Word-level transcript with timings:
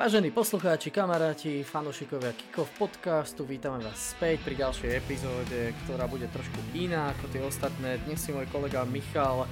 Vážení 0.00 0.32
poslucháči, 0.32 0.88
kamaráti, 0.88 1.60
fanúšikovia 1.60 2.32
Kikov 2.32 2.72
podcastu, 2.80 3.44
vítame 3.44 3.84
vás 3.84 4.16
späť 4.16 4.40
pri 4.48 4.56
ďalšej 4.56 4.96
epizóde, 4.96 5.76
ktorá 5.84 6.08
bude 6.08 6.24
trošku 6.32 6.56
iná 6.72 7.12
ako 7.12 7.28
tie 7.28 7.44
ostatné. 7.44 8.00
Dnes 8.08 8.16
si 8.16 8.32
môj 8.32 8.48
kolega 8.48 8.80
Michal 8.88 9.44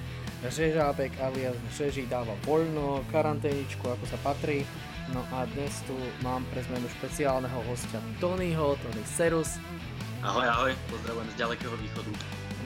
Žežábek 0.49 1.21
alias 1.21 1.53
Žeži 1.77 2.09
dáva 2.09 2.33
voľno, 2.49 3.05
karanténičku 3.13 3.93
ako 3.93 4.09
sa 4.09 4.17
patrí. 4.25 4.65
No 5.13 5.21
a 5.37 5.45
dnes 5.53 5.85
tu 5.85 5.93
mám 6.25 6.41
pre 6.49 6.65
zmenu 6.65 6.89
špeciálneho 6.97 7.69
hostia 7.69 8.01
Tonyho, 8.17 8.81
Tony 8.81 9.05
Serus. 9.05 9.61
Ahoj, 10.25 10.49
ahoj, 10.49 10.73
pozdravujem 10.89 11.29
z 11.29 11.37
ďalekého 11.45 11.77
východu. 11.77 12.13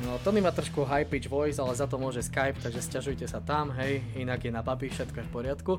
No, 0.07 0.23
Tony 0.23 0.39
má 0.39 0.55
trošku 0.55 0.87
high 0.87 1.07
pitch 1.07 1.27
voice, 1.27 1.59
ale 1.59 1.75
za 1.75 1.91
to 1.91 1.99
môže 1.99 2.23
Skype, 2.23 2.63
takže 2.63 2.79
stiažujte 2.79 3.27
sa 3.27 3.43
tam, 3.43 3.75
hej, 3.75 4.07
inak 4.15 4.39
je 4.39 4.55
na 4.55 4.63
papi, 4.63 4.87
všetko 4.87 5.19
je 5.19 5.27
v 5.27 5.33
poriadku. 5.35 5.73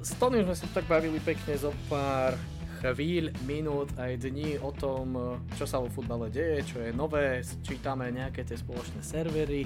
S 0.00 0.10
Tony 0.16 0.40
sme 0.42 0.56
sa 0.56 0.66
tak 0.72 0.88
bavili 0.88 1.20
pekne 1.20 1.54
zo 1.58 1.74
pár 1.90 2.36
chvíľ, 2.80 3.32
minút 3.48 3.88
aj 3.96 4.20
dní 4.20 4.60
o 4.60 4.70
tom, 4.70 5.40
čo 5.56 5.64
sa 5.64 5.80
vo 5.80 5.88
futbale 5.88 6.28
deje, 6.28 6.76
čo 6.76 6.78
je 6.84 6.92
nové, 6.92 7.40
čítame 7.64 8.12
nejaké 8.12 8.44
tie 8.44 8.54
spoločné 8.54 9.00
servery 9.00 9.64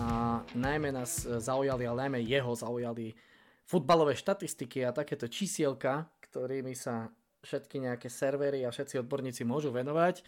a 0.00 0.40
najmä 0.56 0.90
nás 0.90 1.28
zaujali, 1.28 1.84
ale 1.84 2.08
najmä 2.08 2.18
jeho 2.24 2.52
zaujali 2.56 3.12
futbalové 3.68 4.16
štatistiky 4.16 4.80
a 4.86 4.96
takéto 4.96 5.28
čísielka, 5.28 6.08
ktorými 6.24 6.72
sa 6.72 7.12
všetky 7.44 7.84
nejaké 7.84 8.08
servery 8.08 8.64
a 8.64 8.72
všetci 8.72 8.98
odborníci 9.04 9.44
môžu 9.44 9.68
venovať. 9.70 10.24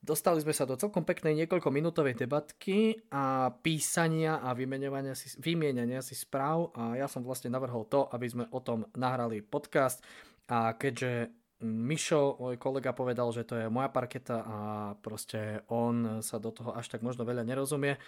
Dostali 0.00 0.40
sme 0.40 0.56
sa 0.56 0.64
do 0.64 0.80
celkom 0.80 1.04
peknej 1.04 1.44
niekoľko 1.44 1.68
minútovej 1.68 2.16
debatky 2.16 3.04
a 3.12 3.52
písania 3.52 4.40
a 4.40 4.56
vymeňovania 4.56 5.12
si, 5.12 5.28
vymienania 5.36 6.00
si 6.00 6.16
správ 6.16 6.72
a 6.72 6.96
ja 6.96 7.04
som 7.04 7.20
vlastne 7.20 7.52
navrhol 7.52 7.84
to, 7.84 8.08
aby 8.08 8.24
sme 8.24 8.48
o 8.48 8.64
tom 8.64 8.88
nahrali 8.96 9.44
podcast 9.44 10.00
a 10.48 10.72
keďže 10.72 11.36
Mišo, 11.60 12.40
môj 12.40 12.56
kolega, 12.56 12.96
povedal, 12.96 13.28
že 13.36 13.44
to 13.44 13.52
je 13.60 13.68
moja 13.68 13.92
parketa 13.92 14.40
a 14.40 14.56
proste 14.96 15.60
on 15.68 16.24
sa 16.24 16.40
do 16.40 16.48
toho 16.48 16.72
až 16.72 16.88
tak 16.88 17.04
možno 17.04 17.28
veľa 17.28 17.44
nerozumie, 17.44 18.00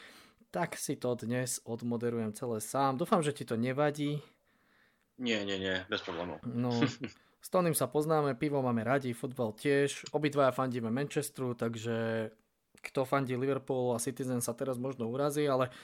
tak 0.48 0.81
si 0.81 0.97
to 0.97 1.13
dnes 1.13 1.61
odmoderujem 1.69 2.33
celé 2.33 2.65
sám. 2.65 2.97
Dúfam, 2.97 3.20
že 3.20 3.37
ti 3.37 3.45
to 3.45 3.61
nevadí. 3.61 4.25
Nie, 5.20 5.45
nie, 5.45 5.61
nie, 5.61 5.85
bez 5.85 6.01
problémov. 6.01 6.41
No, 6.48 6.73
S 7.43 7.51
Tonym 7.51 7.75
sa 7.75 7.91
poznáme, 7.91 8.39
pivo 8.39 8.62
máme 8.62 8.87
radi, 8.87 9.11
futbal 9.11 9.51
tiež. 9.59 10.15
Obidvaja 10.15 10.55
fandíme 10.55 10.95
Manchesteru, 10.95 11.59
takže 11.59 12.31
kto 12.79 13.03
fandí 13.03 13.35
Liverpool 13.35 13.95
a 13.95 14.03
Citizen 14.03 14.39
sa 14.39 14.55
teraz 14.55 14.79
možno 14.79 15.11
urazí, 15.11 15.43
ale, 15.51 15.75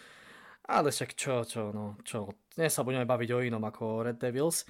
ale 0.71 0.95
však 0.95 1.19
čo, 1.19 1.43
čo, 1.43 1.75
no, 1.75 1.99
čo. 2.07 2.31
Dnes 2.55 2.71
sa 2.71 2.87
budeme 2.87 3.03
baviť 3.03 3.31
o 3.35 3.43
inom 3.43 3.63
ako 3.67 4.07
Red 4.07 4.23
Devils. 4.23 4.63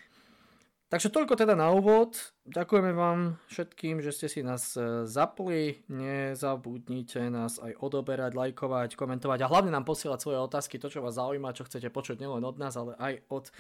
Takže 0.88 1.12
toľko 1.12 1.36
teda 1.36 1.52
na 1.52 1.68
úvod. 1.68 2.16
Ďakujeme 2.48 2.96
vám 2.96 3.36
všetkým, 3.52 4.00
že 4.00 4.08
ste 4.08 4.24
si 4.32 4.40
nás 4.40 4.72
e, 4.72 5.04
zapli. 5.04 5.84
Nezabudnite 5.92 7.28
nás 7.28 7.60
aj 7.60 7.76
odoberať, 7.84 8.32
lajkovať, 8.32 8.96
komentovať 8.96 9.44
a 9.44 9.50
hlavne 9.52 9.68
nám 9.68 9.84
posielať 9.84 10.16
svoje 10.16 10.40
otázky, 10.40 10.80
to 10.80 10.88
čo 10.88 11.04
vás 11.04 11.20
zaujíma, 11.20 11.52
čo 11.52 11.68
chcete 11.68 11.92
počuť 11.92 12.24
nielen 12.24 12.40
od 12.40 12.56
nás, 12.56 12.72
ale 12.80 12.96
aj 12.96 13.20
od 13.28 13.52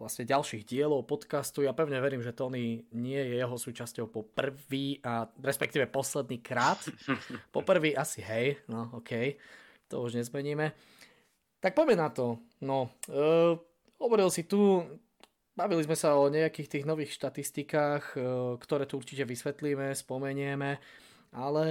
vlastne 0.00 0.24
ďalších 0.24 0.64
dielov 0.64 1.04
podcastu. 1.04 1.60
Ja 1.60 1.76
pevne 1.76 2.00
verím, 2.00 2.24
že 2.24 2.32
Tony 2.32 2.88
nie 2.96 3.20
je 3.20 3.36
jeho 3.36 3.56
súčasťou 3.60 4.08
po 4.08 4.24
prvý 4.24 5.04
a 5.04 5.28
respektíve 5.44 5.84
posledný 5.92 6.40
krát. 6.40 6.80
Po 7.54 7.60
prvý 7.60 7.92
asi 7.92 8.24
hej, 8.24 8.56
no 8.72 8.88
okej, 8.96 9.36
okay. 9.36 9.88
to 9.92 10.00
už 10.00 10.16
nezmeníme. 10.16 10.72
Tak 11.60 11.76
poďme 11.76 12.00
na 12.00 12.08
to. 12.08 12.40
No, 12.64 12.88
e, 13.04 13.20
hovoril 14.00 14.32
si 14.32 14.48
tu 14.48 14.80
Bavili 15.58 15.82
sme 15.82 15.98
sa 15.98 16.14
o 16.14 16.30
nejakých 16.30 16.70
tých 16.70 16.84
nových 16.86 17.10
štatistikách, 17.18 18.14
e, 18.14 18.18
ktoré 18.62 18.86
tu 18.86 18.94
určite 18.94 19.26
vysvetlíme, 19.26 19.90
spomenieme, 19.90 20.78
ale 21.34 21.66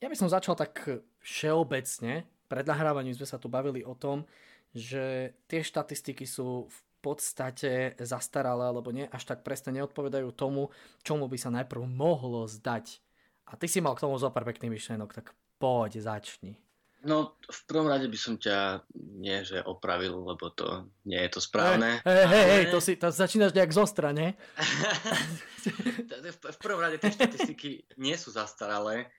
ja 0.00 0.08
by 0.08 0.16
som 0.16 0.32
začal 0.32 0.56
tak 0.56 1.04
všeobecne. 1.20 2.24
Pred 2.48 2.64
nahrávaním 2.64 3.12
sme 3.12 3.28
sa 3.28 3.36
tu 3.36 3.52
bavili 3.52 3.84
o 3.84 3.92
tom, 3.92 4.24
že 4.72 5.36
tie 5.44 5.60
štatistiky 5.60 6.24
sú 6.24 6.72
v 6.72 6.78
podstate 6.98 7.94
zastaralé, 8.02 8.68
alebo 8.68 8.90
nie, 8.90 9.06
až 9.08 9.24
tak 9.24 9.46
presne 9.46 9.74
neodpovedajú 9.78 10.34
tomu, 10.34 10.70
čomu 11.06 11.30
by 11.30 11.38
sa 11.38 11.50
najprv 11.54 11.82
mohlo 11.86 12.46
zdať. 12.46 13.00
A 13.48 13.56
ty 13.56 13.70
si 13.70 13.80
mal 13.80 13.96
k 13.96 14.04
tomu 14.04 14.20
zopár 14.20 14.44
pekný 14.44 14.68
myšlenok, 14.68 15.14
tak 15.14 15.32
poď, 15.56 16.04
začni. 16.04 16.58
No, 17.06 17.38
v 17.46 17.60
prvom 17.70 17.86
rade 17.86 18.10
by 18.10 18.18
som 18.18 18.34
ťa 18.34 18.82
nie, 19.22 19.38
že 19.46 19.62
opravil, 19.62 20.18
lebo 20.18 20.50
to 20.50 20.90
nie 21.06 21.22
je 21.22 21.30
to 21.30 21.40
správne. 21.40 22.02
Hej, 22.02 22.24
hej, 22.26 22.44
hej, 22.50 22.64
to 22.74 22.78
si 22.82 22.98
to 22.98 23.14
začínaš 23.14 23.54
nejak 23.54 23.70
zostra, 23.70 24.10
ne? 24.10 24.34
v 26.26 26.58
prvom 26.58 26.82
rade 26.82 26.98
tie 26.98 27.14
štatistiky 27.14 27.86
nie 28.02 28.18
sú 28.18 28.34
zastaralé, 28.34 29.14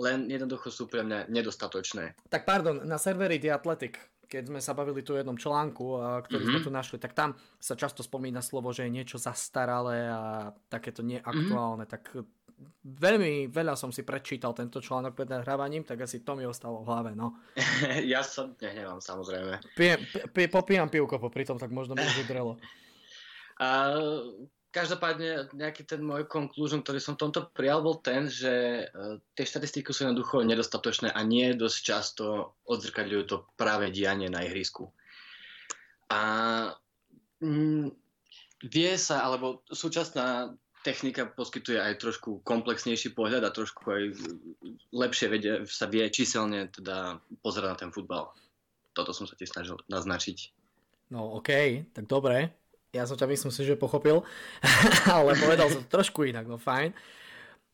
len 0.00 0.24
jednoducho 0.32 0.72
sú 0.72 0.88
pre 0.88 1.04
mňa 1.04 1.28
nedostatočné. 1.28 2.16
Tak 2.32 2.48
pardon, 2.48 2.80
na 2.88 2.96
serveri 2.96 3.36
The 3.36 3.52
Athletic, 3.52 4.00
keď 4.28 4.52
sme 4.52 4.60
sa 4.60 4.76
bavili 4.76 5.00
tu 5.00 5.16
o 5.16 5.18
jednom 5.18 5.34
článku, 5.40 5.98
ktorý 6.28 6.44
mm-hmm. 6.44 6.60
sme 6.60 6.66
tu 6.68 6.70
našli, 6.70 6.96
tak 7.00 7.16
tam 7.16 7.32
sa 7.56 7.74
často 7.74 8.04
spomína 8.04 8.44
slovo, 8.44 8.70
že 8.70 8.84
je 8.84 8.94
niečo 8.94 9.16
zastaralé 9.16 10.12
a 10.12 10.52
takéto 10.68 11.00
neaktuálne, 11.00 11.88
mm-hmm. 11.88 11.94
tak 11.96 12.28
veľmi 12.84 13.48
veľa 13.48 13.78
som 13.78 13.94
si 13.94 14.02
prečítal 14.02 14.52
tento 14.52 14.82
článok 14.82 15.14
pred 15.14 15.30
nahrávaním, 15.30 15.86
tak 15.86 16.04
asi 16.04 16.20
to 16.20 16.34
mi 16.36 16.44
ostalo 16.44 16.82
v 16.82 16.88
hlave, 16.90 17.10
no. 17.16 17.38
ja 18.12 18.20
sa 18.20 18.50
nehnevám, 18.60 19.00
samozrejme. 19.00 19.62
Pijem, 19.78 20.00
pi, 20.34 20.50
popíjam 20.50 20.92
pivko 20.92 21.16
popri 21.16 21.46
tom, 21.46 21.56
tak 21.56 21.72
možno 21.72 21.96
mi 21.96 22.04
už 22.04 22.28
udrelo. 22.28 22.54
Uh, 23.58 24.46
každopádne 24.78 25.50
nejaký 25.58 25.82
ten 25.82 25.98
môj 25.98 26.30
conclusion, 26.30 26.86
ktorý 26.86 27.02
som 27.02 27.18
v 27.18 27.26
tomto 27.26 27.50
prijal, 27.50 27.82
bol 27.82 27.98
ten, 27.98 28.30
že 28.30 28.86
uh, 28.86 29.18
tie 29.34 29.42
štatistiky 29.42 29.90
sú 29.90 30.06
jednoducho 30.06 30.46
nedostatočné 30.46 31.10
a 31.10 31.20
nie 31.26 31.58
dosť 31.58 31.78
často 31.82 32.54
odzrkadľujú 32.70 33.22
to 33.26 33.36
práve 33.58 33.90
dianie 33.90 34.30
na 34.30 34.46
ihrisku. 34.46 34.94
A 36.14 36.22
mm, 37.42 37.90
vie 38.70 38.92
sa, 38.94 39.26
alebo 39.26 39.66
súčasná 39.66 40.54
technika 40.86 41.26
poskytuje 41.26 41.82
aj 41.82 41.98
trošku 41.98 42.40
komplexnejší 42.46 43.12
pohľad 43.12 43.42
a 43.42 43.54
trošku 43.54 43.82
aj 43.90 44.02
lepšie 44.94 45.26
vedie, 45.26 45.52
sa 45.66 45.90
vie 45.90 46.06
číselne 46.08 46.70
teda 46.70 47.18
pozerať 47.42 47.68
na 47.68 47.76
ten 47.76 47.90
futbal. 47.90 48.30
Toto 48.94 49.10
som 49.10 49.26
sa 49.26 49.34
ti 49.34 49.44
snažil 49.44 49.78
naznačiť. 49.90 50.54
No 51.10 51.40
OK, 51.40 51.50
tak 51.92 52.04
dobre. 52.06 52.52
Ja 52.96 53.04
som 53.04 53.20
ťa 53.20 53.28
myslím 53.28 53.52
si, 53.52 53.68
že 53.68 53.76
pochopil, 53.76 54.24
ale 55.12 55.36
povedal 55.36 55.68
som 55.68 55.84
trošku 55.84 56.24
inak, 56.24 56.48
no 56.48 56.56
fajn. 56.56 56.96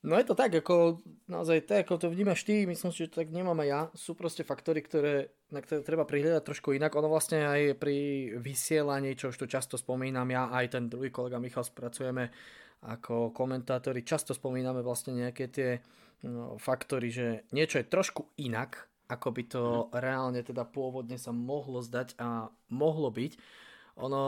No 0.04 0.20
je 0.20 0.28
to 0.28 0.36
tak, 0.36 0.52
ako 0.52 1.00
naozaj 1.32 1.64
tak, 1.64 1.88
ako 1.88 1.96
to 1.96 2.06
vnímaš 2.12 2.44
ty, 2.44 2.68
myslím 2.68 2.92
si, 2.92 3.08
že 3.08 3.16
to 3.16 3.24
tak 3.24 3.32
nemám 3.32 3.56
aj 3.64 3.68
ja. 3.72 3.80
Sú 3.96 4.12
proste 4.12 4.44
faktory, 4.44 4.84
ktoré, 4.84 5.32
na 5.48 5.64
ktoré 5.64 5.80
treba 5.80 6.04
prihľadať 6.04 6.44
trošku 6.44 6.76
inak. 6.76 6.92
Ono 6.92 7.08
vlastne 7.08 7.40
aj 7.40 7.80
pri 7.80 8.28
vysielaní, 8.36 9.16
čo 9.16 9.32
už 9.32 9.40
tu 9.40 9.46
často 9.48 9.80
spomínam, 9.80 10.28
ja 10.28 10.52
aj 10.52 10.76
ten 10.76 10.92
druhý 10.92 11.08
kolega 11.08 11.40
Michal 11.40 11.64
spracujeme 11.64 12.28
ako 12.84 13.32
komentátori, 13.32 14.04
často 14.04 14.36
spomíname 14.36 14.84
vlastne 14.84 15.16
nejaké 15.16 15.48
tie 15.48 15.80
no, 16.20 16.60
faktory, 16.60 17.08
že 17.08 17.48
niečo 17.56 17.80
je 17.80 17.88
trošku 17.88 18.28
inak, 18.36 18.92
ako 19.08 19.28
by 19.32 19.42
to 19.48 19.62
mm. 19.64 20.04
reálne 20.04 20.40
teda 20.44 20.68
pôvodne 20.68 21.16
sa 21.16 21.32
mohlo 21.32 21.80
zdať 21.80 22.20
a 22.20 22.52
mohlo 22.68 23.08
byť. 23.08 23.32
Ono, 24.02 24.22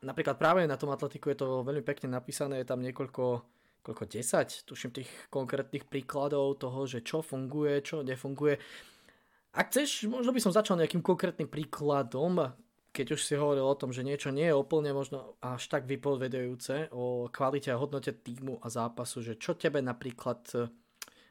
napríklad 0.00 0.40
práve 0.40 0.64
na 0.64 0.80
tom 0.80 0.88
atletiku 0.88 1.28
je 1.32 1.44
to 1.44 1.66
veľmi 1.66 1.84
pekne 1.84 2.08
napísané, 2.08 2.64
je 2.64 2.68
tam 2.68 2.80
niekoľko 2.80 3.44
koľko 3.82 4.06
10, 4.06 4.62
tuším 4.62 4.94
tých 4.94 5.10
konkrétnych 5.26 5.90
príkladov 5.90 6.62
toho, 6.62 6.86
že 6.86 7.02
čo 7.02 7.18
funguje, 7.18 7.82
čo 7.82 8.06
nefunguje. 8.06 8.54
Ak 9.52 9.74
chceš, 9.74 10.06
možno 10.08 10.32
by 10.32 10.40
som 10.40 10.54
začal 10.54 10.78
nejakým 10.78 11.02
konkrétnym 11.02 11.50
príkladom, 11.50 12.54
keď 12.94 13.18
už 13.18 13.20
si 13.20 13.34
hovoril 13.34 13.66
o 13.66 13.76
tom, 13.76 13.90
že 13.90 14.06
niečo 14.06 14.30
nie 14.30 14.48
je 14.48 14.56
úplne 14.56 14.94
možno 14.94 15.36
až 15.42 15.66
tak 15.68 15.84
vypovedajúce 15.90 16.94
o 16.94 17.28
kvalite 17.28 17.74
a 17.74 17.80
hodnote 17.80 18.14
týmu 18.22 18.62
a 18.62 18.70
zápasu, 18.70 19.20
že 19.20 19.36
čo 19.36 19.58
tebe 19.58 19.82
napríklad, 19.82 20.40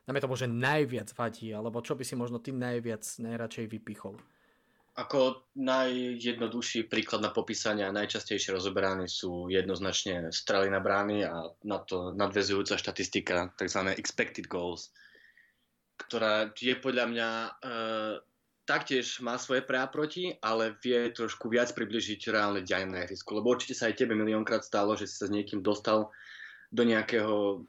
dáme 0.06 0.20
to 0.20 0.28
že 0.36 0.52
najviac 0.52 1.10
vadí, 1.16 1.56
alebo 1.56 1.82
čo 1.82 1.96
by 1.96 2.04
si 2.04 2.20
možno 2.20 2.44
ty 2.44 2.52
najviac, 2.52 3.02
najradšej 3.02 3.66
vypichol? 3.72 4.20
Ako 5.02 5.50
najjednoduchší 5.58 6.86
príklad 6.86 7.26
na 7.26 7.34
popísanie 7.34 7.82
a 7.82 7.96
najčastejšie 7.96 8.54
rozoberané 8.54 9.10
sú 9.10 9.50
jednoznačne 9.50 10.30
strely 10.30 10.70
na 10.70 10.78
brány 10.78 11.26
a 11.26 11.50
na 11.66 11.82
to 11.82 12.14
nadvezujúca 12.14 12.78
štatistika, 12.78 13.50
tzv. 13.58 13.98
expected 13.98 14.46
goals, 14.46 14.94
ktorá 16.06 16.54
je 16.54 16.78
podľa 16.78 17.06
mňa 17.10 17.30
e, 17.34 17.50
taktiež 18.70 19.26
má 19.26 19.42
svoje 19.42 19.66
pre 19.66 19.82
a 19.82 19.90
proti, 19.90 20.38
ale 20.38 20.78
vie 20.86 21.10
trošku 21.10 21.50
viac 21.50 21.74
približiť 21.74 22.30
reálne 22.30 22.62
dianie 22.62 22.94
na 22.94 23.02
ihrisku. 23.02 23.34
Lebo 23.34 23.58
určite 23.58 23.74
sa 23.74 23.90
aj 23.90 24.06
tebe 24.06 24.14
miliónkrát 24.14 24.62
stalo, 24.62 24.94
že 24.94 25.10
si 25.10 25.18
sa 25.18 25.26
s 25.26 25.34
niekým 25.34 25.66
dostal 25.66 26.14
do 26.70 26.86
nejakého 26.86 27.66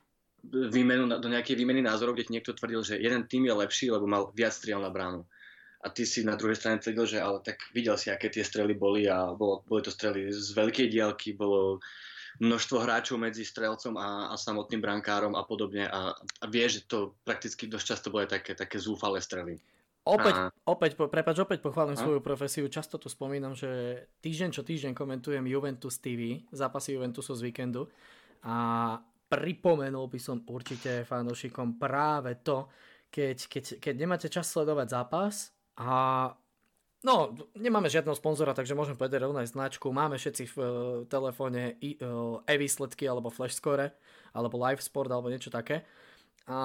výmenu, 0.68 1.08
do 1.16 1.28
nejakej 1.32 1.56
výmeny 1.56 1.80
názorov, 1.80 2.12
kde 2.20 2.28
ti 2.28 2.34
niekto 2.36 2.52
tvrdil, 2.52 2.84
že 2.84 3.00
jeden 3.00 3.24
tým 3.24 3.48
je 3.48 3.54
lepší, 3.56 3.88
lebo 3.88 4.04
mal 4.04 4.28
viac 4.36 4.52
striel 4.52 4.84
na 4.84 4.92
bránu 4.92 5.24
a 5.82 5.86
ty 5.90 6.06
si 6.06 6.22
na 6.22 6.38
druhej 6.38 6.54
strane 6.54 6.78
tvrdil, 6.78 7.06
že 7.06 7.18
ale 7.18 7.42
tak 7.42 7.58
videl 7.74 7.98
si, 7.98 8.06
aké 8.06 8.30
tie 8.30 8.46
strely 8.46 8.78
boli 8.78 9.10
a 9.10 9.34
bolo, 9.34 9.66
boli 9.66 9.82
to 9.82 9.90
strely 9.90 10.30
z 10.30 10.54
veľkej 10.54 10.86
diálky, 10.94 11.34
bolo 11.34 11.82
množstvo 12.38 12.76
hráčov 12.80 13.18
medzi 13.18 13.42
strelcom 13.42 13.98
a, 13.98 14.30
a 14.30 14.34
samotným 14.38 14.80
brankárom 14.80 15.34
a 15.34 15.42
podobne 15.44 15.90
a, 15.90 16.14
a 16.16 16.44
vie, 16.48 16.64
že 16.70 16.86
to 16.86 17.18
prakticky 17.26 17.66
dosť 17.66 17.86
často 17.86 18.08
boli 18.08 18.30
také, 18.30 18.54
také 18.54 18.78
zúfale 18.78 19.18
strely. 19.20 19.58
Opäť, 20.02 20.34
a... 20.34 20.50
opäť, 20.66 20.98
prepač, 20.98 21.36
opäť 21.38 21.62
pochválim 21.62 21.94
a? 21.94 22.00
svoju 22.00 22.18
profesiu. 22.18 22.66
Často 22.66 22.98
tu 22.98 23.06
spomínam, 23.06 23.54
že 23.54 24.02
týždeň 24.18 24.50
čo 24.50 24.62
týždeň 24.66 24.98
komentujem 24.98 25.44
Juventus 25.46 25.98
TV, 26.02 26.42
zápasy 26.50 26.98
Juventusu 26.98 27.34
z 27.38 27.46
víkendu 27.46 27.86
a 28.42 28.98
pripomenul 29.30 30.10
by 30.10 30.18
som 30.18 30.42
určite 30.50 31.06
fanúšikom 31.06 31.78
práve 31.78 32.42
to, 32.42 32.66
keď, 33.14 33.36
keď, 33.46 33.64
keď 33.78 33.94
nemáte 33.94 34.26
čas 34.26 34.50
sledovať 34.50 34.88
zápas 34.90 35.54
a 35.78 35.90
No, 37.02 37.34
nemáme 37.58 37.90
žiadneho 37.90 38.14
sponzora, 38.14 38.54
takže 38.54 38.78
môžem 38.78 38.94
povedať 38.94 39.26
rovno 39.26 39.42
aj 39.42 39.50
značku. 39.50 39.90
Máme 39.90 40.22
všetci 40.22 40.54
v 40.54 40.56
uh, 40.62 40.68
telefóne 41.10 41.74
uh, 41.74 42.38
e-výsledky 42.46 43.10
alebo 43.10 43.26
flash 43.26 43.58
score, 43.58 43.90
alebo 44.30 44.54
live 44.62 44.78
sport, 44.78 45.10
alebo 45.10 45.26
niečo 45.26 45.50
také. 45.50 45.82
A 46.46 46.58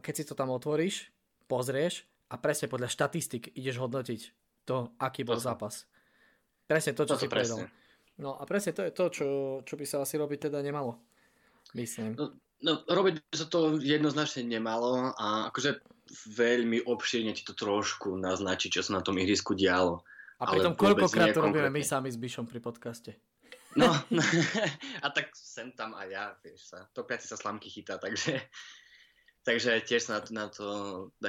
keď 0.00 0.14
si 0.16 0.24
to 0.24 0.32
tam 0.32 0.48
otvoríš, 0.48 1.12
pozrieš 1.44 2.08
a 2.32 2.40
presne 2.40 2.72
podľa 2.72 2.88
štatistik 2.88 3.52
ideš 3.52 3.84
hodnotiť 3.84 4.20
to, 4.64 4.96
aký 4.96 5.28
bol 5.28 5.36
to 5.36 5.44
zápas. 5.44 5.84
Presne 6.64 6.96
to, 6.96 7.04
čo 7.04 7.20
to 7.20 7.20
si 7.20 7.28
povedal. 7.28 7.68
No 8.16 8.40
a 8.40 8.48
presne 8.48 8.72
to 8.72 8.88
je 8.88 8.92
to, 8.96 9.04
čo, 9.12 9.28
čo 9.60 9.74
by 9.76 9.84
sa 9.84 10.00
asi 10.00 10.16
robiť 10.16 10.48
teda 10.48 10.64
nemalo. 10.64 10.96
Myslím. 11.76 12.16
No, 12.16 12.32
no 12.64 12.80
robiť 12.88 13.28
by 13.28 13.36
sa 13.36 13.44
to 13.44 13.76
jednoznačne 13.76 14.48
nemalo 14.48 15.12
a 15.20 15.52
akože 15.52 15.84
veľmi 16.10 16.84
obšírne 16.84 17.32
ti 17.32 17.46
to 17.46 17.54
trošku 17.54 18.18
naznačí, 18.18 18.68
čo 18.68 18.82
sa 18.82 18.98
na 18.98 19.02
tom 19.02 19.16
ihrisku 19.18 19.54
dialo. 19.54 20.02
A 20.42 20.50
pritom 20.50 20.74
koľkokrát 20.74 21.30
to 21.30 21.42
robíme 21.42 21.70
my 21.70 21.82
sami 21.86 22.10
s 22.10 22.18
Bišom 22.18 22.50
pri 22.50 22.58
podcaste. 22.58 23.14
No, 23.78 23.88
no 24.16 24.22
a 25.00 25.06
tak 25.14 25.32
sem 25.32 25.72
tam 25.72 25.94
aj 25.96 26.08
ja, 26.10 26.24
vieš 26.42 26.74
sa. 26.74 26.84
Topiaci 26.92 27.30
sa 27.30 27.38
slamky 27.38 27.70
chytá, 27.70 27.96
takže, 27.96 28.42
takže 29.46 29.80
tiež 29.86 30.02
sa 30.10 30.18
na 30.18 30.20
to, 30.20 30.30
na 30.34 30.46
to 30.50 30.66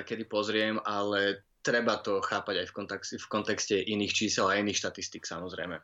kedy 0.04 0.25
pozriem, 0.28 0.81
ale 0.84 1.46
treba 1.64 2.02
to 2.02 2.20
chápať 2.20 2.66
aj 2.66 2.68
v 2.68 2.75
kontexte, 2.75 3.16
v 3.16 3.28
kontexte 3.31 3.75
iných 3.80 4.14
čísel 4.14 4.52
a 4.52 4.60
iných 4.60 4.81
štatistik 4.81 5.24
samozrejme. 5.24 5.80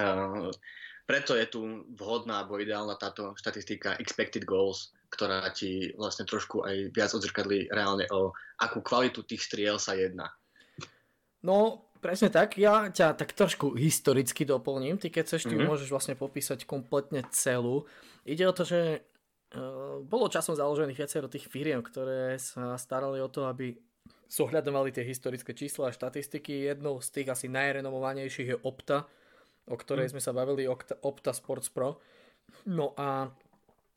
Uh, 0.00 0.48
preto 1.04 1.36
je 1.36 1.44
tu 1.50 1.84
vhodná 2.00 2.40
alebo 2.40 2.56
ideálna 2.56 2.96
táto 2.96 3.36
štatistika 3.36 4.00
expected 4.00 4.48
goals, 4.48 4.96
ktorá 5.12 5.44
ti 5.52 5.92
vlastne 6.00 6.24
trošku 6.24 6.64
aj 6.64 6.88
viac 6.96 7.12
odzrkadlí 7.12 7.68
reálne 7.68 8.08
o 8.08 8.32
akú 8.56 8.80
kvalitu 8.80 9.20
tých 9.28 9.44
striel 9.44 9.76
sa 9.76 9.92
jedná. 9.92 10.32
No, 11.44 11.90
presne 12.00 12.32
tak. 12.32 12.56
Ja 12.56 12.88
ťa 12.88 13.12
tak 13.20 13.36
trošku 13.36 13.76
historicky 13.76 14.48
doplním. 14.48 14.96
Ty 14.96 15.12
keď 15.12 15.22
chceš, 15.28 15.46
ty 15.46 15.54
mm-hmm. 15.54 15.68
môžeš 15.68 15.88
vlastne 15.92 16.16
popísať 16.16 16.64
kompletne 16.64 17.28
celú. 17.28 17.84
Ide 18.24 18.48
o 18.48 18.56
to, 18.56 18.64
že 18.64 18.80
uh, 19.02 20.00
bolo 20.00 20.32
časom 20.32 20.56
založených 20.56 20.96
viacero 20.96 21.28
tých 21.28 21.50
firiem, 21.50 21.84
ktoré 21.84 22.40
sa 22.40 22.80
starali 22.80 23.20
o 23.20 23.28
to, 23.28 23.44
aby 23.44 23.76
zohľadovali 24.32 24.96
tie 24.96 25.04
historické 25.04 25.52
čísla 25.52 25.92
a 25.92 25.94
štatistiky. 25.94 26.72
Jednou 26.72 27.04
z 27.04 27.08
tých 27.12 27.28
asi 27.28 27.46
najrenomovanejších 27.52 28.48
je 28.56 28.62
Opta, 28.64 29.04
o 29.68 29.76
ktorej 29.76 30.08
mm. 30.08 30.12
sme 30.16 30.22
sa 30.24 30.32
bavili, 30.32 30.64
Opta, 30.64 30.96
Opta 31.04 31.36
Sports 31.36 31.68
Pro. 31.68 32.00
No 32.70 32.96
a 32.96 33.28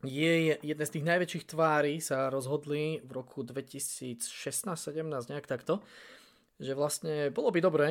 je 0.05 0.57
jeden 0.61 0.85
z 0.85 0.93
tých 0.93 1.05
najväčších 1.05 1.45
tvári 1.49 1.99
sa 1.99 2.29
rozhodli 2.31 3.03
v 3.03 3.11
roku 3.11 3.43
2016-17 3.45 4.21
nejak 5.29 5.45
takto, 5.49 5.83
že 6.57 6.77
vlastne 6.77 7.29
bolo 7.29 7.51
by 7.51 7.59
dobre 7.59 7.87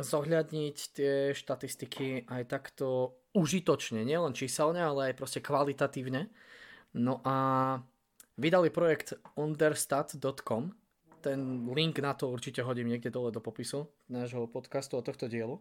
zohľadniť 0.00 0.76
tie 0.96 1.14
štatistiky 1.36 2.26
aj 2.26 2.42
takto 2.48 3.14
užitočne, 3.36 4.02
nielen 4.02 4.34
číselne, 4.34 4.80
ale 4.80 5.12
aj 5.12 5.18
proste 5.18 5.40
kvalitatívne. 5.44 6.26
No 6.96 7.22
a 7.22 7.36
vydali 8.40 8.72
projekt 8.72 9.14
understat.com, 9.36 10.74
ten 11.20 11.68
link 11.70 12.00
na 12.00 12.16
to 12.16 12.32
určite 12.32 12.64
hodím 12.64 12.88
niekde 12.88 13.12
dole 13.12 13.30
do 13.30 13.38
popisu 13.38 13.86
nášho 14.08 14.48
podcastu 14.48 14.98
o 14.98 15.04
tohto 15.04 15.28
dielu. 15.28 15.60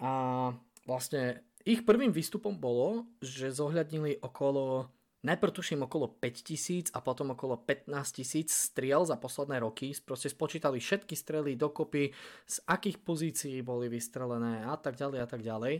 A 0.00 0.52
vlastne 0.88 1.44
ich 1.66 1.84
prvým 1.84 2.10
výstupom 2.10 2.56
bolo, 2.56 3.10
že 3.20 3.52
zohľadnili 3.52 4.22
okolo 4.24 4.88
najprv 5.26 5.50
tuším 5.50 5.82
okolo 5.90 6.14
5000 6.22 6.94
a 6.94 7.02
potom 7.02 7.34
okolo 7.34 7.58
15 7.58 7.90
tisíc 8.22 8.54
striel 8.54 9.02
za 9.02 9.18
posledné 9.18 9.58
roky. 9.58 9.90
Proste 9.98 10.30
spočítali 10.30 10.78
všetky 10.78 11.18
strely 11.18 11.58
dokopy, 11.58 12.14
z 12.46 12.56
akých 12.70 13.02
pozícií 13.02 13.58
boli 13.66 13.90
vystrelené 13.90 14.62
a 14.62 14.78
tak 14.78 14.94
ďalej 14.94 15.18
a 15.18 15.26
tak 15.26 15.42
ďalej. 15.42 15.74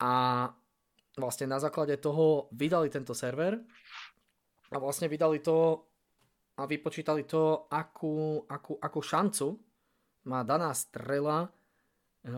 A 0.00 0.12
vlastne 1.18 1.50
na 1.50 1.58
základe 1.58 1.98
toho 1.98 2.46
vydali 2.54 2.86
tento 2.86 3.12
server 3.12 3.58
a 4.70 4.76
vlastne 4.78 5.10
vydali 5.10 5.42
to 5.42 5.90
a 6.60 6.68
vypočítali 6.68 7.24
to, 7.24 7.66
akú, 7.72 8.44
akú, 8.44 8.76
akú 8.76 9.00
šancu 9.00 9.56
má 10.28 10.44
daná 10.44 10.76
strela 10.76 11.48
e, 12.20 12.30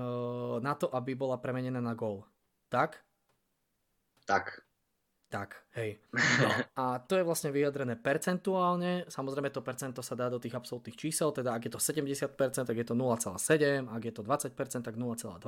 na 0.63 0.73
to, 0.79 0.87
aby 0.95 1.19
bola 1.19 1.43
premenená 1.43 1.83
na 1.83 1.99
gól. 1.99 2.23
Tak? 2.71 3.03
Tak. 4.23 4.63
Tak, 5.33 5.65
hej. 5.81 5.97
No, 6.13 6.49
a 6.85 7.01
to 7.01 7.17
je 7.17 7.25
vlastne 7.25 7.49
vyjadrené 7.49 7.97
percentuálne. 7.97 9.09
Samozrejme 9.09 9.49
to 9.49 9.65
percento 9.65 10.05
sa 10.05 10.13
dá 10.13 10.29
do 10.29 10.37
tých 10.37 10.53
absolútnych 10.53 10.93
čísel, 10.93 11.33
teda 11.33 11.57
ak 11.57 11.65
je 11.65 11.73
to 11.73 11.81
70%, 11.81 12.37
tak 12.69 12.77
je 12.77 12.85
to 12.85 12.93
0,7, 12.93 13.89
ak 13.89 14.03
je 14.05 14.13
to 14.13 14.21
20%, 14.21 14.53
tak 14.85 14.95
0,2 15.01 15.41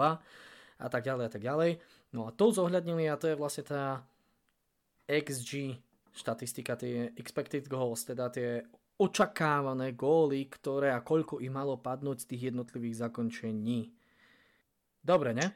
a 0.80 0.86
tak 0.88 1.02
ďalej 1.04 1.24
a 1.28 1.30
tak 1.30 1.44
ďalej. 1.44 1.70
No 2.16 2.24
a 2.24 2.32
to 2.32 2.48
zohľadnili 2.48 3.12
a 3.12 3.20
to 3.20 3.28
je 3.28 3.36
vlastne 3.36 3.68
tá 3.68 4.08
XG 5.04 5.76
štatistika, 6.16 6.80
tie 6.80 7.12
expected 7.20 7.68
goals, 7.68 8.08
teda 8.08 8.32
tie 8.32 8.64
očakávané 8.96 9.92
góly, 9.92 10.48
ktoré 10.48 10.96
a 10.96 11.04
koľko 11.04 11.44
ich 11.44 11.52
malo 11.52 11.76
padnúť 11.76 12.24
z 12.24 12.28
tých 12.32 12.42
jednotlivých 12.54 13.04
zakončení. 13.04 13.92
Dobre, 15.04 15.36
ne? 15.36 15.52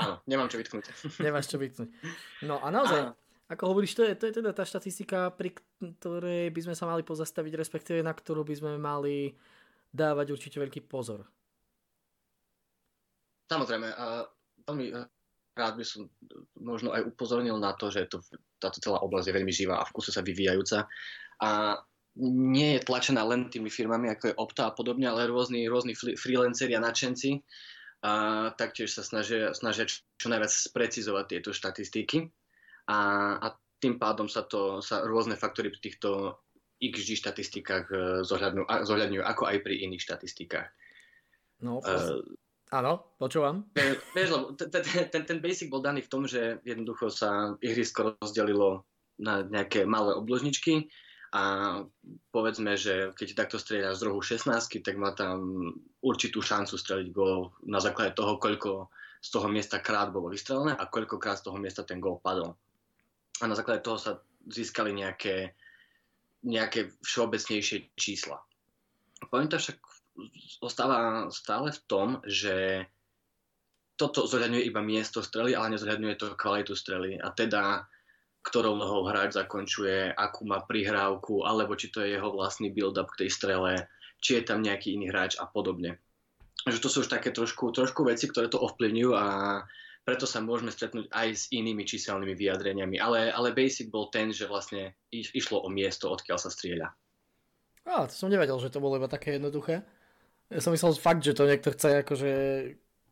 Áno, 0.00 0.24
nemám 0.24 0.48
čo 0.48 0.56
vytknúť. 0.56 0.88
Nemáš 1.20 1.52
čo 1.52 1.60
vytknúť. 1.60 1.90
No 2.48 2.64
a 2.64 2.72
naozaj, 2.72 3.00
Áno. 3.12 3.25
Ako 3.46 3.70
hovoríš, 3.70 3.94
to 3.94 4.02
je, 4.02 4.18
to 4.18 4.26
je 4.26 4.42
teda 4.42 4.50
tá 4.50 4.66
štatistika, 4.66 5.30
pri 5.30 5.54
ktorej 6.02 6.50
by 6.50 6.60
sme 6.66 6.74
sa 6.74 6.90
mali 6.90 7.06
pozastaviť, 7.06 7.52
respektíve 7.54 8.02
na 8.02 8.10
ktorú 8.10 8.42
by 8.42 8.54
sme 8.58 8.72
mali 8.74 9.38
dávať 9.94 10.34
určite 10.34 10.58
veľký 10.58 10.90
pozor. 10.90 11.22
Samozrejme, 13.46 13.86
a 13.94 14.26
veľmi 14.66 14.86
rád 15.54 15.74
by 15.78 15.84
som 15.86 16.10
možno 16.58 16.90
aj 16.90 17.06
upozornil 17.06 17.54
na 17.62 17.70
to, 17.78 17.86
že 17.86 18.10
to, 18.10 18.18
táto 18.58 18.82
celá 18.82 18.98
oblasť 19.06 19.30
je 19.30 19.36
veľmi 19.38 19.52
živá 19.54 19.78
a 19.78 19.86
v 19.86 19.94
kuse 19.94 20.10
sa 20.10 20.26
vyvíjajúca. 20.26 20.90
A 21.38 21.78
nie 22.18 22.74
je 22.74 22.82
tlačená 22.82 23.22
len 23.22 23.46
tými 23.46 23.70
firmami, 23.70 24.10
ako 24.10 24.24
je 24.26 24.38
Opta 24.42 24.62
a 24.68 24.74
podobne, 24.74 25.06
ale 25.06 25.30
rôzni, 25.30 25.70
rôzni 25.70 25.94
freelanceri 25.94 26.74
a 26.74 26.82
nadšenci 26.82 27.30
a 28.02 28.12
taktiež 28.58 28.90
sa 28.90 29.06
snažia, 29.06 29.54
snažia 29.54 29.86
čo 29.88 30.26
najviac 30.26 30.50
sprecizovať 30.50 31.24
tieto 31.30 31.50
štatistiky 31.54 32.26
a, 32.86 32.98
a 33.42 33.46
tým 33.82 34.00
pádom 34.00 34.30
sa, 34.30 34.46
to, 34.46 34.80
sa 34.80 35.04
rôzne 35.04 35.36
faktory 35.36 35.68
pri 35.68 35.80
týchto 35.82 36.40
XG 36.80 37.20
štatistikách 37.20 37.84
e, 37.88 37.96
zohľadňujú, 38.84 39.22
ako 39.24 39.42
aj 39.48 39.56
pri 39.64 39.74
iných 39.84 40.04
štatistikách. 40.04 40.68
No, 41.64 41.80
uh, 41.80 42.20
áno, 42.68 43.16
počúvam. 43.16 43.64
Vieš, 44.12 44.28
lebo 44.28 44.52
ten, 44.60 44.68
ten, 45.08 45.22
ten 45.24 45.38
basic 45.40 45.72
bol 45.72 45.80
daný 45.80 46.04
v 46.04 46.12
tom, 46.12 46.28
že 46.28 46.60
jednoducho 46.68 47.08
sa 47.08 47.56
ihrisko 47.64 48.20
rozdelilo 48.20 48.84
na 49.16 49.40
nejaké 49.40 49.88
malé 49.88 50.12
obložničky 50.20 50.92
a 51.32 51.80
povedzme, 52.28 52.76
že 52.76 53.16
keď 53.16 53.28
takto 53.32 53.56
strieľa 53.56 53.96
z 53.96 54.04
rohu 54.04 54.20
16, 54.20 54.52
tak 54.84 54.94
má 55.00 55.16
tam 55.16 55.72
určitú 56.04 56.44
šancu 56.44 56.76
streliť 56.76 57.08
gól 57.08 57.56
na 57.64 57.80
základe 57.80 58.12
toho, 58.12 58.36
koľko 58.36 58.92
z 59.24 59.28
toho 59.32 59.48
miesta 59.48 59.80
krát 59.80 60.12
bolo 60.12 60.28
vystrelené 60.28 60.76
a 60.76 60.84
koľkokrát 60.92 61.40
z 61.40 61.48
toho 61.48 61.56
miesta 61.56 61.88
ten 61.88 62.04
gól 62.04 62.20
padol 62.20 62.52
a 63.40 63.44
na 63.44 63.54
základe 63.54 63.84
toho 63.84 63.98
sa 64.00 64.20
získali 64.48 64.94
nejaké, 64.96 65.52
nejaké 66.46 66.94
všeobecnejšie 67.04 67.92
čísla. 67.98 68.40
Pointa 69.28 69.58
však 69.60 69.78
ostáva 70.64 71.28
stále 71.28 71.72
v 71.72 71.80
tom, 71.84 72.08
že 72.24 72.86
toto 73.96 74.28
zohľadňuje 74.28 74.64
iba 74.68 74.80
miesto 74.84 75.24
strely, 75.24 75.56
ale 75.56 75.76
nezohľadňuje 75.76 76.16
to 76.20 76.36
kvalitu 76.36 76.76
strely. 76.76 77.16
A 77.16 77.32
teda, 77.32 77.88
ktorou 78.44 78.76
nohou 78.76 79.08
hráč 79.08 79.40
zakončuje, 79.40 80.12
akú 80.12 80.44
má 80.44 80.60
prihrávku, 80.60 81.48
alebo 81.48 81.72
či 81.74 81.88
to 81.88 82.04
je 82.04 82.16
jeho 82.16 82.28
vlastný 82.28 82.70
build-up 82.72 83.08
k 83.16 83.26
tej 83.26 83.30
strele, 83.32 83.88
či 84.20 84.40
je 84.40 84.42
tam 84.44 84.60
nejaký 84.60 84.96
iný 85.00 85.08
hráč 85.08 85.40
a 85.40 85.48
podobne. 85.48 85.96
Že 86.68 86.78
to 86.80 86.88
sú 86.92 86.96
už 87.04 87.12
také 87.12 87.32
trošku, 87.32 87.72
trošku 87.72 88.04
veci, 88.04 88.28
ktoré 88.28 88.52
to 88.52 88.60
ovplyvňujú 88.60 89.10
a 89.16 89.26
preto 90.06 90.22
sa 90.22 90.38
môžeme 90.38 90.70
stretnúť 90.70 91.10
aj 91.10 91.28
s 91.34 91.44
inými 91.50 91.82
číselnými 91.82 92.38
vyjadreniami. 92.38 93.02
Ale, 93.02 93.34
ale 93.34 93.50
basic 93.50 93.90
bol 93.90 94.06
ten, 94.14 94.30
že 94.30 94.46
vlastne 94.46 94.94
iš, 95.10 95.34
išlo 95.34 95.66
o 95.66 95.68
miesto, 95.68 96.06
odkiaľ 96.06 96.38
sa 96.38 96.46
strieľa. 96.46 96.94
Á, 97.82 98.06
to 98.06 98.14
som 98.14 98.30
nevedel, 98.30 98.54
že 98.62 98.70
to 98.70 98.78
bolo 98.78 99.02
iba 99.02 99.10
také 99.10 99.34
jednoduché. 99.34 99.82
Ja 100.46 100.62
som 100.62 100.70
myslel 100.70 100.94
fakt, 100.94 101.26
že 101.26 101.34
to 101.34 101.50
niekto 101.50 101.74
chce 101.74 102.06
akože 102.06 102.32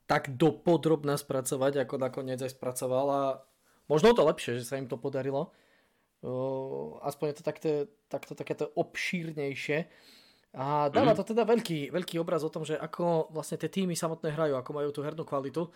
tak 0.07 0.39
dopodrobne 0.39 1.19
spracovať, 1.19 1.83
ako 1.83 1.95
nakoniec 1.99 2.39
aj 2.39 2.55
spracoval 2.55 3.07
a 3.11 3.23
možno 3.91 4.15
to 4.15 4.23
lepšie, 4.23 4.63
že 4.63 4.69
sa 4.69 4.79
im 4.79 4.87
to 4.87 4.95
podarilo. 4.95 5.51
Aspoň 7.03 7.35
je 7.35 7.37
to 7.37 7.45
takto, 7.45 7.71
takto 8.07 8.33
takéto 8.39 8.71
obšírnejšie. 8.71 9.91
A 10.55 10.87
dáva 10.95 11.13
mm. 11.13 11.19
to 11.19 11.25
teda 11.35 11.43
veľký, 11.43 11.91
veľký 11.91 12.23
obraz 12.23 12.47
o 12.47 12.53
tom, 12.55 12.63
že 12.63 12.79
ako 12.79 13.35
vlastne 13.35 13.59
tie 13.59 13.67
týmy 13.67 13.99
samotné 13.99 14.31
hrajú, 14.31 14.55
ako 14.55 14.71
majú 14.71 14.89
tú 14.95 15.03
hernú 15.03 15.27
kvalitu. 15.27 15.67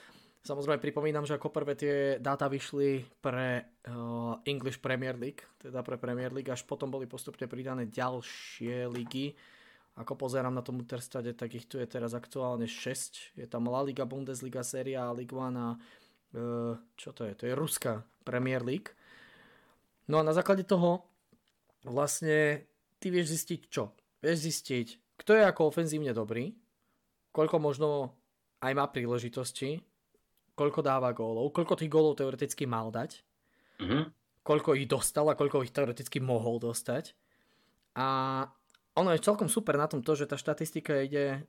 Samozrejme 0.47 0.81
pripomínam, 0.81 1.27
že 1.27 1.35
ako 1.35 1.51
prvé 1.51 1.75
tie 1.75 1.95
dáta 2.23 2.47
vyšli 2.47 3.05
pre 3.19 3.79
uh, 3.91 4.39
English 4.47 4.79
Premier 4.79 5.19
League, 5.19 5.45
teda 5.59 5.83
pre 5.83 5.99
Premier 5.99 6.31
League, 6.31 6.49
až 6.49 6.63
potom 6.63 6.89
boli 6.89 7.11
postupne 7.11 7.45
pridané 7.51 7.91
ďalšie 7.91 8.87
ligy. 8.89 9.35
Ako 9.99 10.15
pozerám 10.15 10.55
na 10.55 10.63
tom 10.63 10.79
Unterstade, 10.79 11.35
tak 11.35 11.59
ich 11.59 11.67
tu 11.67 11.83
je 11.83 11.87
teraz 11.91 12.15
aktuálne 12.15 12.71
6. 12.71 13.35
Je 13.35 13.47
tam 13.51 13.67
La 13.67 13.83
Liga, 13.83 14.07
Bundesliga, 14.07 14.63
Serie 14.63 14.95
A, 14.95 15.11
Ligue 15.11 15.35
1 15.35 15.59
a 15.59 15.69
uh, 15.75 16.75
čo 16.95 17.11
to 17.11 17.27
je? 17.27 17.35
To 17.35 17.45
je 17.51 17.59
Ruská 17.59 18.07
Premier 18.23 18.63
League. 18.63 18.95
No 20.07 20.23
a 20.23 20.25
na 20.25 20.33
základe 20.33 20.65
toho 20.65 21.05
vlastne 21.85 22.65
ty 23.03 23.11
vieš 23.11 23.35
zistiť 23.35 23.61
čo? 23.69 23.93
Vieš 24.23 24.39
zistiť, 24.39 24.87
kto 25.19 25.35
je 25.35 25.43
ako 25.45 25.71
ofenzívne 25.71 26.15
dobrý, 26.15 26.55
koľko 27.35 27.57
možno 27.59 27.89
aj 28.63 28.73
má 28.75 28.87
príležitosti, 28.91 29.79
koľko 30.59 30.83
dáva 30.83 31.15
gólov, 31.15 31.55
koľko 31.55 31.79
tých 31.79 31.93
gólov 31.93 32.19
teoreticky 32.19 32.67
mal 32.67 32.91
dať, 32.91 33.23
mm-hmm. 33.79 34.03
koľko 34.43 34.75
ich 34.75 34.91
dostal 34.91 35.31
a 35.31 35.39
koľko 35.39 35.63
ich 35.63 35.71
teoreticky 35.71 36.19
mohol 36.19 36.59
dostať. 36.59 37.15
A 37.95 38.07
ono 38.99 39.15
je 39.15 39.23
celkom 39.23 39.47
super 39.47 39.79
na 39.79 39.87
tom 39.87 40.03
to, 40.03 40.19
že 40.19 40.27
tá 40.27 40.35
štatistika 40.35 40.99
ide 41.07 41.47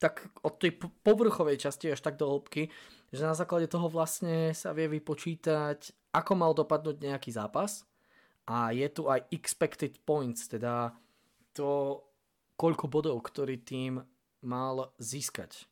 tak 0.00 0.32
od 0.42 0.56
tej 0.58 0.80
povrchovej 0.80 1.60
časti 1.60 1.92
až 1.92 2.00
tak 2.00 2.16
do 2.16 2.26
hĺbky, 2.26 2.72
že 3.12 3.22
na 3.22 3.36
základe 3.36 3.70
toho 3.70 3.86
vlastne 3.86 4.50
sa 4.56 4.74
vie 4.74 4.90
vypočítať, 4.90 6.10
ako 6.10 6.32
mal 6.34 6.56
dopadnúť 6.56 6.96
nejaký 7.04 7.30
zápas 7.30 7.86
a 8.48 8.74
je 8.74 8.88
tu 8.90 9.06
aj 9.06 9.30
expected 9.30 9.94
points, 10.02 10.50
teda 10.50 10.90
to, 11.54 12.02
koľko 12.58 12.90
bodov, 12.90 13.22
ktorý 13.22 13.62
tým 13.62 14.02
mal 14.42 14.90
získať. 14.98 15.68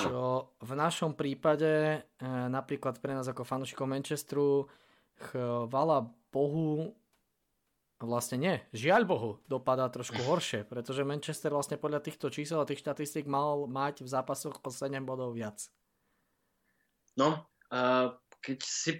Čo 0.00 0.52
v 0.62 0.72
našom 0.72 1.12
prípade, 1.12 2.00
e, 2.00 2.28
napríklad 2.48 2.98
pre 3.02 3.12
nás 3.12 3.28
ako 3.28 3.44
fanúšikov 3.44 3.84
Manchesteru, 3.84 4.66
chvala 5.32 6.08
Bohu, 6.32 6.96
vlastne 8.02 8.36
nie, 8.40 8.56
žiaľ 8.74 9.06
Bohu, 9.06 9.30
dopadá 9.46 9.86
trošku 9.92 10.18
horšie, 10.24 10.66
pretože 10.66 11.06
Manchester 11.06 11.54
vlastne 11.54 11.78
podľa 11.78 12.02
týchto 12.02 12.32
čísel 12.32 12.58
a 12.58 12.66
tých 12.66 12.82
štatistík 12.82 13.30
mal 13.30 13.70
mať 13.70 14.02
v 14.02 14.08
zápasoch 14.10 14.58
o 14.58 14.70
7 14.70 15.02
bodov 15.06 15.36
viac. 15.38 15.62
No, 17.14 17.44
a 17.70 18.16
keď 18.40 18.58
si 18.64 18.92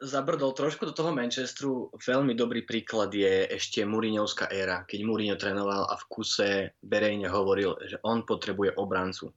zabrdol 0.00 0.52
trošku 0.52 0.84
do 0.84 0.92
toho 0.92 1.12
Manchesteru, 1.12 1.88
veľmi 1.96 2.36
dobrý 2.36 2.68
príklad 2.68 3.12
je 3.16 3.48
ešte 3.48 3.80
Mourinhovská 3.84 4.52
éra, 4.52 4.84
keď 4.84 5.00
Mourinho 5.08 5.36
trénoval 5.40 5.88
a 5.88 5.94
v 5.96 6.04
kuse 6.12 6.50
verejne 6.84 7.32
hovoril, 7.32 7.76
že 7.88 7.96
on 8.04 8.28
potrebuje 8.28 8.76
obrancu. 8.76 9.32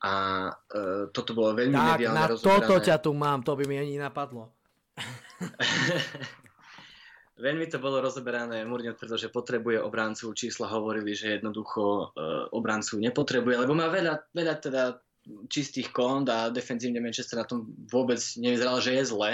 A 0.00 0.12
e, 0.48 1.12
toto 1.12 1.36
bolo 1.36 1.52
veľmi 1.52 1.76
tak, 1.76 2.00
mediálne 2.00 2.16
na 2.16 2.28
rozoberané. 2.32 2.60
toto 2.64 2.74
ťa 2.80 2.96
tu 3.04 3.10
mám, 3.12 3.44
to 3.44 3.52
by 3.52 3.64
mi 3.68 3.76
ani 3.76 4.00
napadlo. 4.00 4.48
veľmi 7.44 7.66
to 7.68 7.80
bolo 7.80 8.00
rozoberané. 8.00 8.64
Mourinho 8.64 8.96
tvrdil, 8.96 9.28
že 9.28 9.32
potrebuje 9.32 9.80
obrancu. 9.80 10.32
Čísla 10.32 10.72
hovorili, 10.72 11.12
že 11.16 11.40
jednoducho 11.40 11.82
e, 11.82 12.04
obrancu 12.52 13.00
nepotrebuje, 13.00 13.56
lebo 13.60 13.72
má 13.76 13.88
veľa, 13.92 14.32
veľa 14.32 14.54
teda 14.60 14.82
čistých 15.52 15.92
kont 15.92 16.28
a 16.32 16.48
defenzívne 16.48 17.00
Manchester 17.00 17.40
na 17.40 17.48
tom 17.48 17.68
vôbec 17.88 18.20
nevyzeral, 18.40 18.80
že 18.80 18.96
je 18.96 19.04
zle, 19.04 19.30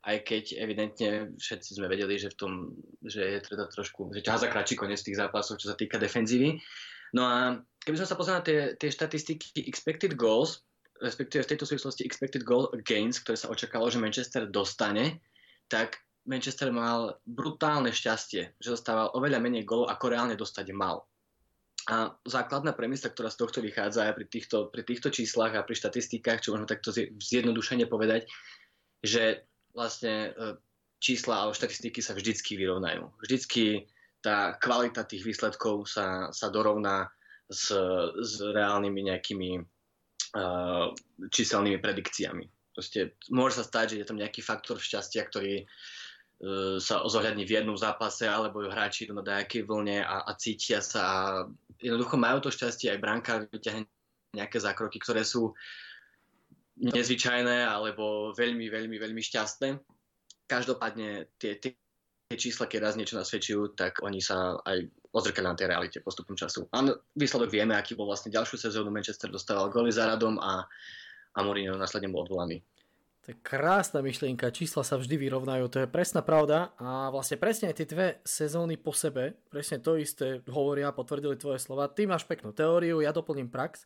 aj 0.00 0.16
keď 0.24 0.44
evidentne 0.56 1.10
všetci 1.36 1.76
sme 1.76 1.92
vedeli, 1.92 2.16
že 2.16 2.32
v 2.32 2.38
tom, 2.40 2.52
že 3.04 3.20
je 3.20 3.38
teda 3.44 3.68
trošku, 3.68 4.16
že 4.16 4.24
ťaha 4.24 4.48
za 4.48 4.48
kratší 4.48 4.74
koniec 4.80 5.00
tých 5.04 5.20
zápasov, 5.20 5.60
čo 5.60 5.68
sa 5.68 5.76
týka 5.76 6.00
defenzívy. 6.00 6.56
No 7.16 7.22
a 7.26 7.36
keby 7.82 7.96
som 7.98 8.08
sa 8.08 8.18
pozrel 8.18 8.38
na 8.38 8.44
tie, 8.44 8.74
tie 8.78 8.90
štatistiky 8.92 9.66
expected 9.66 10.14
goals, 10.14 10.62
respektíve 11.00 11.42
v 11.42 11.50
tejto 11.56 11.66
súvislosti 11.66 12.04
expected 12.04 12.44
goal 12.44 12.68
gains, 12.84 13.18
ktoré 13.18 13.36
sa 13.40 13.48
očakalo, 13.48 13.88
že 13.88 14.02
Manchester 14.02 14.46
dostane, 14.46 15.24
tak 15.66 15.98
Manchester 16.28 16.68
mal 16.68 17.16
brutálne 17.24 17.90
šťastie, 17.90 18.60
že 18.60 18.68
dostával 18.68 19.08
oveľa 19.16 19.40
menej 19.40 19.64
golov, 19.64 19.88
ako 19.88 20.12
reálne 20.12 20.36
dostať 20.36 20.66
mal. 20.76 21.08
A 21.88 22.12
základná 22.28 22.76
premisa, 22.76 23.08
ktorá 23.08 23.32
z 23.32 23.40
tohto 23.40 23.64
vychádza 23.64 24.12
aj 24.12 24.14
pri 24.14 24.26
týchto, 24.28 24.56
pri 24.68 24.82
týchto 24.84 25.08
číslach 25.08 25.56
a 25.56 25.64
pri 25.64 25.74
štatistikách, 25.74 26.44
čo 26.44 26.52
môžeme 26.52 26.68
takto 26.68 26.92
zjednodušene 26.94 27.88
povedať, 27.88 28.28
že 29.00 29.48
vlastne 29.72 30.30
e, 30.30 30.60
čísla 31.00 31.40
alebo 31.40 31.56
štatistiky 31.56 32.04
sa 32.04 32.12
vždycky 32.12 32.60
vyrovnajú. 32.60 33.08
Vždycky 33.24 33.88
tá 34.20 34.56
kvalita 34.60 35.08
tých 35.08 35.24
výsledkov 35.24 35.88
sa, 35.88 36.28
sa 36.30 36.52
dorovná 36.52 37.08
s, 37.48 37.72
s 38.20 38.32
reálnymi 38.40 39.10
nejakými 39.10 39.50
uh, 39.58 40.92
číselnými 41.32 41.80
predikciami. 41.80 42.44
Proste 42.76 43.18
môže 43.32 43.60
sa 43.60 43.64
stať, 43.66 43.96
že 43.96 43.96
je 44.04 44.08
tam 44.08 44.20
nejaký 44.20 44.44
faktor 44.44 44.76
šťastia, 44.78 45.24
ktorý 45.26 45.64
uh, 45.64 46.76
sa 46.78 47.02
zohľadní 47.02 47.48
v 47.48 47.54
jednom 47.60 47.76
zápase, 47.80 48.28
alebo 48.28 48.64
hráči 48.68 49.08
idú 49.08 49.16
na 49.16 49.24
nejakej 49.24 49.64
vlne 49.64 50.04
a, 50.04 50.28
a 50.28 50.32
cítia 50.36 50.84
sa 50.84 51.00
a 51.02 51.18
jednoducho 51.80 52.20
majú 52.20 52.44
to 52.44 52.52
šťastie, 52.52 52.92
aj 52.92 53.02
bránka 53.02 53.32
vyťahne 53.48 53.88
nejaké 54.36 54.62
zákroky, 54.62 55.02
ktoré 55.02 55.26
sú 55.26 55.50
nezvyčajné 56.80 57.66
alebo 57.66 58.32
veľmi, 58.32 58.72
veľmi, 58.72 58.96
veľmi 58.96 59.20
šťastné. 59.20 59.68
Každopádne 60.48 61.28
tie, 61.36 61.60
tie, 61.60 61.76
tie 62.30 62.38
čísla, 62.38 62.70
keď 62.70 62.78
raz 62.86 62.94
niečo 62.94 63.18
nasvedčujú, 63.18 63.74
tak 63.74 64.06
oni 64.06 64.22
sa 64.22 64.54
aj 64.62 64.86
odzrkali 65.10 65.50
na 65.50 65.58
tej 65.58 65.66
realite 65.74 65.98
postupom 65.98 66.38
času. 66.38 66.70
A 66.70 66.86
výsledok 67.18 67.50
vieme, 67.50 67.74
aký 67.74 67.98
bol 67.98 68.06
vlastne 68.06 68.30
ďalšiu 68.30 68.70
sezónu. 68.70 68.94
Manchester 68.94 69.26
dostával 69.34 69.66
góly 69.66 69.90
za 69.90 70.06
radom 70.06 70.38
a, 70.38 70.62
a 71.34 71.38
Mourinho 71.42 71.74
následne 71.74 72.06
bol 72.14 72.22
odvolaný. 72.22 72.62
To 73.26 73.34
je 73.34 73.36
krásna 73.42 73.98
myšlienka, 74.00 74.54
čísla 74.54 74.86
sa 74.86 74.96
vždy 74.96 75.18
vyrovnajú, 75.26 75.68
to 75.68 75.84
je 75.84 75.92
presná 75.92 76.24
pravda 76.24 76.72
a 76.80 77.12
vlastne 77.12 77.36
presne 77.36 77.68
aj 77.68 77.76
tie 77.76 77.90
dve 77.90 78.08
sezóny 78.24 78.80
po 78.80 78.96
sebe, 78.96 79.36
presne 79.52 79.76
to 79.76 80.00
isté 80.00 80.40
hovoria, 80.48 80.88
potvrdili 80.88 81.36
tvoje 81.36 81.60
slova. 81.60 81.92
Ty 81.92 82.08
máš 82.08 82.24
peknú 82.24 82.56
teóriu, 82.56 83.04
ja 83.04 83.12
doplním 83.12 83.52
prax. 83.52 83.84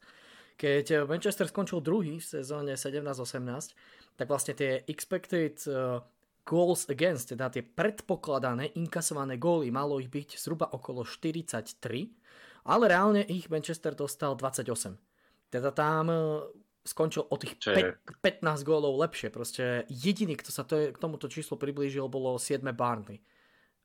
Keď 0.54 1.10
Manchester 1.10 1.50
skončil 1.50 1.82
druhý 1.82 2.22
v 2.22 2.26
sezóne 2.30 2.78
17-18, 2.78 3.74
tak 4.14 4.26
vlastne 4.30 4.54
tie 4.54 4.86
expected 4.86 5.58
uh, 5.66 5.98
goals 6.44 6.86
against, 6.92 7.32
teda 7.32 7.48
tie 7.48 7.64
predpokladané 7.64 8.76
inkasované 8.76 9.40
góly, 9.40 9.72
malo 9.72 9.96
ich 9.98 10.12
byť 10.12 10.36
zhruba 10.36 10.68
okolo 10.70 11.02
43, 11.02 12.12
ale 12.68 12.84
reálne 12.88 13.24
ich 13.24 13.48
Manchester 13.48 13.96
dostal 13.96 14.36
28. 14.36 14.96
Teda 15.48 15.72
tam 15.72 16.04
uh, 16.08 16.44
skončil 16.84 17.24
o 17.28 17.36
tých 17.40 17.56
je... 17.64 17.96
15 18.20 18.44
gólov 18.64 19.00
lepšie. 19.00 19.32
Proste 19.32 19.88
jediný, 19.88 20.36
kto 20.36 20.50
sa 20.52 20.62
to 20.68 20.76
je, 20.76 20.86
k 20.92 21.00
tomuto 21.00 21.26
číslu 21.32 21.56
priblížil, 21.56 22.04
bolo 22.12 22.36
7. 22.36 22.60
Barney. 22.76 23.24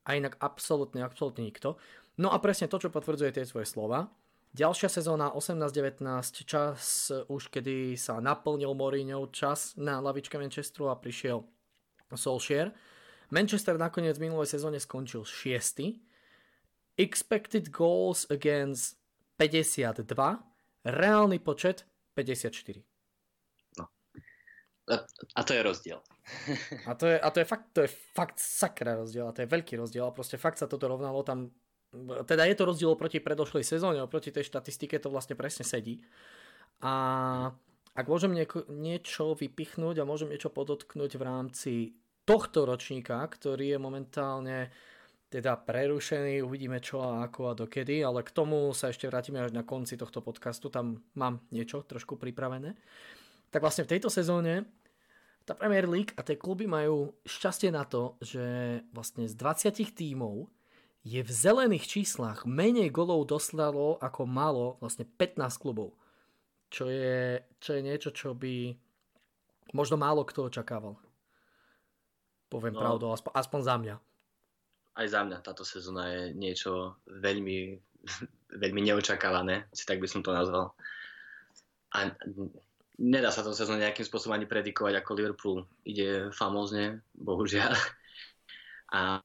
A 0.04 0.16
inak 0.16 0.36
absolútne, 0.40 1.04
absolútne 1.04 1.44
nikto. 1.44 1.80
No 2.20 2.32
a 2.32 2.36
presne 2.40 2.68
to, 2.68 2.76
čo 2.76 2.92
potvrdzuje 2.92 3.36
tie 3.36 3.48
svoje 3.48 3.68
slova. 3.68 4.12
Ďalšia 4.50 4.90
sezóna 4.90 5.30
18-19, 5.30 6.02
čas 6.42 7.08
už 7.30 7.54
kedy 7.54 7.94
sa 7.94 8.18
naplnil 8.18 8.74
Mourinho, 8.74 9.30
čas 9.30 9.78
na 9.78 10.02
lavičke 10.02 10.34
Manchesteru 10.34 10.90
a 10.90 10.98
prišiel 10.98 11.46
Solskjaer. 12.16 12.74
Manchester 13.30 13.78
nakoniec 13.78 14.18
v 14.18 14.26
minulej 14.26 14.50
sezóne 14.50 14.82
skončil 14.82 15.22
6. 15.22 16.00
Expected 16.98 17.70
goals 17.70 18.26
against 18.28 18.98
52, 19.38 20.04
reálny 20.84 21.38
počet 21.38 21.86
54. 22.18 22.82
A 25.36 25.40
to 25.46 25.54
je 25.54 25.62
rozdiel. 25.62 26.02
A 26.90 26.94
to 26.98 27.06
je, 27.06 27.16
a 27.18 27.28
to 27.30 27.38
je 27.42 27.46
fakt, 27.46 27.66
to 27.74 27.80
je 27.86 27.90
fakt 27.90 28.38
sakra 28.38 28.94
rozdiel 28.94 29.26
a 29.26 29.34
to 29.34 29.42
je 29.42 29.50
veľký 29.50 29.74
rozdiel 29.78 30.06
a 30.06 30.14
proste 30.14 30.38
fakt 30.38 30.62
sa 30.62 30.70
toto 30.70 30.86
rovnalo 30.86 31.26
tam 31.26 31.50
teda 32.26 32.46
je 32.46 32.54
to 32.54 32.64
rozdiel 32.70 32.94
proti 32.94 33.18
predošlej 33.18 33.66
sezóne, 33.66 33.98
oproti 33.98 34.30
tej 34.30 34.46
štatistike 34.46 35.02
to 35.02 35.10
vlastne 35.10 35.34
presne 35.34 35.66
sedí. 35.66 35.98
A 36.86 37.50
ak 37.94 38.06
môžem 38.06 38.32
niečo 38.70 39.34
vypichnúť 39.34 40.00
a 40.00 40.08
môžem 40.08 40.30
niečo 40.30 40.52
podotknúť 40.52 41.18
v 41.18 41.22
rámci 41.26 41.72
tohto 42.22 42.62
ročníka, 42.62 43.18
ktorý 43.26 43.74
je 43.74 43.78
momentálne 43.82 44.70
teda 45.30 45.62
prerušený, 45.62 46.42
uvidíme 46.42 46.82
čo 46.82 47.02
a 47.06 47.26
ako 47.30 47.54
a 47.54 47.58
dokedy, 47.58 48.02
ale 48.02 48.26
k 48.26 48.34
tomu 48.34 48.74
sa 48.74 48.90
ešte 48.90 49.06
vrátime 49.06 49.38
až 49.38 49.54
na 49.54 49.62
konci 49.62 49.94
tohto 49.94 50.18
podcastu, 50.22 50.70
tam 50.74 51.06
mám 51.14 51.46
niečo 51.54 51.86
trošku 51.86 52.18
pripravené. 52.18 52.74
Tak 53.50 53.62
vlastne 53.62 53.86
v 53.86 53.94
tejto 53.94 54.10
sezóne 54.10 54.66
tá 55.46 55.54
Premier 55.54 55.86
League 55.86 56.14
a 56.18 56.26
tie 56.26 56.34
kluby 56.34 56.66
majú 56.66 57.14
šťastie 57.26 57.70
na 57.70 57.86
to, 57.86 58.18
že 58.18 58.42
vlastne 58.90 59.26
z 59.26 59.34
20 59.38 59.74
tímov 59.94 60.50
je 61.06 61.22
v 61.22 61.30
zelených 61.30 61.86
číslach 61.86 62.44
menej 62.44 62.92
golov 62.92 63.24
doslalo 63.30 63.96
ako 64.02 64.26
malo 64.26 64.66
vlastne 64.82 65.06
15 65.06 65.62
klubov. 65.62 65.96
Čo 66.70 66.86
je, 66.86 67.42
čo 67.58 67.74
je 67.74 67.82
niečo, 67.82 68.14
čo 68.14 68.32
by 68.32 68.70
možno 69.74 69.98
málo 69.98 70.22
kto 70.22 70.46
očakával. 70.46 70.94
Poviem 72.50 72.74
no, 72.74 72.80
pravdu, 72.82 73.06
aspoň, 73.14 73.32
aspoň 73.34 73.60
za 73.62 73.74
mňa. 73.78 73.96
Aj 74.98 75.06
za 75.06 75.22
mňa 75.22 75.38
táto 75.42 75.62
sezóna 75.62 76.10
je 76.10 76.22
niečo 76.34 76.98
veľmi, 77.06 77.78
veľmi 78.62 78.80
neočakávané, 78.90 79.70
si 79.70 79.86
tak 79.86 80.02
by 80.02 80.08
som 80.10 80.22
to 80.22 80.34
nazval. 80.34 80.74
A 81.90 82.14
nedá 82.98 83.30
sa 83.34 83.42
to 83.42 83.54
sezóna 83.54 83.90
nejakým 83.90 84.06
spôsobom 84.06 84.34
ani 84.34 84.46
predikovať, 84.46 84.94
ako 84.98 85.18
Liverpool 85.18 85.66
ide 85.86 86.30
famózne, 86.34 87.02
bohužiaľ. 87.18 87.74
A 88.94 89.18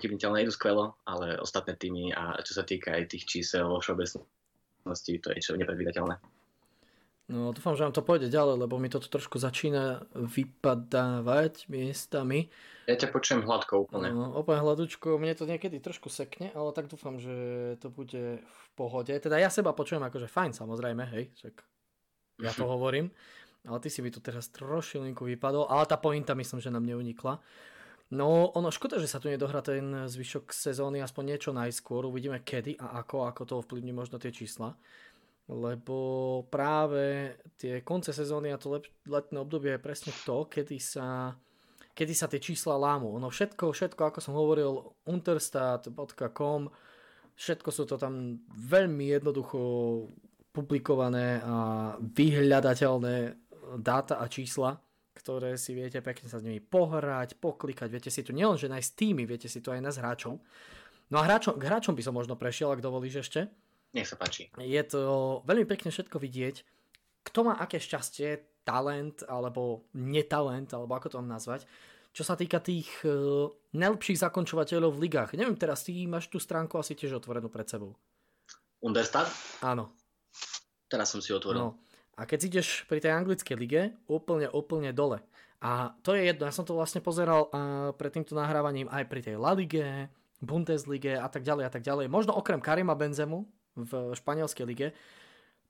chybniteľné 0.00 0.44
idú 0.44 0.52
skvelo, 0.52 1.00
ale 1.08 1.40
ostatné 1.40 1.76
týmy 1.76 2.12
a 2.12 2.36
čo 2.44 2.52
sa 2.52 2.68
týka 2.68 2.92
aj 2.92 3.16
tých 3.16 3.24
čísel 3.24 3.64
vo 3.64 3.80
všeobecnosti, 3.80 4.28
to 4.94 5.32
je 5.32 5.36
niečo 5.40 5.58
nepredvídateľné. 5.58 6.20
No 7.26 7.50
dúfam, 7.50 7.74
že 7.74 7.82
vám 7.82 7.90
to 7.90 8.06
pôjde 8.06 8.30
ďalej, 8.30 8.54
lebo 8.62 8.78
mi 8.78 8.86
to 8.86 9.02
tu 9.02 9.10
trošku 9.10 9.42
začína 9.42 10.06
vypadávať 10.14 11.66
miestami. 11.66 12.54
Ja 12.86 12.94
ťa 12.94 13.10
počujem 13.10 13.42
hladko 13.42 13.82
úplne. 13.82 14.14
No, 14.14 14.30
úplne 14.30 14.62
hladúčko, 14.62 15.18
mne 15.18 15.34
to 15.34 15.42
niekedy 15.42 15.82
trošku 15.82 16.06
sekne, 16.06 16.54
ale 16.54 16.70
tak 16.70 16.86
dúfam, 16.86 17.18
že 17.18 17.34
to 17.82 17.90
bude 17.90 18.46
v 18.46 18.66
pohode. 18.78 19.10
Teda 19.10 19.42
ja 19.42 19.50
seba 19.50 19.74
počujem 19.74 20.06
akože 20.06 20.30
fajn 20.30 20.54
samozrejme, 20.54 21.02
hej, 21.18 21.34
však 21.34 21.54
ja 22.46 22.54
to 22.54 22.62
hovorím. 22.62 23.10
Ale 23.66 23.82
ty 23.82 23.90
si 23.90 23.98
mi 23.98 24.14
tu 24.14 24.22
teraz 24.22 24.46
trošilinku 24.54 25.26
vypadol, 25.26 25.66
ale 25.66 25.90
tá 25.90 25.98
pointa 25.98 26.38
myslím, 26.38 26.62
že 26.62 26.70
nám 26.70 26.86
neunikla. 26.86 27.42
No, 28.06 28.54
ono 28.54 28.70
škoda, 28.70 29.02
že 29.02 29.10
sa 29.10 29.18
tu 29.18 29.26
nedohrá 29.26 29.58
ten 29.66 30.06
zvyšok 30.06 30.54
sezóny, 30.54 31.02
aspoň 31.02 31.34
niečo 31.34 31.50
najskôr. 31.50 32.06
Uvidíme 32.06 32.38
kedy 32.38 32.78
a 32.78 33.02
ako, 33.02 33.26
ako 33.26 33.42
to 33.42 33.54
ovplyvní 33.58 33.90
možno 33.90 34.22
tie 34.22 34.30
čísla 34.30 34.78
lebo 35.46 35.96
práve 36.50 37.38
tie 37.54 37.86
konce 37.86 38.10
sezóny 38.10 38.50
a 38.50 38.58
to 38.58 38.82
letné 39.06 39.38
obdobie 39.38 39.78
je 39.78 39.84
presne 39.84 40.12
to, 40.26 40.50
kedy 40.50 40.82
sa, 40.82 41.38
kedy 41.94 42.14
sa 42.18 42.26
tie 42.26 42.42
čísla 42.42 42.74
lámu. 42.74 43.14
Ono 43.14 43.30
všetko, 43.30 43.70
všetko, 43.70 44.02
ako 44.10 44.18
som 44.18 44.34
hovoril, 44.34 44.82
unterstat.com, 45.06 46.66
všetko 47.38 47.68
sú 47.70 47.82
to 47.86 47.94
tam 47.94 48.42
veľmi 48.50 49.14
jednoducho 49.14 49.58
publikované 50.50 51.38
a 51.46 51.56
vyhľadateľné 51.94 53.16
dáta 53.78 54.18
a 54.18 54.26
čísla, 54.26 54.82
ktoré 55.26 55.58
si 55.58 55.74
viete 55.74 55.98
pekne 55.98 56.30
sa 56.30 56.38
s 56.38 56.46
nimi 56.46 56.62
pohrať, 56.62 57.34
poklikať, 57.42 57.90
viete 57.90 58.14
si 58.14 58.22
tu 58.22 58.30
nielen, 58.30 58.54
že 58.54 58.70
nájsť 58.70 58.90
týmy, 58.94 59.26
viete 59.26 59.50
si 59.50 59.58
tu 59.58 59.74
aj 59.74 59.82
nájsť 59.82 59.98
hráčov. 59.98 60.38
No 61.10 61.18
a 61.18 61.26
hráčom, 61.26 61.58
k 61.58 61.66
hráčom 61.66 61.98
by 61.98 62.02
som 62.06 62.14
možno 62.14 62.38
prešiel, 62.38 62.70
ak 62.70 62.78
dovolíš 62.78 63.26
ešte. 63.26 63.50
Nech 63.90 64.06
sa 64.06 64.14
páči. 64.14 64.54
Je 64.54 64.82
to 64.86 65.42
veľmi 65.42 65.66
pekne 65.66 65.90
všetko 65.90 66.22
vidieť. 66.22 66.62
Kto 67.26 67.38
má 67.42 67.58
aké 67.58 67.82
šťastie, 67.82 68.62
talent 68.62 69.26
alebo 69.26 69.90
netalent, 69.98 70.70
alebo 70.70 70.94
ako 70.94 71.10
to 71.10 71.18
mám 71.18 71.42
nazvať, 71.42 71.66
čo 72.14 72.22
sa 72.22 72.38
týka 72.38 72.62
tých 72.62 72.86
uh, 73.02 73.50
najlepších 73.74 74.22
zakončovateľov 74.22 74.94
v 74.94 75.02
ligách. 75.10 75.34
Neviem, 75.34 75.58
teraz 75.58 75.82
ty 75.82 76.06
máš 76.06 76.30
tú 76.30 76.38
stránku 76.38 76.78
asi 76.78 76.94
tiež 76.94 77.18
otvorenú 77.18 77.50
pred 77.50 77.66
sebou. 77.66 77.98
Understat? 78.78 79.26
Áno. 79.58 79.90
Teraz 80.86 81.10
som 81.10 81.18
si 81.18 81.34
otvoril. 81.34 81.66
No. 81.66 81.82
A 82.16 82.24
keď 82.24 82.48
ideš 82.48 82.88
pri 82.88 82.98
tej 82.98 83.12
anglickej 83.12 83.56
lige, 83.56 83.82
úplne, 84.08 84.48
úplne 84.48 84.90
dole. 84.90 85.20
A 85.60 85.92
to 86.00 86.16
je 86.16 86.28
jedno, 86.28 86.48
ja 86.48 86.52
som 86.52 86.64
to 86.64 86.76
vlastne 86.76 87.04
pozeral 87.04 87.48
uh, 87.48 87.92
pred 87.96 88.12
týmto 88.12 88.32
nahrávaním 88.36 88.88
aj 88.88 89.04
pri 89.08 89.20
tej 89.20 89.36
La 89.36 89.52
Lige, 89.52 90.08
Bundeslige 90.40 91.16
a 91.16 91.28
tak 91.28 91.44
ďalej 91.44 91.64
a 91.68 91.70
tak 91.72 91.84
ďalej. 91.84 92.12
Možno 92.12 92.36
okrem 92.36 92.60
Karima 92.60 92.92
Benzemu, 92.92 93.48
v 93.76 94.16
španielskej 94.16 94.64
lige. 94.64 94.88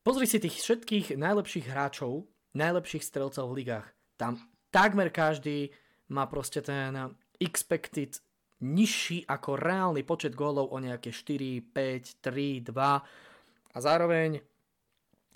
Pozri 0.06 0.30
si 0.30 0.38
tých 0.38 0.62
všetkých 0.62 1.18
najlepších 1.18 1.66
hráčov, 1.66 2.30
najlepších 2.54 3.02
strelcov 3.02 3.50
v 3.50 3.56
ligách. 3.62 3.86
Tam 4.14 4.38
takmer 4.70 5.10
každý 5.10 5.74
má 6.14 6.30
proste 6.30 6.62
ten 6.62 6.94
expected 7.42 8.22
nižší 8.62 9.26
ako 9.26 9.58
reálny 9.58 10.06
počet 10.06 10.32
gólov 10.32 10.70
o 10.72 10.78
nejaké 10.78 11.10
4, 11.10 11.74
5, 11.74 12.22
3, 12.22 12.70
2 12.70 13.74
a 13.74 13.78
zároveň 13.82 14.40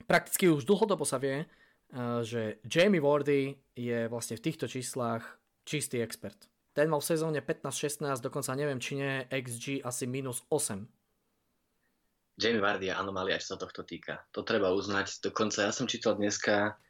prakticky 0.04 0.48
už 0.48 0.68
dlhodobo 0.68 1.04
sa 1.04 1.18
vie, 1.18 1.44
eh, 1.44 2.20
že 2.24 2.62
Jamie 2.64 3.02
Wardy 3.02 3.56
je 3.76 4.06
vlastne 4.06 4.36
v 4.38 4.44
týchto 4.44 4.70
číslach 4.70 5.40
čistý 5.64 6.00
expert. 6.00 6.48
Ten 6.70 6.86
mal 6.86 7.02
v 7.02 7.10
sezóne 7.10 7.42
15-16, 7.42 8.22
dokonca 8.22 8.54
neviem, 8.54 8.78
či 8.78 8.94
nie 8.94 9.26
XG 9.26 9.82
asi 9.82 10.06
minus 10.06 10.46
8 10.48 10.86
Jamie 12.40 12.64
Vardy 12.64 12.88
je 12.88 12.94
anomália, 12.96 13.36
čo 13.36 13.54
sa 13.54 13.60
tohto 13.60 13.84
týka. 13.84 14.24
To 14.32 14.40
treba 14.40 14.72
uznať. 14.72 15.20
Dokonca 15.20 15.68
ja 15.68 15.72
som 15.76 15.84
čítal 15.84 16.16
dneska 16.16 16.80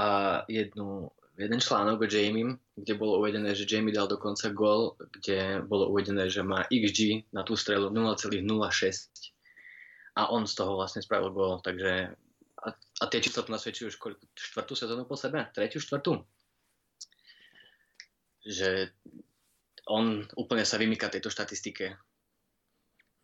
a 0.00 0.08
jednu, 0.48 1.12
jeden 1.36 1.60
článok 1.60 2.00
o 2.00 2.08
Jamie, 2.08 2.56
kde 2.80 2.96
bolo 2.96 3.20
uvedené, 3.20 3.52
že 3.52 3.68
Jamie 3.68 3.92
dal 3.92 4.08
dokonca 4.08 4.48
gol, 4.56 4.96
kde 5.20 5.60
bolo 5.68 5.92
uvedené, 5.92 6.32
že 6.32 6.40
má 6.40 6.64
XG 6.72 7.28
na 7.28 7.44
tú 7.44 7.60
strelu 7.60 7.92
0,06 7.92 8.40
a 10.16 10.32
on 10.32 10.48
z 10.48 10.52
toho 10.56 10.80
vlastne 10.80 11.04
spravil 11.04 11.28
gol, 11.36 11.60
takže 11.60 12.16
a, 12.74 13.04
tie 13.06 13.22
čísla 13.22 13.46
to 13.46 13.54
nasvedčujú 13.54 13.86
už 13.94 13.96
koľko, 14.02 14.24
štvrtú 14.34 14.74
sezónu 14.74 15.06
po 15.06 15.14
sebe? 15.14 15.46
Tretiu, 15.54 15.78
štvrtú? 15.78 16.26
Že 18.42 18.90
on 19.86 20.26
úplne 20.34 20.66
sa 20.66 20.78
vymýka 20.78 21.06
tejto 21.06 21.30
štatistike 21.30 21.94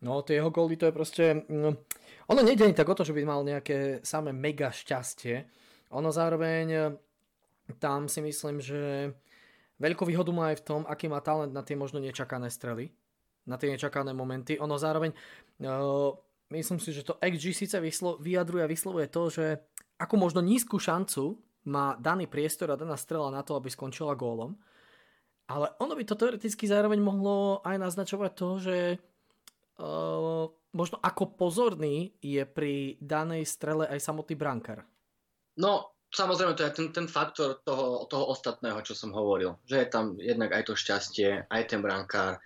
No, 0.03 0.19
tie 0.19 0.43
jeho 0.43 0.51
góly, 0.51 0.75
to 0.75 0.91
je 0.91 0.93
proste... 0.93 1.23
No, 1.47 1.87
ono 2.27 2.43
nejde 2.43 2.67
ani 2.67 2.75
tak 2.75 2.91
o 2.91 2.95
to, 2.95 3.07
že 3.07 3.15
by 3.15 3.23
mal 3.23 3.39
nejaké 3.47 4.03
samé 4.03 4.35
mega 4.35 4.67
šťastie. 4.67 5.47
Ono 5.95 6.11
zároveň 6.11 6.65
e, 6.67 6.81
tam 7.79 8.11
si 8.11 8.19
myslím, 8.19 8.59
že 8.59 9.15
veľkú 9.79 10.03
výhodu 10.03 10.35
má 10.35 10.51
aj 10.51 10.59
v 10.59 10.65
tom, 10.67 10.81
aký 10.83 11.07
má 11.07 11.23
talent 11.23 11.55
na 11.55 11.63
tie 11.63 11.79
možno 11.79 12.03
nečakané 12.03 12.51
strely, 12.51 12.91
na 13.47 13.55
tie 13.55 13.71
nečakané 13.71 14.11
momenty. 14.11 14.59
Ono 14.59 14.75
zároveň, 14.75 15.15
uh, 15.63 16.11
myslím 16.53 16.77
si, 16.77 16.93
že 16.93 17.01
to 17.01 17.17
XG 17.17 17.65
síce 17.65 17.77
vyslo- 17.81 18.21
vyjadruje 18.21 18.61
a 18.61 18.69
vyslovuje 18.69 19.07
to, 19.09 19.33
že 19.33 19.45
akú 19.97 20.15
možno 20.15 20.45
nízku 20.45 20.77
šancu 20.77 21.41
má 21.65 21.95
daný 21.97 22.27
priestor 22.27 22.69
a 22.69 22.79
daná 22.79 22.99
strela 22.99 23.31
na 23.31 23.41
to, 23.41 23.55
aby 23.55 23.71
skončila 23.71 24.19
gólom. 24.19 24.53
Ale 25.47 25.75
ono 25.79 25.95
by 25.95 26.03
to 26.07 26.15
teoreticky 26.15 26.67
zároveň 26.67 26.99
mohlo 27.03 27.59
aj 27.67 27.75
naznačovať 27.75 28.31
to, 28.31 28.49
že 28.63 28.77
uh, 29.79 30.47
možno 30.71 30.97
ako 31.03 31.35
pozorný 31.35 32.15
je 32.19 32.43
pri 32.47 32.95
danej 32.99 33.47
strele 33.47 33.87
aj 33.87 33.99
samotný 33.99 34.35
brankár? 34.39 34.87
No, 35.59 35.93
samozrejme, 36.09 36.57
to 36.57 36.65
je 36.65 36.73
ten, 36.73 36.87
ten 36.95 37.07
faktor 37.07 37.61
toho, 37.61 38.07
toho 38.07 38.31
ostatného, 38.31 38.81
čo 38.81 38.95
som 38.97 39.13
hovoril. 39.13 39.59
Že 39.67 39.75
je 39.83 39.87
tam 39.87 40.05
jednak 40.17 40.51
aj 40.55 40.63
to 40.71 40.73
šťastie, 40.73 41.47
aj 41.47 41.63
ten 41.67 41.79
brankár, 41.83 42.39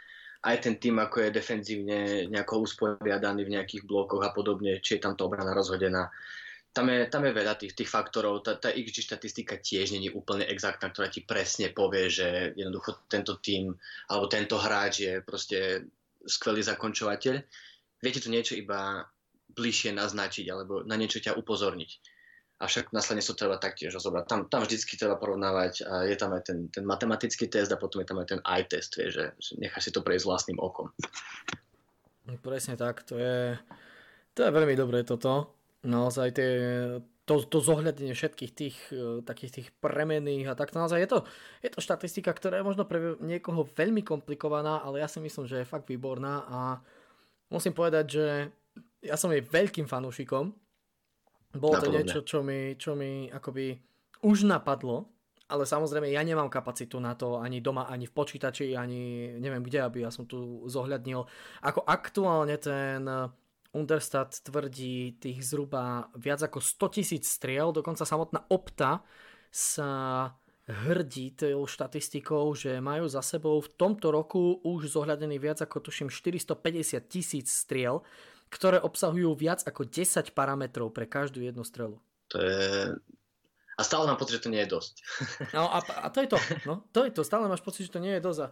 aj 0.47 0.57
ten 0.63 0.75
tým, 0.79 0.95
ako 1.03 1.27
je 1.27 1.35
defenzívne 1.35 1.99
nejako 2.31 2.63
usporiadaný 2.63 3.43
v 3.43 3.53
nejakých 3.59 3.83
blokoch 3.83 4.23
a 4.23 4.31
podobne, 4.31 4.79
či 4.79 4.95
je 4.95 5.03
tam 5.03 5.19
to 5.19 5.27
obrana 5.27 5.51
rozhodená. 5.51 6.07
Tam 6.71 6.87
je, 6.87 7.09
tam 7.11 7.25
je 7.25 7.33
veľa 7.35 7.59
tých, 7.59 7.73
tých 7.75 7.89
faktorov. 7.89 8.45
Tá, 8.45 8.55
tá 8.55 8.71
XG 8.71 9.11
štatistika 9.11 9.59
tiež 9.59 9.91
není 9.91 10.13
úplne 10.13 10.47
exaktná, 10.47 10.93
ktorá 10.93 11.11
ti 11.11 11.25
presne 11.25 11.73
povie, 11.73 12.07
že 12.07 12.53
jednoducho 12.55 13.09
tento 13.11 13.41
tým 13.43 13.75
alebo 14.07 14.31
tento 14.31 14.55
hráč 14.55 14.93
je 15.03 15.13
proste 15.19 15.89
skvelý 16.23 16.63
zakončovateľ. 16.63 17.35
Viete 17.99 18.21
tu 18.21 18.29
niečo 18.29 18.53
iba 18.53 19.03
bližšie 19.51 19.91
naznačiť 19.97 20.45
alebo 20.53 20.85
na 20.85 20.95
niečo 20.95 21.17
ťa 21.17 21.33
upozorniť. 21.35 22.16
Avšak 22.57 22.89
následne 22.89 23.21
sa 23.21 23.37
treba 23.37 23.61
taktiež 23.61 23.93
rozobrať. 23.93 24.23
Tam, 24.25 24.39
tam 24.49 24.65
vždycky 24.65 24.97
treba 24.97 25.13
porovnávať 25.13 25.85
a 25.85 25.93
je 26.09 26.15
tam 26.17 26.33
aj 26.33 26.41
ten, 26.49 26.59
ten 26.73 26.81
matematický 26.81 27.45
test 27.45 27.69
a 27.69 27.77
potom 27.77 28.01
je 28.01 28.09
tam 28.09 28.17
aj 28.17 28.33
ten 28.33 28.41
eye 28.41 28.65
test, 28.65 28.97
vie, 28.97 29.13
že, 29.13 29.37
že 29.37 29.61
necháš 29.61 29.89
si 29.89 29.91
to 29.93 30.01
prejsť 30.01 30.25
vlastným 30.25 30.57
okom. 30.57 30.89
Presne 32.41 32.73
tak, 32.73 33.05
to 33.05 33.21
je, 33.21 33.53
to 34.33 34.39
je 34.41 34.49
veľmi 34.49 34.73
dobré 34.73 35.05
toto. 35.05 35.53
Naozaj 35.85 36.27
tie, 36.33 36.49
to, 37.27 37.43
to 37.43 37.59
zohľadenie 37.59 38.15
všetkých 38.15 38.51
tých 38.55 38.77
e, 38.89 39.19
takých 39.21 39.51
tých 39.61 39.67
premených 39.83 40.47
a 40.47 40.57
tak 40.57 40.71
naozaj 40.71 41.03
je 41.03 41.09
to, 41.11 41.19
je 41.59 41.69
to 41.69 41.83
štatistika, 41.83 42.31
ktorá 42.31 42.63
je 42.63 42.67
možno 42.67 42.87
pre 42.87 43.19
niekoho 43.19 43.67
veľmi 43.67 44.01
komplikovaná, 44.01 44.79
ale 44.81 45.03
ja 45.03 45.11
si 45.11 45.19
myslím, 45.19 45.43
že 45.43 45.61
je 45.61 45.69
fakt 45.69 45.85
výborná 45.91 46.47
a 46.47 46.59
musím 47.51 47.75
povedať, 47.75 48.05
že 48.07 48.25
ja 49.03 49.19
som 49.19 49.29
jej 49.29 49.43
veľkým 49.43 49.85
fanúšikom. 49.85 50.55
Bolo 51.55 51.79
to 51.79 51.91
niečo, 51.93 52.21
čo 52.27 52.43
mi, 52.43 52.75
čo 52.75 52.97
mi 52.97 53.31
akoby 53.31 53.77
už 54.25 54.43
napadlo, 54.43 55.07
ale 55.47 55.63
samozrejme 55.63 56.11
ja 56.11 56.19
nemám 56.27 56.51
kapacitu 56.51 56.99
na 56.99 57.15
to 57.15 57.39
ani 57.39 57.63
doma, 57.63 57.87
ani 57.87 58.03
v 58.03 58.13
počítači, 58.13 58.75
ani 58.75 59.35
neviem 59.39 59.63
kde, 59.63 59.79
aby 59.79 59.97
ja 60.03 60.11
som 60.11 60.27
tu 60.27 60.67
zohľadnil, 60.67 61.23
ako 61.63 61.79
aktuálne 61.87 62.57
ten 62.59 63.07
Understat 63.75 64.41
tvrdí 64.47 65.19
tých 65.21 65.43
zhruba 65.43 66.09
viac 66.15 66.39
ako 66.41 66.63
100 66.63 66.95
tisíc 66.97 67.23
striel, 67.29 67.75
dokonca 67.75 68.07
samotná 68.07 68.47
Opta 68.49 69.03
sa 69.51 69.89
hrdí 70.67 71.31
tou 71.31 71.63
štatistikou, 71.63 72.51
že 72.51 72.83
majú 72.83 73.07
za 73.07 73.23
sebou 73.23 73.59
v 73.63 73.71
tomto 73.79 74.11
roku 74.11 74.59
už 74.67 74.91
zohľadený 74.99 75.39
viac 75.39 75.63
ako 75.63 75.79
tuším 75.79 76.11
450 76.11 76.99
tisíc 77.07 77.47
striel, 77.47 78.03
ktoré 78.47 78.79
obsahujú 78.79 79.35
viac 79.35 79.63
ako 79.67 79.83
10 79.87 80.31
parametrov 80.31 80.91
pre 80.95 81.03
každú 81.03 81.43
jednu 81.43 81.67
strelu. 81.67 81.99
To 82.31 82.37
je... 82.39 82.95
A 83.77 83.81
stále 83.85 84.09
mám 84.09 84.17
pocit, 84.17 84.41
že 84.41 84.49
to 84.49 84.53
nie 84.53 84.63
je 84.65 84.73
dosť. 84.73 84.93
No 85.55 85.69
a, 85.69 85.79
a 85.79 86.07
to 86.09 86.25
je 86.25 86.29
to. 86.31 86.37
No, 86.65 86.81
to 86.89 87.05
je 87.05 87.11
to. 87.13 87.21
Stále 87.21 87.45
máš 87.45 87.61
pocit, 87.61 87.85
že 87.87 87.93
to 87.93 88.01
nie 88.01 88.17
je 88.17 88.23
dosť. 88.23 88.39
A 88.41 88.47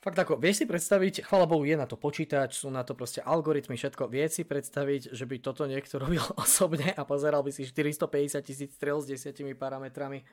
fakt 0.00 0.16
ako, 0.16 0.40
vieš 0.40 0.64
si 0.64 0.66
predstaviť, 0.66 1.28
chvala 1.28 1.44
Bohu, 1.44 1.68
je 1.68 1.76
na 1.76 1.84
to 1.84 2.00
počítač, 2.00 2.64
sú 2.64 2.72
na 2.72 2.80
to 2.80 2.96
proste 2.96 3.20
algoritmy, 3.20 3.76
všetko. 3.76 4.08
Vieš 4.08 4.40
si 4.40 4.44
predstaviť, 4.48 5.12
že 5.12 5.24
by 5.28 5.36
toto 5.44 5.68
niekto 5.68 5.98
robil 6.02 6.24
osobne 6.40 6.94
a 6.96 7.02
pozeral 7.04 7.44
by 7.44 7.52
si 7.52 7.68
450 7.68 8.40
tisíc 8.40 8.70
strel 8.72 9.02
s 9.02 9.06
desiatimi 9.10 9.52
parametrami. 9.52 10.24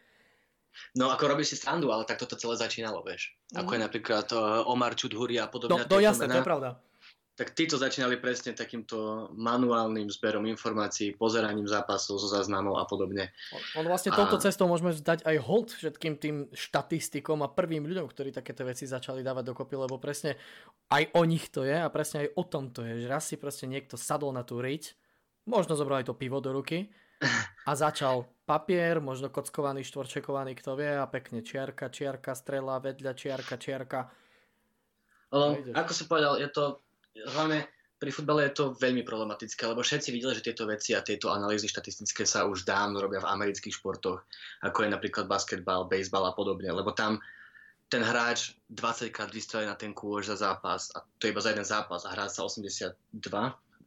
No 0.95 1.11
ako 1.11 1.35
robíš 1.35 1.51
si 1.51 1.55
strandu, 1.59 1.91
ale 1.91 2.07
tak 2.07 2.15
toto 2.15 2.39
celé 2.39 2.55
začínalo, 2.55 3.03
vieš. 3.03 3.35
Ako 3.51 3.67
mm. 3.67 3.75
je 3.75 3.79
mhm. 3.79 3.85
napríklad 3.91 4.27
uh, 4.31 4.71
Omar 4.71 4.95
Čudhuri 4.95 5.35
a 5.43 5.51
podobne. 5.51 5.83
No, 5.83 5.91
to 5.91 5.99
jasné, 5.99 6.31
to 6.31 6.39
je 6.39 6.47
pravda 6.47 6.79
tak 7.41 7.57
títo 7.57 7.73
začínali 7.73 8.21
presne 8.21 8.53
takýmto 8.53 9.25
manuálnym 9.33 10.05
zberom 10.13 10.45
informácií, 10.45 11.17
pozeraním 11.17 11.65
zápasov 11.65 12.21
zo 12.21 12.29
záznamov 12.29 12.77
a 12.77 12.85
podobne. 12.85 13.33
On 13.73 13.81
vlastne 13.81 14.13
a... 14.13 14.21
touto 14.21 14.37
cestou 14.37 14.69
môžeme 14.69 14.93
zdať 14.93 15.25
aj 15.25 15.41
hold 15.41 15.73
všetkým 15.73 16.21
tým 16.21 16.35
štatistikom 16.53 17.41
a 17.41 17.49
prvým 17.49 17.89
ľuďom, 17.89 18.05
ktorí 18.05 18.29
takéto 18.29 18.61
veci 18.61 18.85
začali 18.85 19.25
dávať 19.25 19.57
dokopy, 19.57 19.73
lebo 19.73 19.97
presne 19.97 20.37
aj 20.93 21.17
o 21.17 21.25
nich 21.25 21.49
to 21.49 21.65
je 21.65 21.73
a 21.73 21.89
presne 21.89 22.29
aj 22.29 22.37
o 22.37 22.43
tom 22.45 22.69
to 22.69 22.85
je, 22.85 23.01
že 23.01 23.07
raz 23.09 23.25
si 23.25 23.41
proste 23.41 23.65
niekto 23.65 23.97
sadol 23.97 24.29
na 24.37 24.45
tú 24.45 24.61
riť, 24.61 24.93
možno 25.49 25.73
zobral 25.73 26.05
aj 26.05 26.13
to 26.13 26.13
pivo 26.13 26.37
do 26.45 26.53
ruky 26.53 26.93
a 27.65 27.73
začal 27.73 28.29
papier, 28.45 29.01
možno 29.01 29.33
kockovaný, 29.33 29.81
štvorčekovaný, 29.81 30.53
kto 30.61 30.77
vie, 30.77 30.93
a 30.93 31.09
pekne 31.09 31.41
čiarka, 31.41 31.89
čiarka, 31.89 32.37
strela, 32.37 32.77
vedľa 32.77 33.17
čiarka, 33.17 33.57
čiarka. 33.57 34.13
No, 35.33 35.57
ako 35.57 35.91
si 35.95 36.05
povedal, 36.05 36.37
je 36.37 36.49
to 36.53 36.85
hlavne 37.15 37.67
pri 38.01 38.09
futbale 38.09 38.49
je 38.49 38.57
to 38.57 38.65
veľmi 38.81 39.05
problematické, 39.05 39.61
lebo 39.69 39.85
všetci 39.85 40.09
videli, 40.09 40.33
že 40.33 40.41
tieto 40.41 40.65
veci 40.65 40.97
a 40.97 41.05
tieto 41.05 41.29
analýzy 41.29 41.69
štatistické 41.69 42.25
sa 42.25 42.49
už 42.49 42.65
dávno 42.65 42.97
robia 42.97 43.21
v 43.21 43.29
amerických 43.29 43.77
športoch, 43.77 44.25
ako 44.65 44.77
je 44.81 44.89
napríklad 44.89 45.29
basketbal, 45.29 45.85
baseball 45.85 46.25
a 46.25 46.33
podobne, 46.33 46.73
lebo 46.73 46.97
tam 46.97 47.21
ten 47.91 48.01
hráč 48.01 48.57
20 48.73 49.13
krát 49.13 49.29
vystrelí 49.29 49.69
na 49.69 49.77
ten 49.77 49.93
kôž 49.93 50.33
za 50.33 50.39
zápas 50.39 50.89
a 50.97 51.05
to 51.19 51.27
je 51.27 51.35
iba 51.35 51.43
za 51.43 51.53
jeden 51.53 51.67
zápas 51.67 52.01
a 52.07 52.15
hrá 52.15 52.25
sa 52.25 52.47
82, 52.47 52.95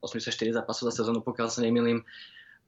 84 0.05 0.31
zápasov 0.31 0.93
za 0.93 1.03
sezónu, 1.03 1.25
pokiaľ 1.25 1.49
sa 1.51 1.65
nemýlim 1.65 2.05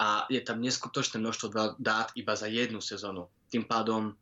a 0.03 0.25
je 0.33 0.41
tam 0.43 0.59
neskutočné 0.59 1.21
množstvo 1.21 1.79
dát 1.79 2.09
iba 2.19 2.35
za 2.35 2.49
jednu 2.49 2.83
sezónu. 2.83 3.29
Tým 3.53 3.69
pádom 3.69 4.19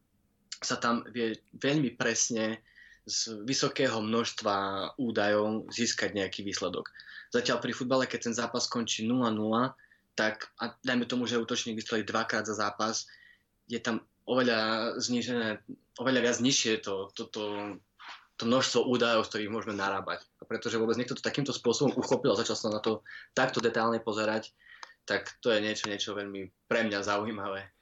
sa 0.61 0.77
tam 0.77 1.07
vie 1.09 1.41
veľmi 1.57 1.97
presne 1.97 2.61
z 3.05 3.45
vysokého 3.45 4.01
množstva 4.01 4.57
údajov 4.97 5.69
získať 5.69 6.17
nejaký 6.17 6.41
výsledok. 6.41 6.89
Zatiaľ 7.29 7.61
pri 7.61 7.73
futbale, 7.77 8.05
keď 8.09 8.31
ten 8.31 8.35
zápas 8.35 8.65
skončí 8.65 9.05
0-0, 9.05 9.35
tak 10.15 10.55
a 10.63 10.73
dajme 10.87 11.05
tomu, 11.05 11.27
že 11.27 11.41
útočník 11.41 11.77
vystrelí 11.77 12.07
dvakrát 12.07 12.47
za 12.47 12.55
zápas, 12.55 13.11
je 13.67 13.77
tam 13.83 14.01
oveľa 14.25 14.95
znižené, 15.03 15.61
oveľa 16.01 16.21
viac 16.25 16.39
nižšie 16.41 16.81
to, 16.81 17.11
to, 17.13 17.29
to, 17.29 17.43
to 18.41 18.43
množstvo 18.47 18.89
údajov, 18.89 19.27
z 19.27 19.31
ktorých 19.35 19.53
môžeme 19.53 19.75
narábať. 19.77 20.25
A 20.41 20.49
pretože 20.49 20.81
vôbec 20.81 20.97
niekto 20.97 21.19
to 21.19 21.25
takýmto 21.25 21.53
spôsobom 21.53 21.93
uchopil 21.99 22.33
a 22.33 22.41
začal 22.41 22.57
sa 22.57 22.73
na 22.73 22.81
to 22.81 23.05
takto 23.37 23.61
detálne 23.61 24.01
pozerať, 24.01 24.55
tak 25.05 25.29
to 25.45 25.53
je 25.53 25.61
niečo, 25.61 25.91
niečo 25.91 26.17
veľmi 26.17 26.49
pre 26.65 26.89
mňa 26.89 27.05
zaujímavé. 27.05 27.74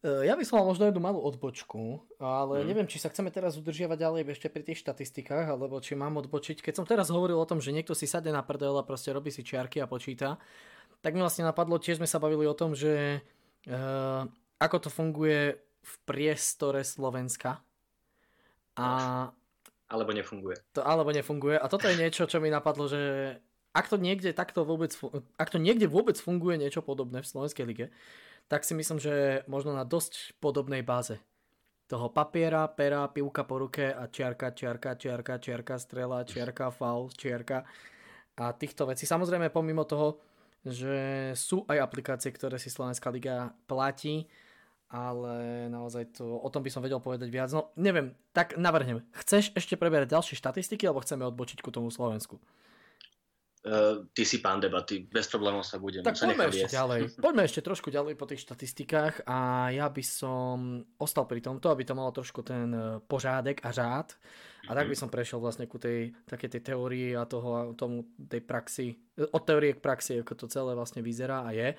E, 0.00 0.24
ja 0.24 0.32
by 0.32 0.44
som 0.48 0.60
mal 0.60 0.66
možno 0.72 0.88
jednu 0.88 1.00
malú 1.00 1.20
odbočku, 1.20 2.00
ale 2.16 2.64
mm. 2.64 2.66
neviem, 2.66 2.88
či 2.88 2.96
sa 2.96 3.12
chceme 3.12 3.28
teraz 3.28 3.60
udržiavať 3.60 3.98
ďalej 4.00 4.20
ešte 4.32 4.48
pri 4.48 4.62
tých 4.64 4.80
štatistikách, 4.80 5.46
alebo 5.52 5.76
či 5.84 5.92
mám 5.92 6.16
odbočiť. 6.24 6.64
Keď 6.64 6.74
som 6.80 6.88
teraz 6.88 7.12
hovoril 7.12 7.36
o 7.36 7.48
tom, 7.48 7.60
že 7.60 7.72
niekto 7.72 7.92
si 7.92 8.08
sadne 8.08 8.32
na 8.32 8.40
prdel 8.40 8.72
a 8.80 8.86
proste 8.86 9.12
robí 9.12 9.28
si 9.28 9.44
čiarky 9.44 9.76
a 9.84 9.90
počíta, 9.90 10.40
tak 11.04 11.12
mi 11.12 11.20
vlastne 11.20 11.44
napadlo, 11.44 11.80
tiež 11.80 12.00
sme 12.00 12.08
sa 12.08 12.20
bavili 12.20 12.44
o 12.44 12.56
tom, 12.56 12.76
že 12.76 13.24
uh, 13.68 14.28
ako 14.60 14.76
to 14.84 14.88
funguje 14.92 15.56
v 15.80 15.94
priestore 16.04 16.84
Slovenska. 16.84 17.64
A... 18.76 18.88
Alebo 19.88 20.12
nefunguje. 20.12 20.60
To, 20.76 20.84
alebo 20.84 21.08
nefunguje. 21.08 21.56
A 21.56 21.66
toto 21.72 21.88
je 21.88 21.96
niečo, 21.96 22.28
čo 22.28 22.38
mi 22.38 22.52
napadlo, 22.52 22.84
že 22.84 23.00
ak 23.72 23.88
to 23.88 23.96
niekde 23.96 24.36
takto 24.36 24.62
vôbec, 24.62 24.92
ak 25.40 25.48
to 25.50 25.58
niekde 25.58 25.88
vôbec 25.88 26.20
funguje 26.20 26.60
niečo 26.60 26.84
podobné 26.84 27.24
v 27.24 27.30
Slovenskej 27.30 27.64
lige, 27.64 27.86
tak 28.50 28.66
si 28.66 28.74
myslím, 28.74 28.98
že 28.98 29.46
možno 29.46 29.70
na 29.70 29.86
dosť 29.86 30.34
podobnej 30.42 30.82
báze. 30.82 31.22
Toho 31.86 32.10
papiera, 32.10 32.66
pera, 32.66 33.06
pivka 33.06 33.46
po 33.46 33.62
ruke 33.62 33.94
a 33.94 34.10
čiarka, 34.10 34.50
čiarka, 34.50 34.98
čiarka, 34.98 35.38
čiarka, 35.38 35.74
strela, 35.78 36.26
čiarka, 36.26 36.74
faul, 36.74 37.14
čiarka 37.14 37.62
a 38.34 38.50
týchto 38.50 38.90
vecí. 38.90 39.06
Samozrejme 39.06 39.54
pomimo 39.54 39.86
toho, 39.86 40.18
že 40.66 41.30
sú 41.38 41.62
aj 41.70 41.78
aplikácie, 41.78 42.34
ktoré 42.34 42.58
si 42.58 42.74
Slovenská 42.74 43.10
liga 43.14 43.54
platí, 43.70 44.26
ale 44.90 45.66
naozaj 45.70 46.18
to, 46.18 46.26
o 46.26 46.48
tom 46.50 46.66
by 46.66 46.70
som 46.74 46.82
vedel 46.82 46.98
povedať 46.98 47.30
viac. 47.30 47.54
No 47.54 47.70
neviem, 47.78 48.18
tak 48.34 48.58
navrhnem. 48.58 49.06
Chceš 49.14 49.54
ešte 49.54 49.78
preberať 49.78 50.10
ďalšie 50.10 50.34
štatistiky, 50.34 50.90
alebo 50.90 51.02
chceme 51.06 51.22
odbočiť 51.30 51.62
ku 51.62 51.70
tomu 51.70 51.94
Slovensku? 51.94 52.42
Uh, 53.60 54.08
ty 54.16 54.24
si 54.24 54.40
pán 54.40 54.56
debaty, 54.56 55.04
bez 55.04 55.28
problémov 55.28 55.68
sa 55.68 55.76
budem. 55.76 56.00
Tak 56.00 56.16
poďme 56.16 56.48
ešte 56.48 56.72
ďalej. 56.72 57.00
Poďme 57.28 57.44
ešte 57.44 57.60
trošku 57.60 57.92
ďalej 57.92 58.16
po 58.16 58.24
tých 58.24 58.40
štatistikách 58.48 59.28
a 59.28 59.68
ja 59.68 59.84
by 59.92 60.00
som 60.00 60.80
ostal 60.96 61.28
pri 61.28 61.44
tomto, 61.44 61.68
aby 61.68 61.84
to 61.84 61.92
malo 61.92 62.08
trošku 62.08 62.40
ten 62.40 62.72
eh, 62.72 63.04
pořádek 63.04 63.60
a 63.60 63.68
řád. 63.68 64.16
A 64.64 64.72
tak 64.72 64.88
by 64.88 64.96
mhm. 64.96 65.00
som 65.04 65.12
prešiel 65.12 65.44
vlastne 65.44 65.68
ku 65.68 65.76
tej 65.76 66.08
takej 66.24 66.56
tej 66.56 66.72
teórii 66.72 67.12
a 67.12 67.28
toho, 67.28 67.76
tomu 67.76 68.08
tej 68.16 68.40
praxi, 68.40 68.96
eh, 69.20 69.28
od 69.28 69.44
teórie 69.44 69.76
k 69.76 69.84
praxi, 69.84 70.24
ako 70.24 70.40
to 70.40 70.46
celé 70.48 70.72
vlastne 70.72 71.04
vyzerá 71.04 71.44
a 71.44 71.52
je. 71.52 71.76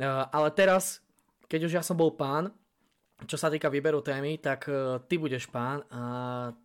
Uh, 0.00 0.24
ale 0.32 0.48
teraz, 0.56 1.04
keď 1.52 1.68
už 1.68 1.72
ja 1.76 1.82
som 1.84 2.00
bol 2.00 2.16
pán, 2.16 2.48
čo 3.26 3.36
sa 3.36 3.52
týka 3.52 3.68
výberu 3.68 4.00
témy, 4.00 4.40
tak 4.40 4.68
e, 4.68 5.00
ty 5.04 5.20
budeš 5.20 5.48
pán 5.48 5.84
a 5.92 6.02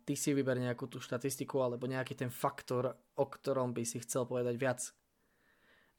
ty 0.04 0.16
si 0.16 0.32
vyber 0.32 0.56
nejakú 0.56 0.88
tú 0.88 1.02
štatistiku 1.02 1.60
alebo 1.60 1.84
nejaký 1.84 2.16
ten 2.16 2.32
faktor, 2.32 2.96
o 3.16 3.24
ktorom 3.28 3.76
by 3.76 3.82
si 3.84 4.00
chcel 4.00 4.24
povedať 4.24 4.54
viac. 4.56 4.80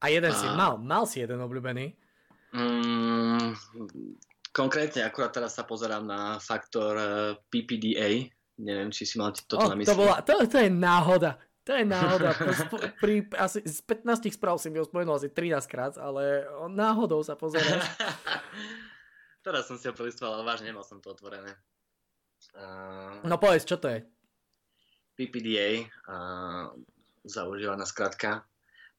A 0.02 0.14
jeden 0.14 0.34
a... 0.34 0.38
si 0.38 0.48
mal, 0.54 0.78
mal 0.82 1.06
si 1.06 1.22
jeden 1.22 1.42
obľúbený. 1.42 1.94
Mm, 2.54 3.54
konkrétne, 4.54 5.04
akurát 5.06 5.34
teraz 5.34 5.58
sa 5.58 5.68
pozerám 5.68 6.06
na 6.06 6.42
faktor 6.42 6.94
e, 6.98 7.08
PPDA. 7.50 8.30
Neviem, 8.58 8.90
či 8.90 9.06
si 9.06 9.22
mal 9.22 9.38
toto 9.38 9.62
oh, 9.62 9.70
na 9.70 9.78
mysli. 9.78 9.94
To, 9.94 9.98
bola, 9.98 10.22
to, 10.26 10.42
to 10.50 10.58
je 10.58 10.70
náhoda. 10.74 11.38
To 11.68 11.76
je 11.76 11.84
náhoda. 11.84 12.32
Pri, 13.04 13.28
asi 13.36 13.60
z 13.62 13.84
15 13.84 14.34
správ 14.34 14.58
si 14.58 14.72
mi 14.72 14.80
ho 14.80 14.88
spomenul 14.88 15.20
asi 15.20 15.30
13 15.30 15.68
krát, 15.68 15.94
ale 16.00 16.48
náhodou 16.72 17.22
sa 17.22 17.38
pozeráš. 17.38 17.84
Teraz 19.48 19.72
som 19.72 19.80
si 19.80 19.88
ho 19.88 19.96
prelistoval, 19.96 20.36
ale 20.36 20.44
vážne 20.44 20.68
nemal 20.68 20.84
som 20.84 21.00
to 21.00 21.08
otvorené. 21.08 21.56
Uh, 22.52 23.24
no 23.24 23.40
povedz, 23.40 23.64
čo 23.64 23.80
to 23.80 23.88
je? 23.88 24.04
PPDA, 25.16 25.88
uh, 25.88 26.76
zaužívaná 27.24 27.88
skratka. 27.88 28.44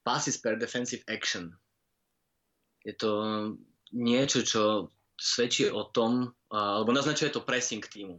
Passes 0.01 0.41
per 0.41 0.57
Defensive 0.57 1.05
Action. 1.05 1.53
Je 2.81 2.97
to 2.97 3.13
niečo, 3.93 4.41
čo 4.41 4.89
svedčí 5.21 5.69
o 5.69 5.85
tom, 5.93 6.33
uh, 6.49 6.81
alebo 6.81 6.97
naznačuje 6.97 7.29
to 7.29 7.45
pressing 7.45 7.85
týmu. 7.85 8.17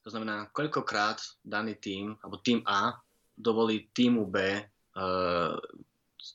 To 0.00 0.08
znamená, 0.08 0.48
koľkokrát 0.56 1.20
daný 1.44 1.76
tým, 1.76 2.16
alebo 2.24 2.40
tým 2.40 2.64
A, 2.64 2.96
dovolí 3.36 3.92
týmu 3.92 4.24
B 4.24 4.64
uh, 4.64 5.60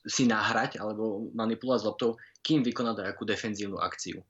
si 0.06 0.22
nahrať 0.22 0.78
alebo 0.78 1.34
manipulovať 1.34 1.80
s 1.82 1.86
loptou, 1.90 2.10
kým 2.46 2.62
vykoná 2.62 2.94
nejakú 2.94 3.26
defenzívnu 3.26 3.82
akciu. 3.82 4.22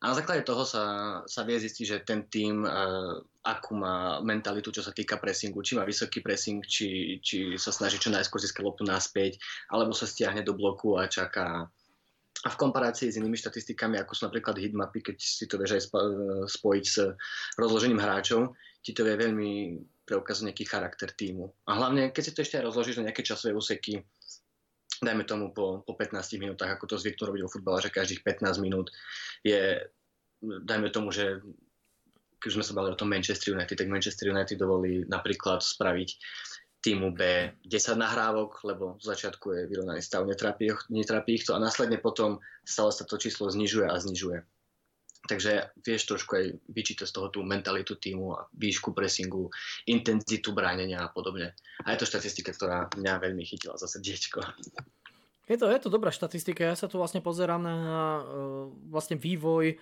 A 0.00 0.08
na 0.08 0.14
základe 0.16 0.48
toho 0.48 0.64
sa, 0.64 0.84
sa 1.28 1.44
vie 1.44 1.60
zistiť, 1.60 1.84
že 1.84 1.98
ten 2.08 2.24
tým, 2.24 2.64
uh, 2.64 3.20
akú 3.44 3.76
má 3.76 4.24
mentalitu, 4.24 4.72
čo 4.72 4.80
sa 4.80 4.96
týka 4.96 5.20
pressingu, 5.20 5.60
či 5.60 5.76
má 5.76 5.84
vysoký 5.84 6.24
pressing, 6.24 6.64
či, 6.64 7.20
či 7.20 7.60
sa 7.60 7.68
snaží 7.68 8.00
čo 8.00 8.08
najskôr 8.08 8.40
získať 8.40 8.64
loptu 8.64 8.88
naspäť, 8.88 9.36
alebo 9.68 9.92
sa 9.92 10.08
stiahne 10.08 10.40
do 10.40 10.56
bloku 10.56 10.96
a 10.96 11.04
čaká. 11.04 11.68
A 12.40 12.48
v 12.48 12.56
komparácii 12.56 13.12
s 13.12 13.20
inými 13.20 13.36
štatistikami, 13.36 14.00
ako 14.00 14.16
sú 14.16 14.22
napríklad 14.24 14.56
hitmapy, 14.56 15.04
keď 15.04 15.16
si 15.20 15.44
to 15.44 15.60
vieš 15.60 15.76
aj 15.76 15.82
spojiť 16.48 16.84
s 16.88 16.96
rozložením 17.60 18.00
hráčov, 18.00 18.56
ti 18.80 18.96
to 18.96 19.04
vie 19.04 19.20
veľmi 19.20 19.76
preukázať 20.08 20.48
nejaký 20.48 20.64
charakter 20.64 21.12
týmu. 21.12 21.52
A 21.68 21.76
hlavne, 21.76 22.08
keď 22.08 22.22
si 22.24 22.32
to 22.32 22.40
ešte 22.40 22.56
aj 22.56 22.72
rozložíš 22.72 23.04
na 23.04 23.12
nejaké 23.12 23.20
časové 23.20 23.52
úseky, 23.52 24.00
dajme 25.00 25.24
tomu 25.24 25.50
po, 25.50 25.80
po 25.82 25.92
15 25.96 26.40
minútach, 26.40 26.70
ako 26.76 26.94
to 26.94 26.96
zvyknú 27.00 27.32
robiť 27.32 27.42
vo 27.44 27.52
futbale, 27.52 27.78
že 27.80 27.90
každých 27.92 28.20
15 28.20 28.60
minút 28.60 28.92
je, 29.40 29.80
dajme 30.40 30.88
tomu, 30.92 31.10
že 31.10 31.40
keď 32.40 32.50
sme 32.56 32.64
sa 32.64 32.72
bali 32.72 32.88
o 32.92 32.96
tom 32.96 33.12
Manchester 33.12 33.52
United, 33.52 33.76
tak 33.76 33.92
Manchester 33.92 34.32
United 34.32 34.56
dovolí 34.56 35.04
napríklad 35.04 35.60
spraviť 35.60 36.16
týmu 36.80 37.12
B 37.12 37.52
10 37.68 38.00
nahrávok, 38.00 38.64
lebo 38.64 38.96
v 38.96 39.04
začiatku 39.04 39.52
je 39.52 39.68
vyrovnaný 39.68 40.00
stav, 40.00 40.24
netrapí, 40.24 40.72
netrapí 40.88 41.36
ich 41.36 41.44
to 41.44 41.52
a 41.52 41.60
následne 41.60 42.00
potom 42.00 42.40
stále 42.64 42.88
sa 42.88 43.04
to 43.04 43.20
číslo 43.20 43.52
znižuje 43.52 43.84
a 43.84 43.96
znižuje. 44.00 44.40
Takže 45.28 45.76
vieš 45.84 46.08
trošku 46.08 46.32
aj 46.32 46.46
vyčítať 46.72 47.06
z 47.06 47.14
toho 47.14 47.28
tú 47.28 47.44
mentalitu 47.44 47.96
týmu 47.96 48.34
a 48.34 48.48
výšku 48.56 48.96
pressingu, 48.96 49.52
intenzitu 49.84 50.56
bránenia 50.56 51.04
a 51.04 51.12
podobne. 51.12 51.52
A 51.84 51.92
je 51.92 52.00
to 52.00 52.08
štatistika, 52.08 52.56
ktorá 52.56 52.88
mňa 52.96 53.20
veľmi 53.20 53.44
chytila 53.44 53.76
za 53.76 53.86
srdiečko. 53.86 54.40
Je 55.50 55.58
to, 55.60 55.66
je 55.68 55.80
to 55.82 55.90
dobrá 55.90 56.14
štatistika. 56.14 56.62
Ja 56.62 56.78
sa 56.78 56.86
tu 56.86 56.96
vlastne 56.96 57.20
pozerám 57.20 57.62
na 57.62 57.76
uh, 57.76 58.70
vlastne 58.88 59.18
vývoj 59.18 59.76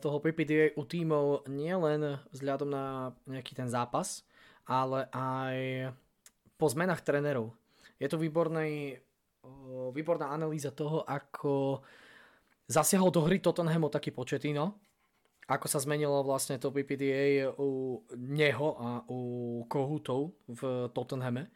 toho 0.00 0.16
PPDA 0.24 0.72
u 0.80 0.88
tímov 0.88 1.44
nielen 1.44 2.16
vzhľadom 2.32 2.72
na 2.72 3.12
nejaký 3.28 3.52
ten 3.52 3.68
zápas, 3.68 4.24
ale 4.64 5.12
aj 5.12 5.56
po 6.56 6.72
zmenách 6.72 7.04
trénerov. 7.04 7.52
Je 8.00 8.08
to 8.08 8.16
výborný, 8.16 8.96
výborná 9.92 10.32
analýza 10.32 10.72
toho, 10.72 11.04
ako 11.04 11.84
zasiahol 12.68 13.10
do 13.10 13.24
hry 13.24 13.38
Tottenhamu 13.38 13.88
taký 13.88 14.10
početino, 14.14 14.78
ako 15.50 15.66
sa 15.66 15.82
zmenilo 15.82 16.22
vlastne 16.22 16.56
to 16.56 16.70
PPDA 16.70 17.50
u 17.58 18.00
neho 18.14 18.68
a 18.78 18.88
u 19.10 19.20
Kohutov 19.66 20.38
v 20.46 20.90
Tottenhame 20.94 21.50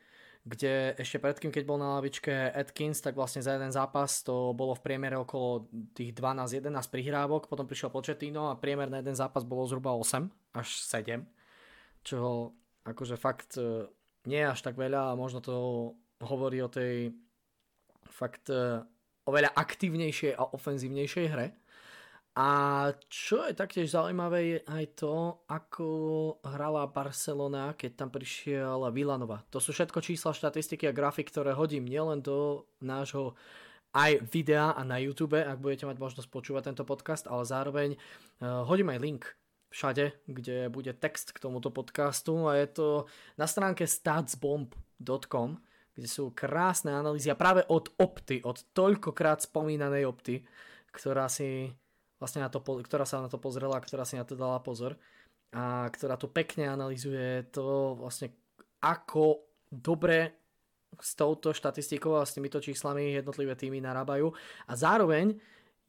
kde 0.47 0.95
ešte 0.95 1.19
predtým, 1.19 1.51
keď 1.51 1.67
bol 1.67 1.75
na 1.75 1.99
lavičke 1.99 2.31
Atkins, 2.55 3.03
tak 3.03 3.19
vlastne 3.19 3.43
za 3.43 3.59
jeden 3.59 3.75
zápas 3.75 4.23
to 4.23 4.55
bolo 4.55 4.79
v 4.79 4.85
priemere 4.87 5.19
okolo 5.19 5.67
tých 5.91 6.15
12-11 6.15 6.71
prihrávok, 6.87 7.51
potom 7.51 7.67
prišiel 7.67 7.91
Početino 7.91 8.55
a 8.55 8.59
priemer 8.59 8.87
na 8.87 9.03
jeden 9.03 9.19
zápas 9.19 9.43
bolo 9.43 9.67
zhruba 9.67 9.91
8 9.99 10.55
až 10.55 10.69
7, 10.87 11.27
čo 12.07 12.55
akože 12.87 13.19
fakt 13.19 13.59
e, 13.59 13.91
nie 14.31 14.39
je 14.39 14.47
až 14.55 14.63
tak 14.63 14.79
veľa 14.79 15.11
a 15.11 15.19
možno 15.19 15.43
to 15.43 15.55
hovorí 16.23 16.63
o 16.63 16.71
tej 16.71 17.11
fakt 18.07 18.47
e, 18.47 18.87
oveľa 19.27 19.51
aktívnejšej 19.55 20.33
a 20.39 20.43
ofenzívnejšej 20.55 21.27
hre. 21.29 21.47
A 22.37 22.49
čo 23.09 23.49
je 23.49 23.57
taktiež 23.57 23.97
zaujímavé 23.97 24.41
je 24.45 24.59
aj 24.69 24.85
to, 25.01 25.41
ako 25.49 25.89
hrala 26.45 26.85
Barcelona, 26.85 27.73
keď 27.73 27.91
tam 27.97 28.11
prišiel 28.13 28.93
Villanova. 28.93 29.41
To 29.49 29.57
sú 29.57 29.73
všetko 29.73 30.05
čísla, 30.05 30.37
štatistiky 30.37 30.85
a 30.85 30.93
grafy, 30.93 31.25
ktoré 31.25 31.57
hodím 31.57 31.89
nielen 31.89 32.21
do 32.21 32.69
nášho 32.85 33.33
aj 33.97 34.21
videa 34.29 34.77
a 34.77 34.85
na 34.85 35.01
YouTube, 35.01 35.41
ak 35.41 35.57
budete 35.57 35.89
mať 35.89 35.97
možnosť 35.97 36.29
počúvať 36.29 36.69
tento 36.69 36.85
podcast, 36.85 37.25
ale 37.25 37.49
zároveň 37.49 37.89
uh, 37.97 38.69
hodím 38.69 38.93
aj 38.93 39.01
link 39.01 39.23
všade, 39.73 40.13
kde 40.29 40.69
bude 40.69 40.93
text 40.93 41.33
k 41.33 41.41
tomuto 41.41 41.73
podcastu 41.73 42.45
a 42.45 42.61
je 42.61 42.69
to 42.69 42.89
na 43.41 43.49
stránke 43.49 43.89
statsbomb.com, 43.89 45.57
kde 45.97 46.09
sú 46.09 46.31
krásne 46.37 46.93
analýzy 46.93 47.33
a 47.33 47.41
práve 47.41 47.65
od 47.73 47.89
opty, 47.97 48.45
od 48.45 48.61
toľkokrát 48.77 49.41
spomínanej 49.41 50.05
opty, 50.05 50.45
ktorá 50.93 51.27
si 51.33 51.73
vlastne 52.21 52.45
na 52.45 52.53
to, 52.53 52.61
ktorá 52.61 53.09
sa 53.09 53.25
na 53.25 53.33
to 53.33 53.41
pozrela, 53.41 53.81
ktorá 53.81 54.05
si 54.05 54.21
na 54.21 54.29
to 54.29 54.37
dala 54.37 54.61
pozor 54.61 55.01
a 55.57 55.89
ktorá 55.89 56.21
tu 56.21 56.29
pekne 56.29 56.69
analizuje 56.69 57.49
to 57.49 57.97
vlastne 57.97 58.37
ako 58.85 59.41
dobre 59.73 60.37
s 60.97 61.17
touto 61.17 61.53
štatistikou 61.53 62.17
a 62.17 62.29
s 62.29 62.37
týmito 62.37 62.61
číslami 62.61 63.17
jednotlivé 63.17 63.57
týmy 63.57 63.81
narábajú. 63.81 64.33
A 64.69 64.73
zároveň 64.77 65.37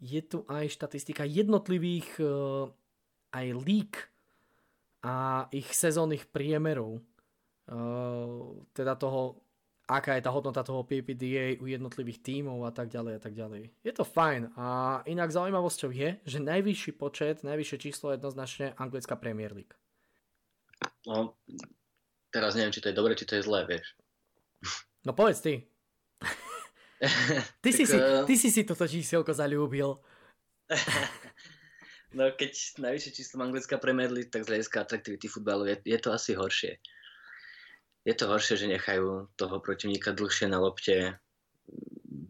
je 0.03 0.21
tu 0.23 0.43
aj 0.47 0.71
štatistika 0.71 1.23
jednotlivých 1.23 2.19
uh, 2.19 2.67
aj 3.33 3.47
lík 3.63 3.93
a 5.03 5.47
ich 5.55 5.67
sezónnych 5.71 6.27
priemerov 6.27 6.99
uh, 6.99 8.43
teda 8.75 8.99
toho 8.99 9.46
aká 9.87 10.19
je 10.19 10.25
tá 10.27 10.35
hodnota 10.35 10.67
toho 10.67 10.83
PPDA 10.83 11.55
u 11.63 11.65
jednotlivých 11.71 12.19
tímov 12.19 12.67
a 12.67 12.71
tak 12.75 12.91
ďalej 12.91 13.13
a 13.17 13.21
tak 13.23 13.33
ďalej. 13.33 13.71
Je 13.87 13.93
to 13.95 14.03
fajn 14.03 14.51
a 14.59 14.99
inak 15.07 15.31
zaujímavosťou 15.31 15.95
je, 15.95 16.19
že 16.27 16.43
najvyšší 16.43 16.91
počet, 16.99 17.47
najvyššie 17.47 17.77
číslo 17.79 18.11
je 18.11 18.19
jednoznačne 18.19 18.75
anglická 18.75 19.15
Premier 19.15 19.55
League. 19.55 19.71
No, 21.07 21.39
teraz 22.35 22.59
neviem, 22.59 22.75
či 22.75 22.83
to 22.83 22.91
je 22.91 22.99
dobre, 22.99 23.15
či 23.15 23.23
to 23.23 23.39
je 23.39 23.47
zlé, 23.47 23.63
vieš. 23.63 23.95
No 25.07 25.15
povedz 25.15 25.39
ty. 25.39 25.71
ty, 27.63 27.69
si 27.71 27.87
si, 27.87 27.95
eh, 27.95 28.27
ty 28.27 28.35
si 28.35 28.51
si 28.51 28.67
toto 28.67 28.83
číselko 28.83 29.31
zalúbil. 29.31 29.95
no 32.17 32.23
keď 32.35 32.51
najvyššie 32.83 33.11
číslo 33.23 33.39
anglická 33.39 33.79
Premier 33.79 34.11
League, 34.11 34.35
tak 34.35 34.43
z 34.43 34.51
hľadiska 34.51 34.83
atraktivity 34.83 35.31
futbalu 35.31 35.71
je, 35.71 35.75
je 35.95 35.97
to 36.03 36.11
asi 36.11 36.35
horšie 36.35 36.75
je 38.07 38.13
to 38.15 38.31
horšie, 38.31 38.55
že 38.55 38.71
nechajú 38.71 39.27
toho 39.35 39.55
protivníka 39.59 40.15
dlhšie 40.15 40.47
na 40.47 40.63
lopte, 40.63 41.19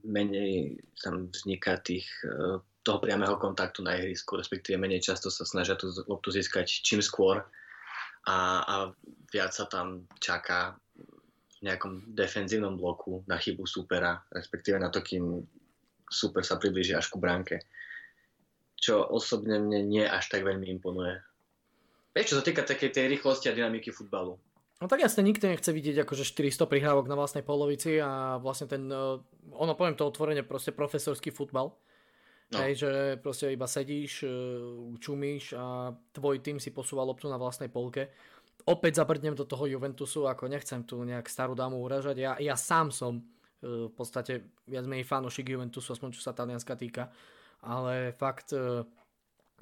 menej 0.01 0.81
tam 0.97 1.29
vzniká 1.29 1.77
tých, 1.77 2.09
e, 2.25 2.57
toho 2.81 2.97
priamého 2.97 3.37
kontaktu 3.37 3.85
na 3.85 3.93
ihrisku, 3.93 4.33
respektíve 4.33 4.81
menej 4.81 5.05
často 5.05 5.29
sa 5.29 5.45
snažia 5.45 5.77
tú 5.77 5.93
loptu 6.09 6.33
získať 6.33 6.65
čím 6.65 7.05
skôr 7.05 7.45
a, 8.25 8.37
a 8.65 8.75
viac 9.29 9.53
sa 9.53 9.69
tam 9.69 10.09
čaká 10.17 10.73
v 11.61 11.69
nejakom 11.69 12.09
defenzívnom 12.09 12.79
bloku 12.79 13.21
na 13.29 13.37
chybu 13.37 13.69
supera, 13.69 14.17
respektíve 14.33 14.81
na 14.81 14.89
to, 14.89 15.05
kým 15.05 15.45
super 16.09 16.41
sa 16.41 16.57
priblíži 16.57 16.97
až 16.97 17.11
ku 17.13 17.21
bránke. 17.21 17.61
Čo 18.77 19.05
osobne 19.09 19.61
mne 19.61 19.85
nie 19.85 20.05
až 20.05 20.31
tak 20.31 20.41
veľmi 20.41 20.69
imponuje. 20.79 21.17
Vieš, 22.13 22.33
čo 22.33 22.37
sa 22.41 22.45
týka 22.45 22.65
takej 22.65 22.93
tej 22.93 23.05
rýchlosti 23.13 23.49
a 23.49 23.57
dynamiky 23.57 23.93
futbalu. 23.93 24.37
No 24.77 24.85
tak 24.85 25.01
jasne, 25.01 25.25
nikto 25.25 25.49
nechce 25.49 25.73
vidieť 25.73 26.05
akože 26.05 26.21
400 26.21 26.69
prihrávok 26.69 27.09
na 27.09 27.17
vlastnej 27.17 27.41
polovici 27.41 27.97
a 27.97 28.37
vlastne 28.37 28.69
ten, 28.69 28.85
eh, 28.85 29.17
ono 29.57 29.73
poviem 29.73 29.97
to 29.97 30.05
otvorene, 30.05 30.45
proste 30.45 30.69
profesorský 30.69 31.33
futbal. 31.33 31.73
No. 32.47 32.63
Hej, 32.63 32.85
že 32.85 32.91
proste 33.19 33.49
iba 33.49 33.65
sedíš, 33.65 34.21
eh, 34.21 34.29
čumíš 35.01 35.57
a 35.57 35.97
tvoj 36.13 36.45
tým 36.45 36.61
si 36.61 36.69
posúva 36.69 37.01
loptu 37.01 37.25
na 37.25 37.41
vlastnej 37.41 37.73
polke. 37.73 38.13
Opäť 38.69 39.01
zabrdnem 39.01 39.33
do 39.33 39.49
toho 39.49 39.65
Juventusu, 39.65 40.29
ako 40.29 40.45
nechcem 40.45 40.85
tu 40.85 41.01
nejak 41.01 41.25
starú 41.25 41.57
dámu 41.57 41.81
uražať. 41.81 42.15
Ja, 42.21 42.37
ja 42.37 42.53
sám 42.53 42.93
som 42.93 43.17
eh, 43.17 43.89
v 43.89 43.93
podstate 43.97 44.61
viac 44.69 44.85
menej 44.85 45.09
fanošik 45.09 45.49
Juventusu, 45.57 45.97
aspoň 45.97 46.13
čo 46.13 46.21
sa 46.21 46.37
Talianska 46.37 46.77
týka. 46.77 47.09
Ale 47.65 48.13
fakt, 48.13 48.53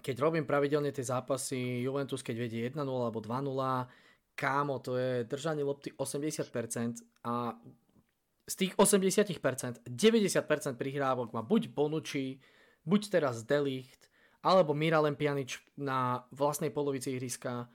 keď 0.04 0.16
robím 0.20 0.44
pravidelne 0.44 0.92
tie 0.92 1.08
zápasy, 1.08 1.80
Juventus 1.80 2.20
keď 2.20 2.36
vedie 2.44 2.68
1-0 2.68 2.84
alebo 2.84 3.24
2-0, 3.24 3.88
kámo, 4.36 4.80
to 4.84 5.00
je 5.00 5.24
držanie 5.24 5.64
lopty 5.64 5.96
80% 5.96 7.02
a 7.24 7.56
z 8.46 8.54
tých 8.56 8.74
80% 8.78 9.90
90% 9.90 10.78
prihrávok 10.78 11.34
má 11.34 11.42
buď 11.42 11.74
Bonucci, 11.74 12.38
buď 12.86 13.02
teraz 13.10 13.42
Delicht, 13.42 14.06
alebo 14.46 14.78
Miralem 14.78 15.18
Pjanič 15.18 15.58
na 15.82 16.22
vlastnej 16.30 16.70
polovici 16.70 17.18
ihriska. 17.18 17.66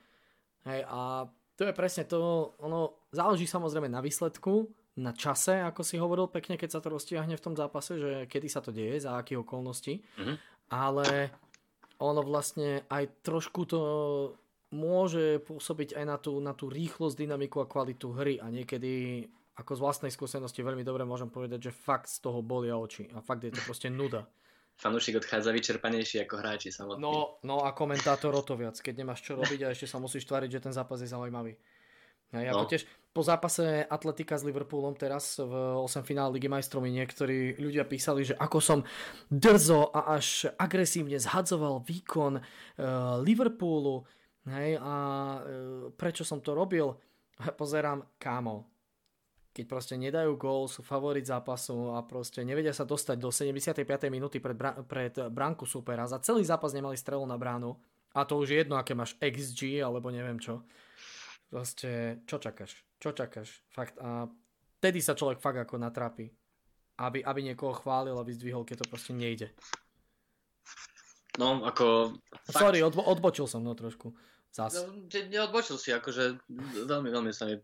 Hej, 0.63 0.87
a 0.87 1.27
to 1.59 1.67
je 1.67 1.73
presne 1.75 2.07
to, 2.07 2.55
ono 2.63 3.03
záleží 3.11 3.43
samozrejme 3.43 3.91
na 3.91 3.99
výsledku, 3.99 4.71
na 4.95 5.11
čase, 5.11 5.59
ako 5.59 5.83
si 5.83 5.99
hovoril 5.99 6.31
pekne, 6.31 6.55
keď 6.55 6.79
sa 6.79 6.79
to 6.79 6.91
roztiahne 6.95 7.35
v 7.35 7.43
tom 7.43 7.55
zápase, 7.55 7.99
že 7.99 8.11
kedy 8.31 8.47
sa 8.47 8.63
to 8.63 8.71
deje, 8.71 9.03
za 9.03 9.19
akých 9.19 9.43
okolností. 9.43 9.99
Mm-hmm. 9.99 10.37
Ale 10.71 11.31
ono 11.99 12.21
vlastne 12.23 12.87
aj 12.87 13.23
trošku 13.23 13.67
to 13.67 13.81
môže 14.71 15.43
pôsobiť 15.43 15.99
aj 15.99 16.05
na 16.07 16.17
tú, 16.17 16.39
na 16.39 16.55
tú 16.55 16.71
rýchlosť, 16.71 17.15
dynamiku 17.15 17.63
a 17.63 17.69
kvalitu 17.69 18.15
hry 18.15 18.39
a 18.39 18.47
niekedy 18.47 19.27
ako 19.59 19.77
z 19.77 19.83
vlastnej 19.83 20.11
skúsenosti 20.11 20.63
veľmi 20.63 20.81
dobre 20.81 21.03
môžem 21.03 21.27
povedať, 21.27 21.69
že 21.69 21.71
fakt 21.75 22.07
z 22.07 22.23
toho 22.23 22.39
bolia 22.39 22.79
oči 22.79 23.11
a 23.11 23.19
fakt 23.19 23.43
je 23.43 23.51
to 23.51 23.61
proste 23.67 23.91
nuda. 23.91 24.25
Fanúšik 24.81 25.19
odchádza 25.19 25.53
vyčerpanejší 25.53 26.25
ako 26.25 26.35
hráči 26.41 26.73
samotní. 26.73 27.03
No, 27.03 27.37
no 27.45 27.61
a 27.67 27.75
komentátor 27.75 28.33
o 28.33 28.41
to 28.41 28.57
viac, 28.57 28.79
keď 28.79 29.03
nemáš 29.05 29.21
čo 29.21 29.37
robiť 29.37 29.67
a 29.67 29.71
ešte 29.75 29.85
sa 29.85 30.01
musíš 30.01 30.25
tváriť, 30.25 30.57
že 30.57 30.63
ten 30.63 30.73
zápas 30.73 30.97
je 31.03 31.11
zaujímavý. 31.11 31.53
Ja, 32.31 32.55
no. 32.55 32.63
tiež 32.63 32.87
po 33.11 33.27
zápase 33.27 33.83
Atletika 33.91 34.39
s 34.39 34.47
Liverpoolom 34.47 34.95
teraz 34.95 35.35
v 35.35 35.51
8 35.51 36.07
finále 36.07 36.39
Ligy 36.39 36.47
majstrov 36.47 36.79
mi 36.79 36.95
niektorí 36.95 37.59
ľudia 37.59 37.83
písali, 37.83 38.23
že 38.23 38.39
ako 38.39 38.57
som 38.63 38.79
drzo 39.27 39.91
a 39.91 40.15
až 40.15 40.47
agresívne 40.55 41.19
zhadzoval 41.19 41.83
výkon 41.83 42.39
uh, 42.39 42.43
Liverpoolu, 43.19 44.07
Hej, 44.49 44.81
a 44.81 44.93
e, 44.93 45.41
prečo 45.93 46.25
som 46.25 46.41
to 46.41 46.57
robil? 46.57 46.97
Pozerám, 47.61 48.17
kámo, 48.17 48.71
keď 49.51 49.65
proste 49.67 49.95
nedajú 49.99 50.39
gól, 50.39 50.71
sú 50.71 50.79
favorit 50.79 51.27
zápasu 51.27 51.91
a 51.91 51.99
proste 52.07 52.39
nevedia 52.47 52.71
sa 52.71 52.87
dostať 52.87 53.17
do 53.19 53.29
75. 53.29 53.83
minúty 54.07 54.39
pred, 54.39 54.55
bra- 54.55 54.79
pred 54.79 55.11
bránku 55.11 55.67
supera. 55.67 56.07
Za 56.07 56.23
celý 56.23 56.47
zápas 56.47 56.71
nemali 56.71 56.95
strelu 56.95 57.27
na 57.27 57.35
bránu 57.35 57.75
a 58.15 58.23
to 58.23 58.39
už 58.39 58.47
je 58.55 58.57
jedno, 58.63 58.79
aké 58.79 58.95
máš 58.95 59.19
XG 59.19 59.83
alebo 59.83 60.07
neviem 60.07 60.39
čo. 60.39 60.63
Proste, 61.51 62.23
čo 62.23 62.39
čakáš? 62.39 62.79
Čo 62.95 63.11
čakáš? 63.11 63.59
Fakt. 63.67 63.99
A 63.99 64.23
vtedy 64.79 65.03
sa 65.03 65.19
človek 65.19 65.43
fakt 65.43 65.59
ako 65.59 65.75
natrápi. 65.75 66.31
Aby, 66.95 67.19
aby 67.19 67.39
niekoho 67.43 67.75
chválil 67.75 68.15
a 68.15 68.23
vyzdvihol, 68.23 68.63
keď 68.63 68.87
to 68.87 68.91
proste 68.91 69.11
nejde. 69.11 69.51
No, 71.41 71.65
ako... 71.65 72.13
Sorry, 72.45 72.85
odbo- 72.85 73.09
odbočil 73.09 73.49
som 73.49 73.65
no 73.65 73.73
trošku. 73.73 74.13
Zas. 74.53 74.77
No, 74.77 75.09
neodbočil 75.09 75.81
si, 75.81 75.89
akože 75.89 76.37
veľmi, 76.85 77.09
veľmi 77.09 77.33
sa 77.33 77.49
mi 77.49 77.57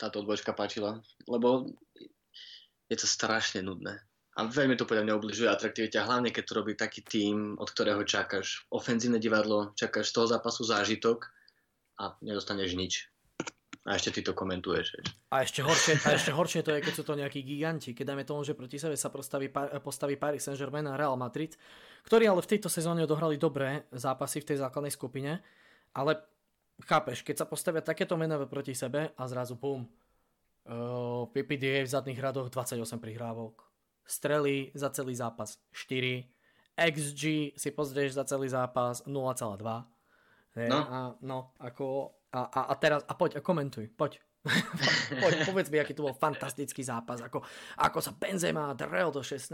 táto 0.00 0.24
odbočka 0.24 0.56
páčila, 0.56 1.04
lebo 1.28 1.68
je 2.88 2.96
to 2.96 3.04
strašne 3.04 3.60
nudné. 3.60 4.00
A 4.34 4.50
veľmi 4.50 4.74
to 4.74 4.88
podľa 4.88 5.06
mňa 5.06 5.18
ubližuje 5.20 5.46
atraktivite, 5.46 6.00
hlavne 6.00 6.34
keď 6.34 6.42
to 6.42 6.58
robí 6.58 6.72
taký 6.74 7.06
tým, 7.06 7.54
od 7.60 7.68
ktorého 7.70 8.02
čakáš 8.02 8.66
ofenzívne 8.72 9.22
divadlo, 9.22 9.76
čakáš 9.78 10.10
z 10.10 10.14
toho 10.18 10.26
zápasu 10.26 10.66
zážitok 10.66 11.30
a 12.02 12.18
nedostaneš 12.18 12.74
nič. 12.74 12.92
A 13.84 14.00
ešte 14.00 14.18
ty 14.18 14.20
to 14.24 14.32
komentuješ. 14.32 14.96
A 15.28 15.44
ešte 15.44 15.60
horšie, 15.60 16.00
a 16.08 16.16
ešte 16.16 16.32
horšie 16.32 16.64
to 16.64 16.72
je, 16.72 16.80
keď 16.80 16.94
sú 16.96 17.04
to 17.04 17.14
nejakí 17.20 17.44
giganti. 17.44 17.92
Keď 17.92 18.04
dáme 18.16 18.24
tomu, 18.24 18.40
že 18.40 18.56
proti 18.56 18.80
sebe 18.80 18.96
sa 18.96 19.12
postaví, 19.12 19.52
postaví 19.84 20.16
Paris 20.16 20.40
Saint-Germain 20.48 20.88
a 20.88 20.96
Real 20.96 21.20
Madrid, 21.20 21.52
ktorí 22.04 22.28
ale 22.28 22.44
v 22.44 22.50
tejto 22.56 22.68
sezóne 22.68 23.04
odohrali 23.04 23.40
dobré 23.40 23.88
zápasy 23.92 24.44
v 24.44 24.48
tej 24.52 24.58
základnej 24.60 24.92
skupine, 24.92 25.40
ale 25.96 26.20
chápeš, 26.84 27.24
keď 27.24 27.44
sa 27.44 27.46
postavia 27.48 27.80
takéto 27.80 28.14
mená 28.20 28.36
proti 28.44 28.76
sebe 28.76 29.16
a 29.16 29.22
zrazu 29.24 29.56
bum, 29.56 29.88
uh, 30.68 31.24
PPDA 31.32 31.84
v 31.84 31.92
zadných 31.92 32.20
radoch 32.20 32.52
28 32.52 33.00
prihrávok, 33.00 33.64
strely 34.04 34.68
za 34.76 34.92
celý 34.92 35.16
zápas 35.16 35.56
4, 35.72 36.28
XG 36.74 37.54
si 37.54 37.70
pozrieš 37.70 38.18
za 38.18 38.26
celý 38.26 38.50
zápas 38.50 39.06
0,2. 39.06 39.86
No. 40.54 40.78
A, 40.78 41.14
no, 41.22 41.54
ako, 41.58 42.14
a, 42.34 42.46
a, 42.50 42.60
a 42.70 42.74
teraz, 42.78 43.02
a 43.06 43.14
poď, 43.14 43.38
a 43.38 43.40
komentuj, 43.40 43.90
poď. 43.94 44.18
poď, 45.24 45.32
povedz 45.48 45.72
mi, 45.72 45.80
aký 45.80 45.96
to 45.96 46.04
bol 46.04 46.12
fantastický 46.12 46.84
zápas, 46.84 47.24
ako, 47.24 47.40
ako 47.80 47.98
sa 48.02 48.12
Benzema 48.12 48.76
drel 48.76 49.08
do 49.08 49.24
16 49.24 49.48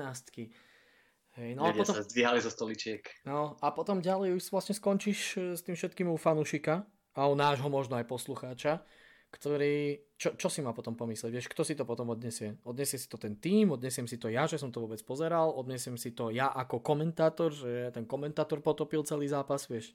Hej, 1.38 1.54
no 1.54 1.62
a 1.62 1.70
potom, 1.70 1.94
sa 1.94 2.02
zdvíhali 2.02 2.42
zo 2.42 2.50
stoličiek. 2.50 3.06
No 3.22 3.54
a 3.62 3.70
potom 3.70 4.02
ďalej 4.02 4.34
už 4.34 4.50
vlastne 4.50 4.74
skončíš 4.74 5.18
e, 5.38 5.54
s 5.54 5.62
tým 5.62 5.78
všetkým 5.78 6.10
u 6.10 6.18
fanúšika 6.18 6.82
a 7.14 7.22
u 7.30 7.38
nášho 7.38 7.70
možno 7.70 8.02
aj 8.02 8.10
poslucháča, 8.10 8.82
ktorý, 9.30 10.02
čo, 10.18 10.34
čo 10.34 10.50
si 10.50 10.58
má 10.58 10.74
potom 10.74 10.98
pomyslieť, 10.98 11.30
vieš, 11.30 11.46
kto 11.46 11.62
si 11.62 11.78
to 11.78 11.86
potom 11.86 12.10
odnesie? 12.10 12.58
Odnesie 12.66 12.98
si 12.98 13.06
to 13.06 13.14
ten 13.14 13.38
tým, 13.38 13.70
odnesiem 13.70 14.10
si 14.10 14.18
to 14.18 14.26
ja, 14.26 14.50
že 14.50 14.58
som 14.58 14.74
to 14.74 14.82
vôbec 14.82 14.98
pozeral, 15.06 15.54
odnesiem 15.54 15.94
si 15.94 16.10
to 16.10 16.34
ja 16.34 16.50
ako 16.50 16.82
komentátor, 16.82 17.54
že 17.54 17.94
ten 17.94 18.02
komentátor 18.10 18.58
potopil 18.58 19.06
celý 19.06 19.30
zápas, 19.30 19.70
vieš? 19.70 19.94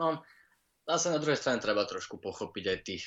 No, 0.00 0.24
zase 0.88 1.12
na 1.12 1.20
druhej 1.20 1.36
strane 1.36 1.60
treba 1.60 1.84
trošku 1.84 2.16
pochopiť 2.16 2.64
aj 2.64 2.78
tých 2.80 3.04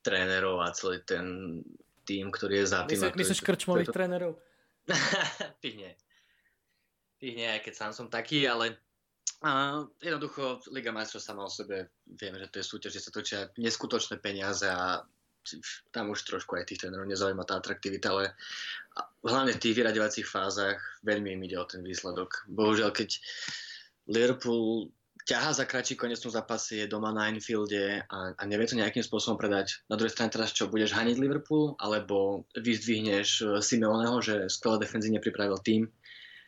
trénerov 0.00 0.64
a 0.64 0.72
celý 0.72 1.04
ten 1.04 1.60
tým, 2.08 2.32
ktorý 2.32 2.64
je 2.64 2.66
za 2.72 2.88
tým. 2.88 2.96
Myslíš, 2.96 3.18
myslíš 3.18 3.40
krčmových 3.44 3.90
to... 3.90 3.96
trénerov? 3.98 4.32
Tých 5.62 5.74
nie. 5.74 5.92
Tých 7.16 7.34
nie, 7.36 7.48
aj 7.48 7.64
keď 7.64 7.74
sám 7.74 7.92
som 7.96 8.06
taký, 8.12 8.44
ale 8.44 8.76
a 9.44 9.84
jednoducho 10.00 10.64
Liga 10.72 10.96
majstrov 10.96 11.20
sama 11.20 11.44
o 11.44 11.52
sebe, 11.52 11.92
vieme, 12.08 12.40
že 12.40 12.48
to 12.48 12.56
je 12.60 12.70
súťaž, 12.72 12.92
že 12.96 13.04
sa 13.04 13.10
točia 13.12 13.40
neskutočné 13.60 14.16
peniaze 14.16 14.64
a 14.64 15.04
tam 15.92 16.10
už 16.10 16.26
trošku 16.26 16.56
aj 16.56 16.72
tých 16.72 16.82
trénerov 16.82 17.06
nezaujíma 17.06 17.46
tá 17.46 17.60
atraktivita, 17.60 18.10
ale 18.10 18.34
hlavne 19.22 19.54
v 19.54 19.62
tých 19.62 19.76
vyraďovacích 19.78 20.26
fázach 20.26 20.80
veľmi 21.06 21.36
im 21.36 21.44
ide 21.46 21.60
o 21.60 21.68
ten 21.68 21.84
výsledok. 21.84 22.48
Bohužiaľ, 22.50 22.90
keď 22.90 23.20
Liverpool 24.10 24.90
ťaha 25.26 25.50
za 25.58 25.64
kratší 25.66 25.98
konecnú 25.98 26.30
zápasy, 26.30 26.86
je 26.86 26.90
doma 26.90 27.10
na 27.10 27.26
Anfielde 27.26 28.02
a, 28.06 28.18
a 28.34 28.42
nevie 28.46 28.66
to 28.70 28.78
nejakým 28.78 29.02
spôsobom 29.02 29.34
predať. 29.34 29.82
Na 29.90 29.98
druhej 29.98 30.14
strane 30.14 30.30
teraz 30.30 30.54
čo, 30.54 30.70
budeš 30.70 30.94
haniť 30.94 31.18
Liverpool, 31.18 31.74
alebo 31.82 32.46
vyzdvihneš 32.54 33.28
eh, 33.42 33.46
Simeoneho, 33.58 34.22
že 34.22 34.46
skvelé 34.46 34.86
defenzívne 34.86 35.18
pripravil 35.18 35.58
tým. 35.66 35.82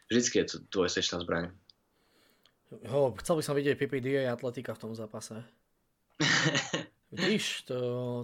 Vždycky 0.08 0.40
je 0.40 0.46
to 0.48 0.56
tvoje 0.72 0.88
sečná 0.96 1.20
zbraň. 1.20 1.52
Ho, 2.88 3.16
chcel 3.20 3.34
by 3.40 3.42
som 3.44 3.56
vidieť 3.56 3.76
PPD 3.80 4.28
a 4.28 4.36
Atletika 4.36 4.76
v 4.76 4.82
tom 4.88 4.92
zápase. 4.92 5.40
Vidíš, 7.08 7.64
to, 7.64 7.78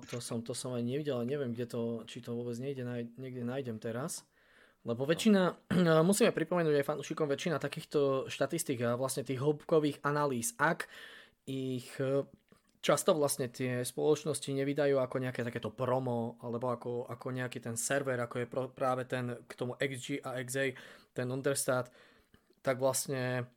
to, 0.05 0.21
som, 0.21 0.45
to 0.45 0.53
som 0.53 0.77
aj 0.77 0.85
nevidel, 0.85 1.17
ale 1.17 1.29
neviem, 1.29 1.57
kde 1.57 1.65
to, 1.65 1.83
či 2.05 2.21
to 2.21 2.37
vôbec 2.37 2.53
niekde, 2.61 2.85
niekde 3.17 3.41
nájdem 3.41 3.81
teraz. 3.81 4.29
Lebo 4.85 5.09
väčšina, 5.09 5.57
musíme 6.09 6.37
pripomenúť 6.37 6.85
aj 6.85 6.89
fanúšikom, 6.93 7.25
väčšina 7.25 7.57
takýchto 7.57 8.29
štatistík 8.29 8.85
a 8.85 9.01
vlastne 9.01 9.25
tých 9.25 9.41
hĺbkových 9.41 10.05
analýz, 10.05 10.53
ak 10.61 10.85
ich 11.49 11.89
často 12.85 13.17
vlastne 13.17 13.49
tie 13.49 13.81
spoločnosti 13.81 14.53
nevydajú 14.53 15.01
ako 15.01 15.17
nejaké 15.25 15.41
takéto 15.41 15.73
promo, 15.73 16.37
alebo 16.45 16.69
ako, 16.69 17.09
ako 17.09 17.27
nejaký 17.33 17.65
ten 17.65 17.81
server, 17.81 18.21
ako 18.21 18.45
je 18.45 18.47
práve 18.77 19.09
ten 19.09 19.41
k 19.49 19.53
tomu 19.57 19.73
XG 19.81 20.21
a 20.21 20.37
XA, 20.45 20.77
ten 21.17 21.33
Understat, 21.33 21.89
tak 22.61 22.77
vlastne 22.77 23.49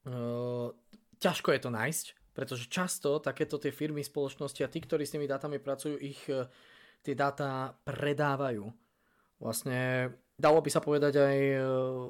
Uh, 0.00 0.72
ťažko 1.20 1.52
je 1.52 1.60
to 1.60 1.68
nájsť, 1.68 2.06
pretože 2.32 2.72
často 2.72 3.20
takéto 3.20 3.60
tie 3.60 3.68
firmy, 3.68 4.00
spoločnosti 4.00 4.64
a 4.64 4.72
tí, 4.72 4.80
ktorí 4.80 5.04
s 5.04 5.12
tými 5.12 5.28
dátami 5.28 5.60
pracujú, 5.60 6.00
ich 6.00 6.24
uh, 6.32 6.48
tie 7.04 7.12
dáta 7.12 7.76
predávajú. 7.84 8.64
Vlastne 9.36 10.08
dalo 10.40 10.64
by 10.64 10.70
sa 10.72 10.80
povedať 10.80 11.20
aj 11.20 11.38
uh, 11.52 11.62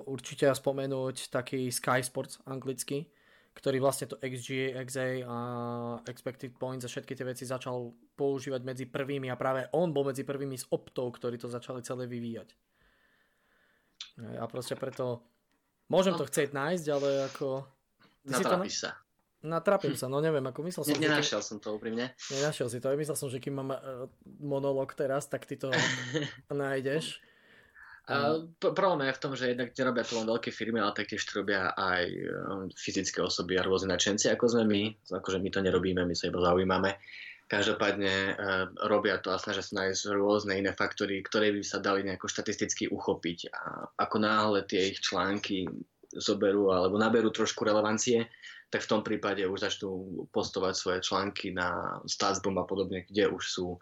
určite 0.06 0.46
spomenúť 0.54 1.34
taký 1.34 1.66
Sky 1.74 2.06
Sports 2.06 2.38
anglicky, 2.46 3.10
ktorý 3.50 3.82
vlastne 3.82 4.06
to 4.06 4.16
XG, 4.22 4.78
XA 4.78 5.26
a 5.26 5.36
Expected 6.06 6.54
Points 6.54 6.86
a 6.86 6.92
všetky 6.92 7.18
tie 7.18 7.26
veci 7.26 7.44
začal 7.44 7.90
používať 8.14 8.62
medzi 8.62 8.84
prvými 8.86 9.28
a 9.28 9.36
práve 9.36 9.66
on 9.74 9.90
bol 9.90 10.06
medzi 10.06 10.22
prvými 10.22 10.54
z 10.54 10.70
optov, 10.70 11.18
ktorí 11.18 11.36
to 11.36 11.50
začali 11.50 11.82
celé 11.82 12.06
vyvíjať. 12.06 12.54
A 14.38 14.44
proste 14.46 14.78
preto 14.78 15.24
môžem 15.90 16.14
to 16.14 16.24
no. 16.24 16.30
chcieť 16.30 16.54
nájsť, 16.54 16.86
ale 16.92 17.08
ako 17.26 17.66
Natrapíš 18.24 18.84
sa. 18.84 18.90
Natrapím 19.40 19.96
sa, 19.96 20.04
no 20.12 20.20
neviem, 20.20 20.44
ako 20.44 20.60
myslel 20.68 20.84
som... 20.84 20.92
Ne, 21.00 21.08
nenašiel 21.08 21.40
som 21.40 21.56
to 21.56 21.72
úprimne. 21.72 22.12
Nenašiel 22.28 22.68
si 22.68 22.76
to, 22.76 22.92
myslel 22.92 23.16
som, 23.16 23.32
že 23.32 23.40
kým 23.40 23.56
mám 23.56 23.72
uh, 23.72 24.04
monolog 24.36 24.92
teraz, 24.92 25.32
tak 25.32 25.48
ty 25.48 25.56
to 25.56 25.72
nájdeš. 26.52 27.24
A 28.10 28.42
problém 28.58 29.06
je 29.06 29.14
v 29.14 29.22
tom, 29.22 29.32
že 29.38 29.54
jednak 29.54 29.70
nerobia 29.70 30.02
to 30.02 30.18
len 30.18 30.26
veľké 30.26 30.50
firmy, 30.50 30.82
ale 30.82 30.98
taktiež 30.98 31.22
to 31.22 31.46
robia 31.46 31.70
aj 31.78 32.02
um, 32.10 32.66
fyzické 32.74 33.22
osoby 33.22 33.54
a 33.54 33.62
rôzne 33.62 33.94
načenci, 33.94 34.26
ako 34.26 34.50
sme 34.50 34.64
my. 34.66 34.82
Akože 35.14 35.38
my 35.38 35.48
to 35.54 35.62
nerobíme, 35.62 36.02
my 36.02 36.14
sa 36.18 36.26
iba 36.26 36.42
zaujímame. 36.42 36.98
Každopádne 37.46 38.14
uh, 38.34 38.66
robia 38.90 39.22
to 39.22 39.30
a 39.30 39.38
snažia 39.38 39.62
sa 39.62 39.86
nájsť 39.86 40.10
rôzne 40.18 40.58
iné 40.58 40.74
faktory, 40.74 41.22
ktoré 41.22 41.54
by 41.54 41.62
sa 41.62 41.78
dali 41.78 42.02
nejako 42.02 42.26
štatisticky 42.26 42.90
uchopiť. 42.90 43.38
A 43.54 43.86
ako 44.02 44.16
náhle 44.18 44.66
tie 44.66 44.90
ich 44.90 44.98
články 44.98 45.70
zoberú 46.10 46.74
alebo 46.74 46.98
naberú 46.98 47.30
trošku 47.30 47.62
relevancie, 47.62 48.26
tak 48.74 48.82
v 48.82 48.90
tom 48.90 49.02
prípade 49.06 49.46
už 49.46 49.66
začnú 49.70 50.26
postovať 50.34 50.74
svoje 50.74 50.98
články 51.06 51.54
na 51.54 51.98
Statsbomb 52.06 52.58
a 52.58 52.66
podobne, 52.66 53.06
kde 53.06 53.30
už 53.30 53.42
sú 53.46 53.78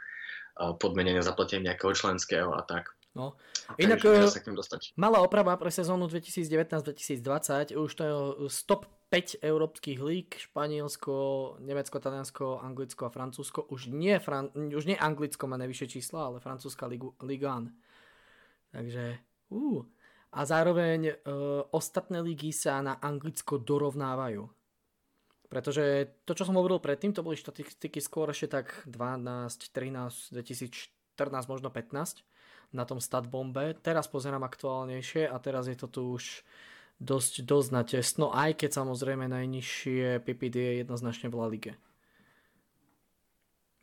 podmenenia 0.81 1.25
zaplatenia 1.25 1.73
nejakého 1.73 1.93
členského 1.95 2.51
a 2.53 2.65
tak. 2.65 2.98
No. 3.17 3.35
Inak 3.81 4.05
sa 4.29 4.41
k 4.41 4.53
dostať. 4.53 4.93
malá 4.95 5.25
oprava 5.25 5.57
pre 5.57 5.73
sezónu 5.73 6.07
2019-2020, 6.13 7.75
už 7.75 7.91
to 7.93 8.03
je 8.05 8.15
stop 8.53 8.87
5 9.09 9.41
európskych 9.41 9.99
líg, 9.99 10.37
Španielsko, 10.37 11.57
Nemecko, 11.65 11.97
Taliansko, 11.97 12.61
Anglicko 12.61 13.09
a 13.09 13.11
Francúzsko. 13.11 13.65
Už 13.73 13.89
nie, 13.89 14.21
Fran- 14.21 14.53
už 14.53 14.85
nie 14.85 15.01
Anglicko 15.01 15.49
má 15.49 15.57
najvyššie 15.57 15.89
čísla, 15.89 16.29
ale 16.29 16.45
francúzska 16.45 16.85
Liga 17.25 17.65
Takže, 18.69 19.17
uh, 19.49 19.81
a 20.29 20.41
zároveň 20.45 21.01
e, 21.09 21.15
ostatné 21.73 22.21
ligy 22.21 22.53
sa 22.53 22.85
na 22.85 23.01
Anglicko 23.01 23.57
dorovnávajú. 23.57 24.45
Pretože 25.49 26.13
to, 26.29 26.37
čo 26.37 26.45
som 26.45 26.61
hovoril 26.61 26.77
predtým, 26.77 27.17
to 27.17 27.25
boli 27.25 27.33
štatistiky 27.33 28.05
skôr 28.05 28.29
ešte 28.29 28.61
tak 28.61 28.85
12, 28.85 29.73
13, 29.73 30.37
2014, 30.37 31.49
možno 31.49 31.73
15 31.73 32.21
na 32.73 32.85
tom 32.85 33.01
statbombe. 33.01 33.77
Teraz 33.81 34.09
pozerám 34.09 34.45
aktuálnejšie 34.45 35.29
a 35.29 35.37
teraz 35.41 35.69
je 35.69 35.77
to 35.77 35.89
tu 35.89 36.03
už 36.21 36.45
dosť, 37.01 37.47
dosť 37.47 37.71
natesno, 37.73 38.35
aj 38.35 38.59
keď 38.59 38.71
samozrejme 38.83 39.31
najnižšie 39.31 40.21
PPD 40.27 40.57
je 40.57 40.75
jednoznačne 40.83 41.31
v 41.31 41.39
La 41.39 41.47
Lige. 41.49 41.73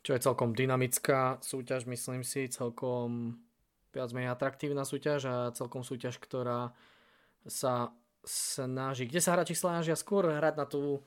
Čo 0.06 0.14
je 0.14 0.22
celkom 0.22 0.54
dynamická 0.54 1.42
súťaž, 1.42 1.88
myslím 1.90 2.22
si, 2.22 2.46
celkom 2.46 3.40
viac 3.90 4.12
menej 4.14 4.30
atraktívna 4.30 4.86
súťaž 4.86 5.20
a 5.26 5.36
celkom 5.56 5.82
súťaž, 5.82 6.20
ktorá 6.22 6.76
sa 7.48 7.90
snaží, 8.22 9.08
kde 9.08 9.18
sa 9.18 9.34
hráči 9.34 9.56
snažia 9.56 9.98
skôr 9.98 10.30
hrať 10.30 10.54
na 10.54 10.66
tú, 10.68 11.02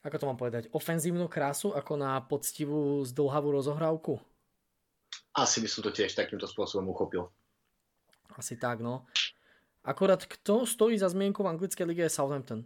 ako 0.00 0.16
to 0.16 0.28
mám 0.28 0.38
povedať, 0.38 0.62
ofenzívnu 0.72 1.28
krásu, 1.28 1.74
ako 1.76 2.00
na 2.00 2.20
poctivú 2.24 3.04
zdlhavú 3.04 3.60
rozohrávku? 3.60 4.20
Asi 5.34 5.58
by 5.58 5.68
som 5.68 5.82
to 5.82 5.90
tiež 5.90 6.14
takýmto 6.14 6.46
spôsobom 6.46 6.86
uchopil. 6.94 7.26
Asi 8.38 8.54
tak, 8.54 8.82
no. 8.82 9.06
Akorát 9.84 10.24
kto 10.24 10.64
stojí 10.64 10.98
za 10.98 11.10
zmienku 11.10 11.42
v 11.42 11.50
anglickej 11.54 11.86
lige 11.86 12.02
je 12.06 12.16
Southampton. 12.16 12.64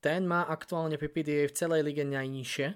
Ten 0.00 0.24
má 0.24 0.46
aktuálne 0.48 0.96
PPDA 0.96 1.48
v 1.50 1.56
celej 1.56 1.80
lige 1.84 2.04
najnižšie. 2.06 2.66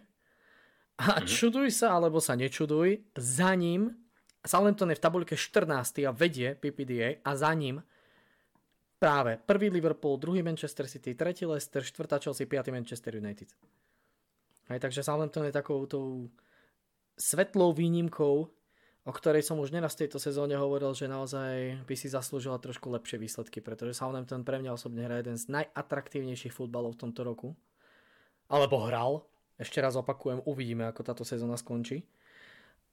A 0.94 1.04
mm-hmm. 1.04 1.26
čuduj 1.26 1.68
sa, 1.72 1.96
alebo 1.96 2.20
sa 2.20 2.36
nečuduj, 2.36 3.02
za 3.16 3.54
ním 3.54 4.04
Southampton 4.44 4.92
je 4.92 5.00
v 5.00 5.04
tabuľke 5.04 5.34
14. 5.40 6.04
a 6.04 6.12
vedie 6.12 6.52
PPDA 6.52 7.24
a 7.24 7.32
za 7.32 7.48
ním 7.56 7.80
práve 9.00 9.40
prvý 9.40 9.72
Liverpool, 9.72 10.20
druhý 10.20 10.44
Manchester 10.44 10.88
City, 10.88 11.16
tretí 11.16 11.48
Leicester, 11.48 11.80
štvrtá 11.80 12.20
Chelsea, 12.20 12.46
piatý 12.46 12.70
Manchester 12.70 13.16
United. 13.16 13.48
Hej, 14.68 14.80
takže 14.80 15.02
Southampton 15.02 15.44
je 15.44 15.52
takou 15.52 15.86
tou 15.86 16.30
svetlou 17.18 17.72
výnimkou, 17.72 18.48
o 19.04 19.12
ktorej 19.12 19.44
som 19.44 19.60
už 19.60 19.70
neraz 19.70 19.94
v 19.94 20.04
tejto 20.04 20.16
sezóne 20.16 20.56
hovoril, 20.56 20.96
že 20.96 21.06
naozaj 21.06 21.84
by 21.84 21.94
si 21.94 22.08
zaslúžila 22.08 22.56
trošku 22.56 22.88
lepšie 22.88 23.20
výsledky, 23.20 23.60
pretože 23.60 23.96
Southampton 23.96 24.42
pre 24.42 24.58
mňa 24.60 24.76
osobne 24.76 25.04
hrá 25.04 25.20
jeden 25.20 25.36
z 25.36 25.52
najatraktívnejších 25.52 26.52
futbalov 26.52 26.96
v 26.96 27.08
tomto 27.08 27.20
roku. 27.22 27.52
Alebo 28.48 28.84
hral. 28.84 29.24
Ešte 29.60 29.78
raz 29.78 29.94
opakujem, 29.94 30.42
uvidíme, 30.48 30.88
ako 30.88 31.00
táto 31.06 31.22
sezóna 31.22 31.54
skončí. 31.54 32.02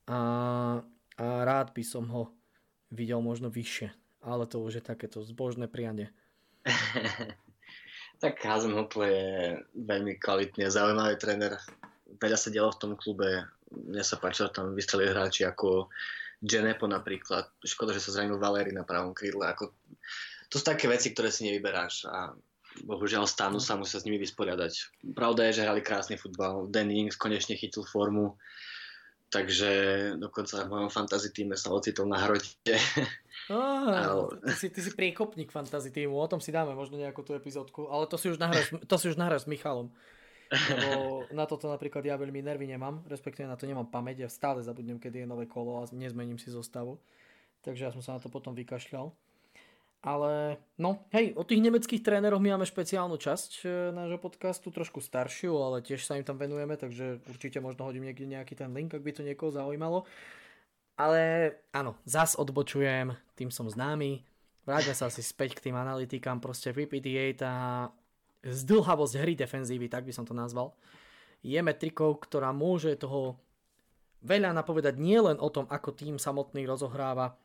A 0.05 0.83
a 1.21 1.45
rád 1.45 1.75
by 1.75 1.83
som 1.85 2.09
ho 2.09 2.33
videl 2.89 3.19
možno 3.19 3.53
vyššie. 3.53 3.91
Ale 4.25 4.49
to 4.49 4.61
už 4.61 4.81
je 4.81 4.83
takéto 4.85 5.21
zbožné 5.21 5.69
prianie. 5.69 6.09
Tak 8.21 8.37
Hasenhutl 8.37 9.01
je 9.01 9.57
veľmi 9.73 10.21
kvalitný 10.21 10.61
a 10.61 10.69
zaujímavý 10.69 11.17
tréner. 11.17 11.57
Veľa 12.21 12.37
sa 12.37 12.53
dialo 12.53 12.69
v 12.69 12.77
tom 12.77 12.93
klube. 12.93 13.49
Mne 13.71 14.03
sa 14.03 14.19
páčilo, 14.19 14.51
tam 14.51 14.75
vystrelili 14.75 15.15
hráči 15.15 15.47
ako 15.47 15.87
Genepo 16.43 16.85
napríklad. 16.85 17.47
Škoda, 17.63 17.95
že 17.95 18.03
sa 18.03 18.13
zranil 18.13 18.35
Valéry 18.35 18.75
na 18.75 18.83
pravom 18.83 19.15
krídle. 19.15 19.47
Ako... 19.47 19.71
To 20.51 20.59
sú 20.59 20.63
také 20.67 20.91
veci, 20.91 21.15
ktoré 21.15 21.31
si 21.31 21.47
nevyberáš 21.47 22.11
a 22.11 22.35
bohužiaľ 22.83 23.27
stánu 23.27 23.59
sa 23.59 23.75
musia 23.75 23.99
s 23.99 24.07
nimi 24.07 24.19
vysporiadať. 24.19 25.03
Pravda 25.15 25.47
je, 25.47 25.59
že 25.59 25.65
hrali 25.67 25.83
krásny 25.83 26.15
futbal. 26.15 26.67
Danny 26.67 27.03
Ings 27.03 27.19
konečne 27.19 27.55
chytil 27.55 27.83
formu, 27.87 28.35
takže 29.31 29.71
dokonca 30.19 30.67
v 30.67 30.71
mojom 30.71 30.91
fantasy 30.91 31.31
týme 31.31 31.55
sa 31.55 31.71
ocitol 31.71 32.07
na 32.07 32.19
hrote. 32.19 32.75
Oh, 33.51 34.31
ty, 34.43 34.55
si, 34.55 34.67
ty 34.71 34.79
si 34.79 34.91
priekopník 34.95 35.51
fantasy 35.51 35.91
týmu, 35.91 36.15
o 36.15 36.27
tom 36.31 36.39
si 36.39 36.51
dáme 36.55 36.71
možno 36.71 36.95
nejakú 36.95 37.23
tú 37.23 37.35
epizódku, 37.35 37.91
ale 37.91 38.07
to 38.07 38.15
si 38.15 38.31
už 38.31 38.39
nahráš, 38.39 38.71
to 38.87 38.95
si 38.95 39.11
už 39.11 39.19
nahráš 39.19 39.47
s 39.47 39.51
Michalom. 39.51 39.91
Lebo 40.51 41.23
na 41.31 41.47
toto 41.47 41.71
napríklad 41.71 42.03
ja 42.03 42.19
veľmi 42.19 42.43
nervy 42.43 42.67
nemám, 42.67 43.07
respektíve 43.07 43.47
na 43.47 43.55
to 43.55 43.63
nemám 43.63 43.87
pamäť, 43.87 44.27
ja 44.27 44.29
stále 44.29 44.59
zabudnem, 44.59 44.99
kedy 44.99 45.23
je 45.23 45.27
nové 45.27 45.47
kolo 45.47 45.79
a 45.79 45.87
nezmením 45.95 46.35
si 46.35 46.51
zostavu. 46.51 46.99
Takže 47.63 47.87
ja 47.87 47.91
som 47.95 48.03
sa 48.03 48.17
na 48.17 48.21
to 48.21 48.27
potom 48.27 48.51
vykašľal. 48.51 49.15
Ale 50.01 50.57
no, 50.81 51.05
hej, 51.13 51.37
o 51.37 51.45
tých 51.45 51.61
nemeckých 51.61 52.01
tréneroch 52.01 52.41
my 52.41 52.57
máme 52.57 52.65
špeciálnu 52.65 53.21
časť 53.21 53.51
e, 53.61 53.93
nášho 53.93 54.17
podcastu, 54.17 54.73
trošku 54.73 54.97
staršiu, 54.97 55.53
ale 55.61 55.85
tiež 55.85 56.01
sa 56.01 56.17
im 56.17 56.25
tam 56.25 56.41
venujeme, 56.41 56.73
takže 56.73 57.21
určite 57.29 57.61
možno 57.61 57.85
hodím 57.85 58.09
niekde 58.09 58.25
nejaký 58.25 58.57
ten 58.57 58.73
link, 58.73 58.89
ak 58.97 59.05
by 59.05 59.13
to 59.13 59.21
niekoho 59.21 59.53
zaujímalo. 59.53 60.09
Ale 60.97 61.53
áno, 61.69 61.93
zas 62.01 62.33
odbočujem, 62.33 63.13
tým 63.37 63.53
som 63.53 63.69
známy. 63.69 64.25
Vráťme 64.65 64.97
sa 64.97 65.05
asi 65.05 65.21
späť 65.21 65.61
k 65.61 65.69
tým 65.69 65.77
analytikám, 65.77 66.41
proste 66.41 66.73
VPDA, 66.73 67.37
tá 67.37 67.53
zdlhavosť 68.45 69.13
hry 69.21 69.33
defenzívy, 69.37 69.87
tak 69.89 70.05
by 70.05 70.13
som 70.13 70.25
to 70.25 70.33
nazval, 70.33 70.73
je 71.41 71.57
metrikou, 71.57 72.17
ktorá 72.17 72.53
môže 72.53 72.93
toho 72.97 73.37
veľa 74.21 74.53
napovedať 74.53 75.01
nielen 75.01 75.41
o 75.41 75.49
tom, 75.49 75.65
ako 75.69 75.97
tým 75.97 76.21
samotný 76.21 76.65
rozohráva 76.69 77.37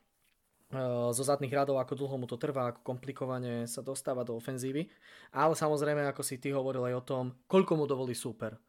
Eh, 0.67 1.11
zo 1.15 1.23
zadných 1.23 1.55
radov, 1.55 1.79
ako 1.79 1.95
dlho 1.95 2.15
mu 2.19 2.27
to 2.27 2.35
trvá, 2.35 2.75
ako 2.75 2.83
komplikovane 2.83 3.71
sa 3.71 3.79
dostáva 3.79 4.27
do 4.27 4.35
ofenzívy. 4.35 4.91
Ale 5.31 5.55
samozrejme, 5.55 6.03
ako 6.11 6.19
si 6.27 6.43
ty 6.43 6.51
hovoril 6.51 6.91
aj 6.91 6.95
o 6.99 7.07
tom, 7.07 7.23
koľko 7.47 7.79
mu 7.79 7.85
dovolí 7.87 8.11
super. 8.11 8.59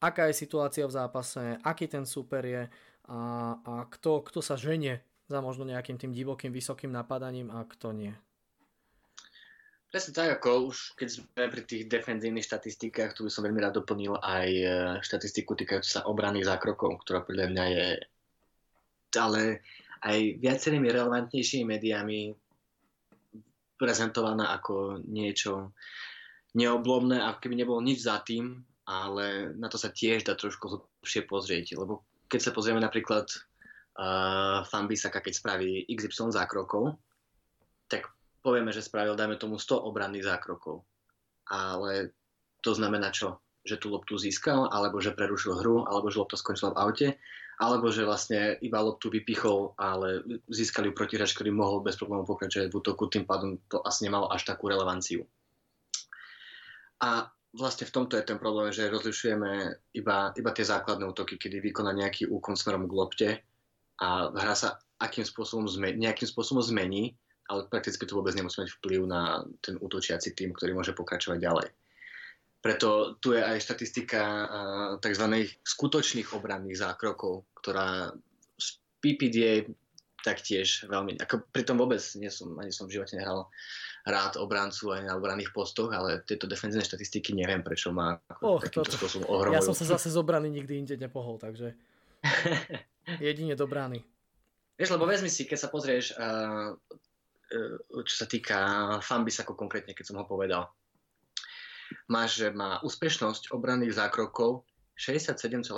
Aká 0.00 0.32
je 0.32 0.40
situácia 0.40 0.88
v 0.88 0.96
zápase, 0.96 1.60
aký 1.60 1.92
ten 1.92 2.08
super 2.08 2.40
je 2.40 2.64
a, 3.08 3.20
a 3.52 3.74
kto, 3.84 4.24
kto 4.24 4.40
sa 4.40 4.56
ženie 4.56 5.04
za 5.28 5.44
možno 5.44 5.68
nejakým 5.68 6.00
tým 6.00 6.12
divokým, 6.16 6.52
vysokým 6.52 6.88
napadaním 6.88 7.52
a 7.52 7.68
kto 7.68 7.92
nie. 7.92 8.16
Presne 9.86 10.12
tak, 10.12 10.42
ako 10.42 10.74
už 10.74 10.98
keď 10.98 11.08
sme 11.08 11.44
pri 11.46 11.62
tých 11.62 11.86
defenzívnych 11.86 12.44
štatistikách, 12.44 13.14
tu 13.14 13.24
by 13.24 13.30
som 13.30 13.46
veľmi 13.46 13.62
rád 13.62 13.80
doplnil 13.80 14.18
aj 14.18 14.48
eh, 14.50 14.70
štatistiku 15.00 15.54
týkajúcu 15.54 15.86
sa 15.86 16.04
obranných 16.10 16.50
zákrokov, 16.50 17.06
ktorá 17.06 17.22
podľa 17.22 17.46
mňa 17.54 17.64
je 17.70 17.86
ale 19.16 19.64
aj 20.04 20.18
viacerými 20.38 20.92
relevantnejšími 20.92 21.64
médiami 21.64 22.36
prezentovaná 23.80 24.52
ako 24.56 25.00
niečo 25.04 25.72
neoblomné, 26.56 27.20
ako 27.20 27.38
keby 27.40 27.54
nebolo 27.64 27.80
nič 27.80 28.04
za 28.04 28.20
tým, 28.24 28.64
ale 28.88 29.52
na 29.56 29.68
to 29.68 29.76
sa 29.76 29.92
tiež 29.92 30.24
dá 30.24 30.36
trošku 30.36 30.68
hlbšie 30.68 31.28
pozrieť, 31.28 31.76
lebo 31.76 32.04
keď 32.32 32.40
sa 32.40 32.54
pozrieme 32.56 32.80
napríklad 32.80 33.28
uh, 33.28 34.64
Fambisaka, 34.64 35.20
keď 35.20 35.34
spraví 35.36 35.84
XY 35.90 36.32
zákrokov, 36.32 36.96
tak 37.86 38.08
povieme, 38.46 38.70
že 38.70 38.86
spravil, 38.86 39.18
dajme 39.18 39.34
tomu, 39.34 39.58
100 39.58 39.82
obranných 39.82 40.30
zákrokov. 40.30 40.86
Ale 41.50 42.14
to 42.62 42.70
znamená 42.70 43.10
čo? 43.10 43.42
Že 43.66 43.82
tú 43.82 43.86
loptu 43.90 44.14
získal, 44.14 44.70
alebo 44.70 45.02
že 45.02 45.10
prerušil 45.10 45.58
hru, 45.58 45.82
alebo 45.82 46.06
že 46.06 46.22
lopta 46.22 46.38
skončila 46.38 46.70
v 46.70 46.78
aute, 46.78 47.08
alebo 47.58 47.90
že 47.90 48.06
vlastne 48.06 48.54
iba 48.62 48.78
loptu 48.78 49.10
vypichol, 49.10 49.74
ale 49.74 50.22
získali 50.46 50.94
protihráč, 50.94 51.34
ktorý 51.34 51.50
mohol 51.50 51.82
bez 51.82 51.98
problémov 51.98 52.30
pokračovať 52.30 52.70
v 52.70 52.76
útoku, 52.78 53.10
tým 53.10 53.26
pádom 53.26 53.58
to 53.66 53.82
asi 53.82 54.06
nemalo 54.06 54.30
až 54.30 54.46
takú 54.46 54.70
relevanciu. 54.70 55.26
A 57.02 57.26
vlastne 57.56 57.88
v 57.88 57.94
tomto 57.96 58.20
je 58.20 58.28
ten 58.28 58.36
problém, 58.36 58.70
že 58.70 58.92
rozlišujeme 58.92 59.50
iba, 59.96 60.30
iba 60.36 60.50
tie 60.52 60.64
základné 60.68 61.08
útoky, 61.08 61.40
kedy 61.40 61.64
vykoná 61.72 61.96
nejaký 61.96 62.28
úkon 62.28 62.54
smerom 62.54 62.84
k 62.84 62.92
lopte 62.92 63.28
a 64.04 64.28
hra 64.30 64.54
sa 64.54 64.76
akým 65.00 65.24
spôsobom 65.24 65.64
zmeni, 65.64 66.04
nejakým 66.04 66.28
spôsobom 66.28 66.60
zmení, 66.60 67.16
ale 67.46 67.70
prakticky 67.70 68.06
to 68.06 68.18
vôbec 68.18 68.34
nemusí 68.34 68.58
mať 68.58 68.70
vplyv 68.78 69.00
na 69.06 69.46
ten 69.62 69.78
útočiaci 69.78 70.34
tým, 70.34 70.54
ktorý 70.54 70.74
môže 70.74 70.92
pokračovať 70.92 71.38
ďalej. 71.38 71.68
Preto 72.60 73.14
tu 73.22 73.30
je 73.30 73.42
aj 73.42 73.62
štatistika 73.62 74.20
tzv. 74.98 75.24
skutočných 75.62 76.34
obranných 76.34 76.82
zákrokov, 76.82 77.46
ktorá 77.62 78.10
z 78.58 78.68
PPDA 78.98 79.70
taktiež 80.26 80.82
veľmi, 80.90 81.22
ako 81.22 81.46
pritom 81.54 81.78
vôbec 81.78 82.02
nie 82.18 82.26
som, 82.26 82.50
ani 82.58 82.74
som 82.74 82.90
v 82.90 82.98
živote 82.98 83.14
nehral 83.14 83.46
rád 84.02 84.42
obrancu 84.42 84.90
aj 84.90 85.06
na 85.06 85.14
obranných 85.14 85.54
postoch, 85.54 85.94
ale 85.94 86.26
tieto 86.26 86.50
defenzívne 86.50 86.82
štatistiky 86.82 87.30
neviem, 87.30 87.62
prečo 87.62 87.94
má 87.94 88.18
oh, 88.42 88.58
takýmto 88.58 88.90
to, 88.90 88.98
spôsobom 88.98 89.30
ohromujú. 89.30 89.58
Ja 89.58 89.62
som 89.62 89.78
sa 89.78 89.86
zase 89.86 90.10
z 90.10 90.18
obrany 90.18 90.50
nikdy 90.50 90.82
inde 90.82 90.94
nepohol, 90.98 91.38
takže 91.38 91.78
jedine 93.26 93.54
do 93.54 93.70
brany. 93.70 94.02
Vieš, 94.74 94.98
lebo 94.98 95.06
vezmi 95.06 95.30
si, 95.30 95.46
keď 95.46 95.58
sa 95.58 95.68
pozrieš, 95.70 96.18
uh, 96.18 96.74
čo 98.06 98.14
sa 98.14 98.26
týka 98.26 98.58
Fambis 99.02 99.38
ako 99.40 99.54
konkrétne, 99.54 99.94
keď 99.94 100.04
som 100.12 100.18
ho 100.18 100.26
povedal, 100.26 100.68
máš, 102.10 102.42
že 102.42 102.48
má 102.50 102.82
úspešnosť 102.82 103.54
obranných 103.54 103.94
zákrokov 103.98 104.66
67,4%. 104.98 105.70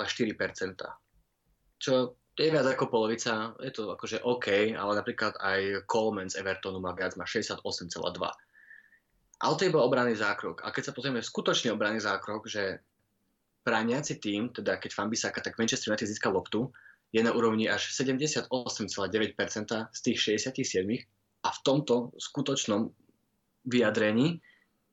Čo 1.79 2.19
je 2.39 2.49
viac 2.51 2.65
ako 2.65 2.87
polovica, 2.87 3.51
je 3.59 3.71
to 3.75 3.91
akože 3.93 4.23
OK, 4.23 4.71
ale 4.71 4.91
napríklad 4.95 5.35
aj 5.43 5.83
Coleman 5.91 6.31
z 6.31 6.39
Evertonu 6.39 6.79
má 6.79 6.95
viac, 6.95 7.19
má 7.19 7.27
68,2. 7.27 7.59
Ale 9.39 9.53
to 9.55 9.63
je 9.63 9.71
iba 9.71 9.83
obranný 9.83 10.15
zákrok. 10.19 10.63
A 10.63 10.71
keď 10.71 10.91
sa 10.91 10.95
pozrieme 10.95 11.23
skutočný 11.23 11.71
obranný 11.71 11.99
zákrok, 12.03 12.47
že 12.47 12.83
brániaci 13.63 14.19
tým, 14.19 14.51
teda 14.55 14.79
keď 14.79 14.91
Fambisaka, 14.95 15.39
tak 15.43 15.59
Manchester 15.59 15.91
United 15.91 16.07
získal 16.07 16.31
loptu, 16.35 16.71
je 17.11 17.23
na 17.23 17.31
úrovni 17.35 17.67
až 17.67 17.91
78,9% 17.91 18.47
z 19.91 19.99
tých 19.99 20.19
67 20.19 21.18
a 21.39 21.49
v 21.49 21.59
tomto 21.63 22.11
skutočnom 22.19 22.91
vyjadrení 23.67 24.39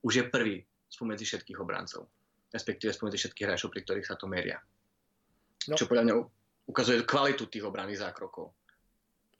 už 0.02 0.12
je 0.22 0.24
prvý 0.30 0.56
spomedzi 0.86 1.26
všetkých 1.26 1.58
obrancov. 1.58 2.06
Respektíve 2.54 2.94
spomedzi 2.94 3.18
všetkých 3.26 3.46
hráčov, 3.46 3.74
pri 3.74 3.82
ktorých 3.82 4.06
sa 4.06 4.14
to 4.14 4.30
meria. 4.30 4.62
No. 5.66 5.74
Čo 5.74 5.90
podľa 5.90 6.04
mňa 6.06 6.14
ukazuje 6.70 7.02
kvalitu 7.02 7.50
tých 7.50 7.66
obranných 7.66 8.06
zákrokov. 8.06 8.54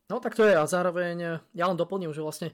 No 0.07 0.23
tak 0.23 0.39
to 0.39 0.47
je 0.47 0.55
a 0.55 0.63
zároveň 0.67 1.43
ja 1.55 1.65
len 1.67 1.79
doplním, 1.79 2.15
že 2.15 2.23
vlastne 2.23 2.51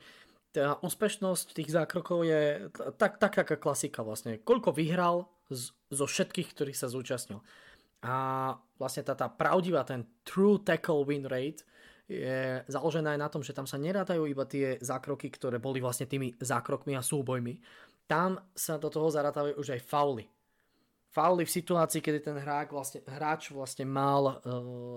tá 0.52 0.76
úspešnosť 0.84 1.56
tých 1.56 1.72
zákrokov 1.72 2.28
je 2.28 2.68
tak, 3.00 3.16
tak 3.16 3.32
taká 3.32 3.56
klasika 3.56 4.04
vlastne. 4.04 4.36
Koľko 4.36 4.76
vyhral 4.76 5.28
z, 5.48 5.72
zo 5.88 6.04
všetkých, 6.04 6.52
ktorých 6.52 6.76
sa 6.76 6.92
zúčastnil. 6.92 7.40
A 8.04 8.56
vlastne 8.76 9.04
tá, 9.04 9.16
tá 9.16 9.32
pravdivá, 9.32 9.84
ten 9.88 10.04
true 10.28 10.60
tackle 10.60 11.08
win 11.08 11.24
rate 11.24 11.64
je 12.10 12.60
založená 12.66 13.14
aj 13.14 13.20
na 13.20 13.28
tom, 13.30 13.42
že 13.42 13.54
tam 13.54 13.64
sa 13.64 13.78
nerátajú 13.78 14.26
iba 14.26 14.44
tie 14.44 14.76
zákroky, 14.82 15.30
ktoré 15.32 15.62
boli 15.62 15.78
vlastne 15.78 16.10
tými 16.10 16.34
zákrokmi 16.38 16.98
a 16.98 17.02
súbojmi, 17.02 17.58
tam 18.10 18.36
sa 18.52 18.76
do 18.76 18.90
toho 18.90 19.08
zaratávajú 19.08 19.56
už 19.56 19.78
aj 19.78 19.80
fauly. 19.86 20.26
Fauly 21.12 21.44
v 21.44 21.54
situácii, 21.54 22.00
kedy 22.00 22.18
ten 22.24 22.36
hráč 22.40 22.72
vlastne, 22.72 23.00
hráč 23.04 23.52
vlastne 23.52 23.84
mal 23.84 24.24
e, 24.28 24.34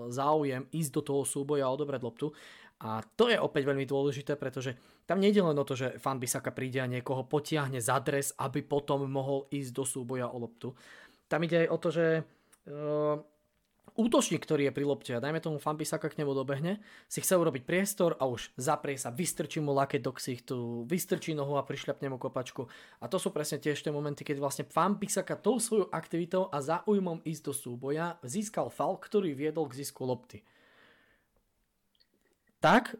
záujem 0.08 0.64
ísť 0.72 0.90
do 0.96 1.02
toho 1.04 1.22
súboja 1.28 1.68
a 1.68 1.72
odobrať 1.76 2.00
loptu. 2.00 2.32
A 2.80 3.00
to 3.16 3.28
je 3.32 3.36
opäť 3.40 3.68
veľmi 3.68 3.88
dôležité, 3.88 4.36
pretože 4.36 4.76
tam 5.08 5.20
nejde 5.20 5.40
len 5.40 5.56
o 5.56 5.64
to, 5.64 5.76
že 5.76 5.96
fan 5.96 6.20
Bisaka 6.20 6.52
príde 6.52 6.80
a 6.80 6.88
niekoho 6.88 7.24
potiahne 7.24 7.80
za 7.80 8.00
dres, 8.00 8.36
aby 8.36 8.64
potom 8.64 9.04
mohol 9.08 9.48
ísť 9.52 9.70
do 9.72 9.84
súboja 9.84 10.28
o 10.28 10.36
loptu. 10.40 10.72
Tam 11.28 11.40
ide 11.44 11.64
aj 11.64 11.68
o 11.72 11.76
to, 11.80 11.88
že 11.92 12.06
e, 12.16 12.22
útočník, 13.94 14.42
ktorý 14.42 14.68
je 14.68 14.76
pri 14.76 14.84
lopte 14.84 15.12
a 15.14 15.22
dajme 15.22 15.38
tomu 15.38 15.62
Fampisaka 15.62 16.10
k 16.10 16.18
nemu 16.18 16.34
dobehne, 16.34 16.82
si 17.06 17.22
chce 17.22 17.38
urobiť 17.38 17.62
priestor 17.62 18.18
a 18.18 18.26
už 18.26 18.50
zaprie 18.58 18.98
sa, 18.98 19.14
vystrčí 19.14 19.62
mu 19.62 19.70
laket 19.70 20.02
do 20.02 20.10
ksichtu, 20.10 20.84
vystrčí 20.90 21.32
nohu 21.38 21.54
a 21.54 21.62
prišľapne 21.62 22.10
mu 22.10 22.18
kopačku. 22.18 22.66
A 22.98 23.06
to 23.06 23.22
sú 23.22 23.30
presne 23.30 23.62
tiež 23.62 23.78
tie 23.78 23.94
momenty, 23.94 24.26
keď 24.26 24.42
vlastne 24.42 24.64
Fampisaka 24.66 25.38
tou 25.38 25.62
svojou 25.62 25.86
aktivitou 25.94 26.50
a 26.50 26.58
záujmom 26.58 27.22
ísť 27.22 27.42
do 27.46 27.54
súboja 27.54 28.18
získal 28.26 28.68
fal, 28.68 28.98
ktorý 28.98 29.32
viedol 29.38 29.70
k 29.70 29.86
zisku 29.86 30.02
lopty. 30.02 30.42
Tak? 32.60 32.98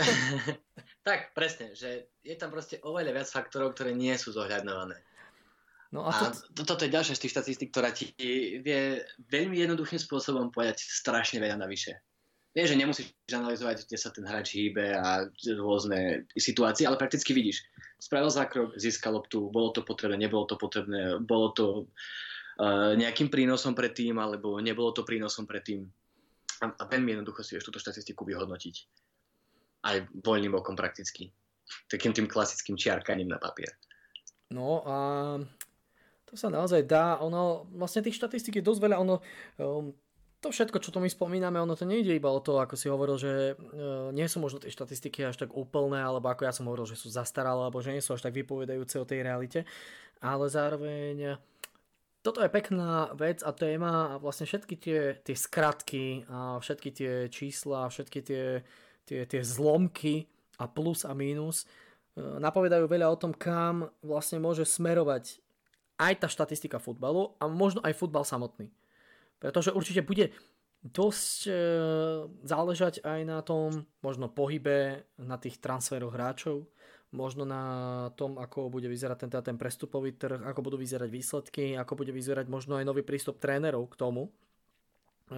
tak, 1.08 1.36
presne, 1.36 1.74
že 1.76 2.08
je 2.24 2.32
tam 2.38 2.48
proste 2.48 2.80
oveľa 2.80 3.12
viac 3.12 3.28
faktorov, 3.28 3.76
ktoré 3.76 3.92
nie 3.92 4.14
sú 4.16 4.32
zohľadňované. 4.32 5.09
No 5.90 6.06
a, 6.06 6.14
to... 6.14 6.26
a 6.30 6.62
toto 6.62 6.86
je 6.86 6.94
ďalšia 6.94 7.18
z 7.18 7.22
tých 7.26 7.34
štatistík, 7.34 7.70
ktorá 7.74 7.90
ti 7.90 8.14
vie 8.62 9.02
veľmi 9.26 9.58
jednoduchým 9.58 9.98
spôsobom 9.98 10.54
povedať 10.54 10.86
strašne 10.86 11.42
veľa 11.42 11.58
navyše. 11.58 11.98
Vieš, 12.50 12.74
že 12.74 12.80
nemusíš 12.82 13.06
analyzovať, 13.30 13.86
kde 13.86 13.98
sa 13.98 14.10
ten 14.10 14.26
hráč 14.26 14.58
hýbe 14.58 14.90
a 14.98 15.22
rôzne 15.54 16.26
situácie, 16.34 16.82
ale 16.82 16.98
prakticky 16.98 17.30
vidíš. 17.30 17.62
spravil 18.02 18.26
zákrok, 18.26 18.74
získal 18.74 19.14
loptu, 19.14 19.50
bolo 19.54 19.70
to 19.70 19.86
potrebné, 19.86 20.18
nebolo 20.18 20.50
to 20.50 20.58
potrebné, 20.58 21.22
bolo 21.22 21.54
to 21.54 21.66
uh, 22.58 22.98
nejakým 22.98 23.30
prínosom 23.30 23.78
pre 23.78 23.94
tým, 23.94 24.18
alebo 24.18 24.58
nebolo 24.58 24.90
to 24.90 25.06
prínosom 25.06 25.46
pre 25.46 25.62
tým. 25.62 25.86
A, 26.58 26.74
a 26.74 26.82
veľmi 26.90 27.14
jednoducho 27.14 27.46
si 27.46 27.54
vieš 27.54 27.70
túto 27.70 27.78
štatistiku 27.78 28.26
vyhodnotiť. 28.26 28.76
Aj 29.86 30.02
voľným 30.10 30.58
okom 30.58 30.74
prakticky. 30.74 31.30
Takým 31.86 32.10
tým 32.10 32.26
klasickým 32.26 32.74
čiarkaním 32.74 33.30
na 33.30 33.38
papier. 33.38 33.70
No 34.50 34.82
a 34.82 34.96
to 36.30 36.38
sa 36.38 36.46
naozaj 36.46 36.86
dá. 36.86 37.18
Ono, 37.26 37.66
vlastne 37.74 38.06
tých 38.06 38.14
štatistík 38.14 38.62
je 38.62 38.64
dosť 38.64 38.80
veľa. 38.86 38.96
Ono, 39.02 39.18
um, 39.58 39.90
to 40.40 40.48
všetko, 40.48 40.78
čo 40.78 40.94
tu 40.94 41.02
my 41.02 41.10
spomíname, 41.10 41.60
ono 41.60 41.76
to 41.76 41.84
nejde 41.84 42.16
iba 42.16 42.30
o 42.32 42.40
to, 42.40 42.62
ako 42.62 42.72
si 42.78 42.88
hovoril, 42.88 43.20
že 43.20 43.52
e, 43.52 43.54
nie 44.16 44.24
sú 44.24 44.40
možno 44.40 44.56
tie 44.56 44.72
štatistiky 44.72 45.20
až 45.28 45.44
tak 45.44 45.52
úplné, 45.52 46.00
alebo 46.00 46.32
ako 46.32 46.48
ja 46.48 46.52
som 46.56 46.64
hovoril, 46.64 46.88
že 46.88 46.96
sú 46.96 47.12
zastaralé, 47.12 47.68
alebo 47.68 47.84
že 47.84 47.92
nie 47.92 48.00
sú 48.00 48.16
až 48.16 48.24
tak 48.24 48.32
vypovedajúce 48.32 48.96
o 48.96 49.04
tej 49.04 49.20
realite, 49.20 49.68
ale 50.24 50.48
zároveň 50.48 51.36
toto 52.24 52.40
je 52.40 52.48
pekná 52.48 53.12
vec 53.16 53.44
a 53.44 53.52
téma 53.52 54.16
a 54.16 54.18
vlastne 54.20 54.48
všetky 54.48 54.74
tie, 54.80 55.00
tie 55.20 55.36
skratky 55.36 56.24
a 56.32 56.56
všetky 56.56 56.88
tie 56.88 57.12
čísla, 57.28 57.92
všetky 57.92 58.20
tie, 58.24 58.44
tie, 59.04 59.20
tie 59.28 59.42
zlomky 59.44 60.24
a 60.56 60.64
plus 60.72 61.04
a 61.04 61.12
mínus 61.12 61.68
e, 62.16 62.24
napovedajú 62.40 62.88
veľa 62.88 63.12
o 63.12 63.20
tom, 63.20 63.36
kam 63.36 63.92
vlastne 64.00 64.40
môže 64.40 64.64
smerovať 64.64 65.36
aj 66.00 66.24
tá 66.24 66.26
štatistika 66.32 66.80
futbalu 66.80 67.36
a 67.36 67.44
možno 67.44 67.84
aj 67.84 67.92
futbal 67.92 68.24
samotný. 68.24 68.72
Pretože 69.36 69.76
určite 69.76 70.00
bude 70.00 70.32
dosť 70.80 71.40
e, 71.44 71.52
záležať 72.48 73.04
aj 73.04 73.20
na 73.28 73.44
tom 73.44 73.84
možno 74.00 74.32
pohybe, 74.32 75.04
na 75.20 75.36
tých 75.36 75.60
transferoch 75.60 76.16
hráčov, 76.16 76.64
možno 77.12 77.44
na 77.44 77.64
tom, 78.16 78.40
ako 78.40 78.72
bude 78.72 78.88
vyzerať 78.88 79.26
ten, 79.26 79.30
teda 79.30 79.44
ten 79.44 79.60
prestupový 79.60 80.16
trh, 80.16 80.40
ako 80.40 80.60
budú 80.64 80.76
vyzerať 80.80 81.08
výsledky, 81.12 81.76
ako 81.76 82.00
bude 82.00 82.16
vyzerať 82.16 82.48
možno 82.48 82.80
aj 82.80 82.88
nový 82.88 83.04
prístup 83.04 83.36
trénerov 83.36 83.92
k 83.92 83.98
tomu, 84.00 84.32
e, 85.28 85.36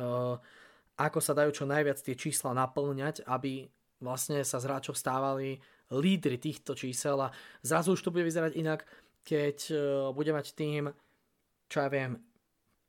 ako 0.94 1.18
sa 1.18 1.34
dajú 1.34 1.50
čo 1.50 1.64
najviac 1.66 1.98
tie 1.98 2.14
čísla 2.14 2.54
naplňať, 2.54 3.26
aby 3.26 3.66
vlastne 3.98 4.46
sa 4.46 4.62
z 4.62 4.66
hráčov 4.70 4.94
stávali 4.94 5.58
lídry 5.92 6.38
týchto 6.38 6.72
čísel 6.72 7.18
a 7.20 7.32
zrazu 7.60 7.98
už 7.98 8.02
to 8.02 8.12
bude 8.14 8.24
vyzerať 8.24 8.56
inak, 8.56 8.86
keď 9.22 9.58
e, 9.70 9.74
bude 10.12 10.32
mať 10.34 10.46
tým, 10.54 10.90
čo 11.70 11.76
ja 11.82 11.88
viem, 11.88 12.18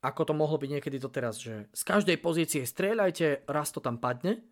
ako 0.04 0.22
to 0.28 0.34
mohlo 0.36 0.60
byť 0.60 0.70
niekedy 0.80 0.98
doteraz, 1.00 1.40
že 1.40 1.72
z 1.72 1.84
každej 1.88 2.20
pozície 2.20 2.68
strieľajte, 2.68 3.48
raz 3.48 3.72
to 3.72 3.80
tam 3.80 3.98
padne. 3.98 4.44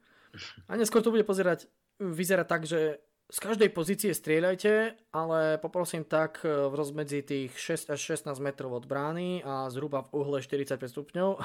A 0.71 0.79
neskôr 0.79 1.03
to 1.03 1.11
bude 1.11 1.27
pozerať, 1.27 1.67
vyzerať 1.99 2.47
tak, 2.47 2.63
že 2.63 3.03
z 3.31 3.39
každej 3.39 3.71
pozície 3.71 4.11
strieľajte, 4.11 5.07
ale 5.15 5.55
poprosím 5.63 6.03
tak 6.03 6.43
e, 6.43 6.51
v 6.67 6.73
rozmedzi 6.75 7.23
tých 7.23 7.55
6 7.55 7.95
až 7.95 7.99
16 8.27 8.43
metrov 8.43 8.75
od 8.75 8.83
brány 8.83 9.39
a 9.47 9.71
zhruba 9.71 10.03
v 10.03 10.19
uhle 10.19 10.43
45 10.43 10.75
stupňov. 10.91 11.39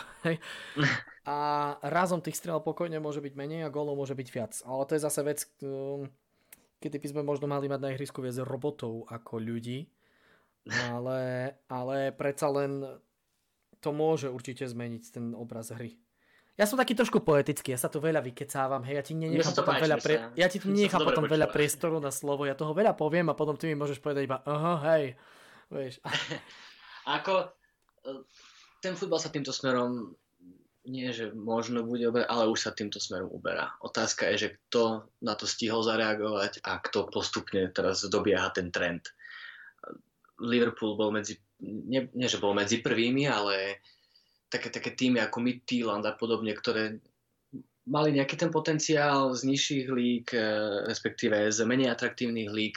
a 1.30 1.38
razom 1.86 2.18
tých 2.18 2.42
strel 2.42 2.58
pokojne 2.58 2.98
môže 2.98 3.22
byť 3.22 3.34
menej 3.38 3.62
a 3.62 3.70
golov 3.70 3.94
môže 3.94 4.18
byť 4.18 4.28
viac. 4.34 4.52
Ale 4.66 4.82
to 4.90 4.98
je 4.98 5.04
zase 5.06 5.20
vec, 5.22 5.38
um, 5.62 6.10
kedy 6.82 6.98
by 6.98 7.06
sme 7.06 7.22
možno 7.22 7.46
mali 7.46 7.70
mať 7.70 7.78
na 7.78 7.94
ihrisku 7.94 8.18
viac 8.18 8.34
robotov 8.42 9.06
ako 9.06 9.38
ľudí. 9.38 9.86
Ale, 10.66 11.54
ale 11.70 12.10
predsa 12.10 12.50
len 12.50 12.82
to 13.78 13.94
môže 13.94 14.26
určite 14.26 14.66
zmeniť 14.66 15.02
ten 15.14 15.30
obraz 15.32 15.70
hry. 15.70 15.94
Ja 16.56 16.64
som 16.64 16.80
taký 16.80 16.96
trošku 16.96 17.20
poetický, 17.20 17.76
ja 17.76 17.80
sa 17.80 17.92
tu 17.92 18.00
veľa 18.00 18.24
vykecávam, 18.24 18.80
hej, 18.88 18.96
ja 18.96 19.04
ti 19.04 19.12
nenechám 19.12 19.52
potom 19.52 19.76
páči, 19.76 19.82
veľa, 19.84 19.96
pre... 20.00 20.14
ja 20.40 20.48
ti 20.48 20.56
tu 20.56 20.72
nenechám 20.72 21.04
potom 21.04 21.28
veľa 21.28 21.52
priestoru 21.52 22.00
na 22.00 22.08
slovo, 22.08 22.48
ja 22.48 22.56
toho 22.56 22.72
veľa 22.72 22.96
poviem 22.96 23.28
a 23.28 23.36
potom 23.36 23.60
ty 23.60 23.68
mi 23.68 23.76
môžeš 23.76 24.00
povedať 24.00 24.24
iba, 24.24 24.40
aha, 24.40 24.80
hej, 24.96 25.20
vieš. 25.68 26.00
Ako, 27.20 27.52
e, 28.08 28.24
ten 28.80 28.96
futbal 28.96 29.20
sa 29.20 29.28
týmto 29.28 29.52
smerom 29.52 30.16
nie, 30.88 31.10
že 31.12 31.34
možno 31.34 31.82
bude 31.82 32.06
uberať, 32.08 32.30
ale 32.30 32.48
už 32.48 32.62
sa 32.62 32.70
týmto 32.72 33.02
smerom 33.02 33.28
uberá. 33.28 33.74
Otázka 33.82 34.30
je, 34.32 34.48
že 34.48 34.48
kto 34.56 35.12
na 35.20 35.34
to 35.34 35.44
stihol 35.44 35.82
zareagovať 35.82 36.62
a 36.62 36.78
kto 36.78 37.10
postupne 37.10 37.68
teraz 37.74 38.06
dobieha 38.06 38.48
ten 38.54 38.70
trend. 38.70 39.12
Liverpool 40.40 40.96
bol 40.96 41.10
medzi 41.12 41.40
nie, 41.62 42.08
nie 42.12 42.28
že 42.28 42.40
bol 42.40 42.52
medzi 42.52 42.84
prvými, 42.84 43.24
ale 43.24 43.80
také, 44.52 44.68
také 44.68 44.92
týmy 44.92 45.24
ako 45.24 45.40
Midtjylland 45.40 46.04
a 46.04 46.12
podobne, 46.12 46.52
ktoré 46.52 47.00
mali 47.86 48.18
nejaký 48.18 48.36
ten 48.36 48.50
potenciál 48.50 49.30
z 49.32 49.46
nižších 49.46 49.86
lík, 49.88 50.26
e, 50.34 50.42
respektíve 50.90 51.48
z 51.48 51.58
menej 51.62 51.94
atraktívnych 51.94 52.50
lík. 52.50 52.76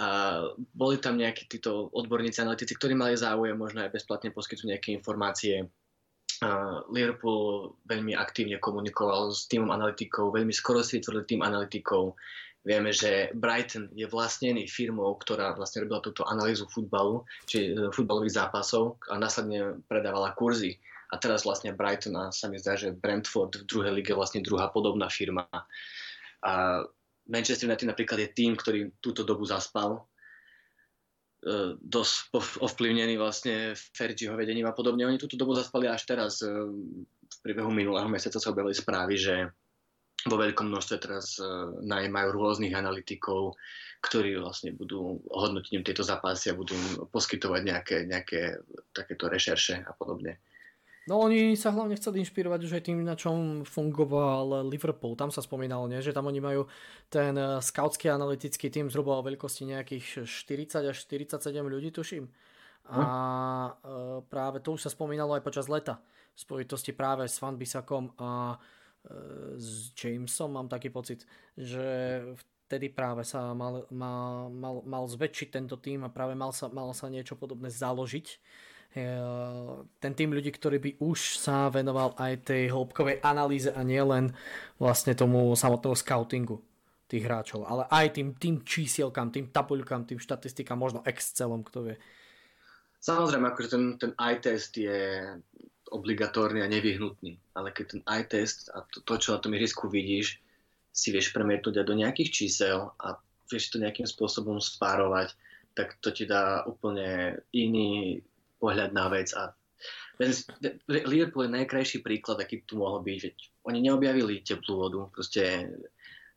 A 0.00 0.40
boli 0.72 0.96
tam 0.96 1.20
nejakí 1.20 1.44
títo 1.44 1.92
odborníci, 1.92 2.40
analytici, 2.40 2.72
ktorí 2.72 2.96
mali 2.96 3.20
záujem 3.20 3.56
možno 3.56 3.84
aj 3.84 3.92
bezplatne 3.92 4.32
poskytnúť 4.32 4.70
nejaké 4.76 4.90
informácie. 4.96 5.68
A 6.40 6.80
Liverpool 6.88 7.76
veľmi 7.84 8.16
aktívne 8.16 8.56
komunikoval 8.56 9.28
s 9.28 9.44
týmom 9.44 9.68
analytikov, 9.68 10.32
veľmi 10.32 10.56
skoro 10.56 10.80
si 10.80 11.04
tým 11.04 11.44
analytikov. 11.44 12.16
Vieme, 12.60 12.92
že 12.92 13.32
Brighton 13.32 13.88
je 13.96 14.04
vlastnený 14.04 14.68
firmou, 14.68 15.16
ktorá 15.16 15.56
vlastne 15.56 15.88
robila 15.88 16.04
túto 16.04 16.28
analýzu 16.28 16.68
futbalu, 16.68 17.24
či 17.48 17.72
e, 17.72 17.88
futbalových 17.88 18.36
zápasov 18.36 19.00
a 19.08 19.16
následne 19.16 19.80
predávala 19.88 20.36
kurzy. 20.36 20.76
A 21.08 21.16
teraz 21.16 21.48
vlastne 21.48 21.72
Brighton 21.72 22.12
a 22.20 22.28
sa 22.28 22.52
mi 22.52 22.60
zdá, 22.60 22.76
že 22.76 22.92
Brentford 22.92 23.64
v 23.64 23.66
druhej 23.66 23.92
lige 23.96 24.12
vlastne 24.12 24.44
druhá 24.44 24.68
podobná 24.68 25.08
firma. 25.08 25.48
A 26.44 26.84
Manchester 27.24 27.64
United 27.64 27.88
napríklad 27.88 28.28
je 28.28 28.30
tým, 28.36 28.52
ktorý 28.52 28.92
túto 29.00 29.24
dobu 29.24 29.48
zaspal, 29.48 30.04
e, 31.40 31.80
dosť 31.80 32.28
ovplyvnený 32.60 33.16
vlastne 33.16 33.72
Fergieho 33.72 34.36
vedením 34.36 34.68
a 34.68 34.76
podobne. 34.76 35.08
Oni 35.08 35.16
túto 35.16 35.40
dobu 35.40 35.56
zaspali 35.56 35.88
až 35.88 36.04
teraz. 36.04 36.44
E, 36.44 36.52
v 37.30 37.38
priebehu 37.40 37.72
minulého 37.72 38.10
mesiaca 38.10 38.36
sa 38.36 38.52
objavili 38.52 38.76
správy, 38.76 39.14
že 39.16 39.48
vo 40.28 40.36
veľkom 40.36 40.68
množstve 40.68 40.96
teraz 41.00 41.40
uh, 41.40 41.72
najmajú 41.80 42.28
rôznych 42.34 42.76
analytikov, 42.76 43.56
ktorí 44.04 44.36
vlastne 44.40 44.76
budú 44.76 45.20
hodnotiť 45.28 45.80
tieto 45.84 46.04
zápasy 46.04 46.52
a 46.52 46.58
budú 46.58 46.76
poskytovať 47.08 47.60
nejaké, 47.64 47.96
nejaké 48.04 48.60
takéto 48.92 49.28
rešerše 49.28 49.84
a 49.84 49.92
podobne. 49.96 50.40
No 51.08 51.26
oni 51.26 51.56
sa 51.56 51.72
hlavne 51.72 51.96
chceli 51.96 52.20
inšpirovať 52.22 52.60
už 52.70 52.72
aj 52.76 52.84
tým, 52.86 53.00
na 53.00 53.16
čom 53.16 53.64
fungoval 53.64 54.68
Liverpool. 54.68 55.16
Tam 55.16 55.32
sa 55.32 55.40
spomínalo, 55.40 55.88
nie? 55.88 56.04
že 56.04 56.12
tam 56.12 56.28
oni 56.28 56.38
majú 56.38 56.68
ten 57.08 57.32
eh, 57.34 57.58
scoutský 57.58 58.12
analytický 58.12 58.68
tým 58.68 58.92
zhruba 58.92 59.16
o 59.18 59.26
veľkosti 59.26 59.64
nejakých 59.74 60.28
40 60.28 60.92
až 60.92 60.96
47 61.08 61.40
ľudí, 61.64 61.90
tuším. 61.90 62.28
A 62.90 63.06
hm. 63.70 64.26
práve 64.26 64.58
to 64.58 64.74
už 64.74 64.82
sa 64.82 64.90
spomínalo 64.90 65.38
aj 65.38 65.46
počas 65.46 65.70
leta 65.70 66.02
v 66.34 66.38
spojitosti 66.42 66.90
práve 66.90 67.28
s 67.28 67.38
Van 67.38 67.54
Bisakom 67.54 68.10
a 68.18 68.58
s 69.56 69.96
Jamesom, 69.96 70.52
mám 70.52 70.68
taký 70.68 70.92
pocit, 70.92 71.24
že 71.56 72.20
vtedy 72.70 72.92
práve 72.92 73.26
sa 73.26 73.50
mal, 73.56 73.88
mal, 73.90 74.52
mal, 74.52 74.74
mal 74.86 75.04
zväčšiť 75.08 75.48
tento 75.50 75.80
tým 75.80 76.06
a 76.06 76.12
práve 76.12 76.38
mal 76.38 76.54
sa, 76.54 76.70
mal 76.70 76.92
sa 76.94 77.10
niečo 77.10 77.34
podobné 77.34 77.72
založiť. 77.72 78.26
E, 78.30 79.02
ten 79.98 80.12
tým 80.14 80.30
ľudí, 80.30 80.54
ktorý 80.54 80.78
by 80.78 80.90
už 81.02 81.40
sa 81.40 81.66
venoval 81.72 82.14
aj 82.20 82.46
tej 82.46 82.70
hĺbkovej 82.70 83.24
analýze 83.26 83.72
a 83.72 83.82
nielen 83.82 84.36
vlastne 84.78 85.16
tomu 85.16 85.50
samotného 85.56 85.96
scoutingu 85.98 86.62
tých 87.10 87.26
hráčov, 87.26 87.66
ale 87.66 87.90
aj 87.90 88.14
tým, 88.14 88.38
tým 88.38 88.62
čísielkam, 88.62 89.34
tým 89.34 89.50
tabuľkám, 89.50 90.06
tým 90.06 90.22
štatistikám, 90.22 90.78
možno 90.78 91.02
Excelom, 91.02 91.66
kto 91.66 91.90
vie. 91.90 91.96
Samozrejme, 93.02 93.50
akože 93.50 93.68
ten, 93.74 93.84
ten 93.98 94.12
eye-test 94.14 94.78
je 94.78 95.26
obligatórny 95.90 96.62
a 96.62 96.70
nevyhnutný. 96.70 97.38
Ale 97.54 97.74
keď 97.74 97.84
ten 97.86 98.02
eye 98.06 98.26
test 98.26 98.70
a 98.72 98.86
to, 98.88 99.02
to 99.02 99.14
čo 99.18 99.36
na 99.36 99.42
tom 99.42 99.54
ihrisku 99.54 99.90
vidíš, 99.90 100.38
si 100.90 101.14
vieš 101.14 101.30
premietnúť 101.30 101.82
aj 101.82 101.86
do 101.86 101.98
nejakých 101.98 102.30
čísel 102.30 102.90
a 102.98 103.18
vieš 103.50 103.74
to 103.74 103.82
nejakým 103.82 104.06
spôsobom 104.06 104.58
spárovať, 104.58 105.34
tak 105.74 105.98
to 106.02 106.10
ti 106.10 106.26
dá 106.26 106.66
úplne 106.66 107.38
iný 107.54 108.22
pohľad 108.58 108.90
na 108.90 109.06
vec. 109.10 109.30
A 109.34 109.54
Liverpool 110.90 111.48
je 111.48 111.56
najkrajší 111.56 112.04
príklad, 112.04 112.42
aký 112.42 112.62
tu 112.66 112.78
mohol 112.78 113.00
byť. 113.00 113.18
Veď 113.22 113.36
oni 113.64 113.78
neobjavili 113.86 114.44
teplú 114.44 114.86
vodu. 114.86 115.00
Proste 115.14 115.72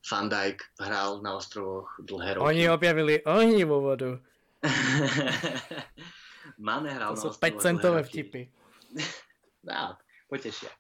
Van 0.04 0.28
Dijk 0.28 0.60
hral 0.80 1.24
na 1.24 1.36
ostrovoch 1.36 1.92
dlhé 2.00 2.40
roky. 2.40 2.46
Oni 2.46 2.64
objavili 2.72 3.20
ohnivú 3.24 3.84
vodu. 3.84 4.20
Mane 6.60 6.92
hral 6.92 7.16
to 7.16 7.32
sú 7.32 7.40
5 7.40 7.60
centové 7.60 8.04
vtipy. 8.04 8.48
Á, 9.68 9.96
potešia. 10.28 10.72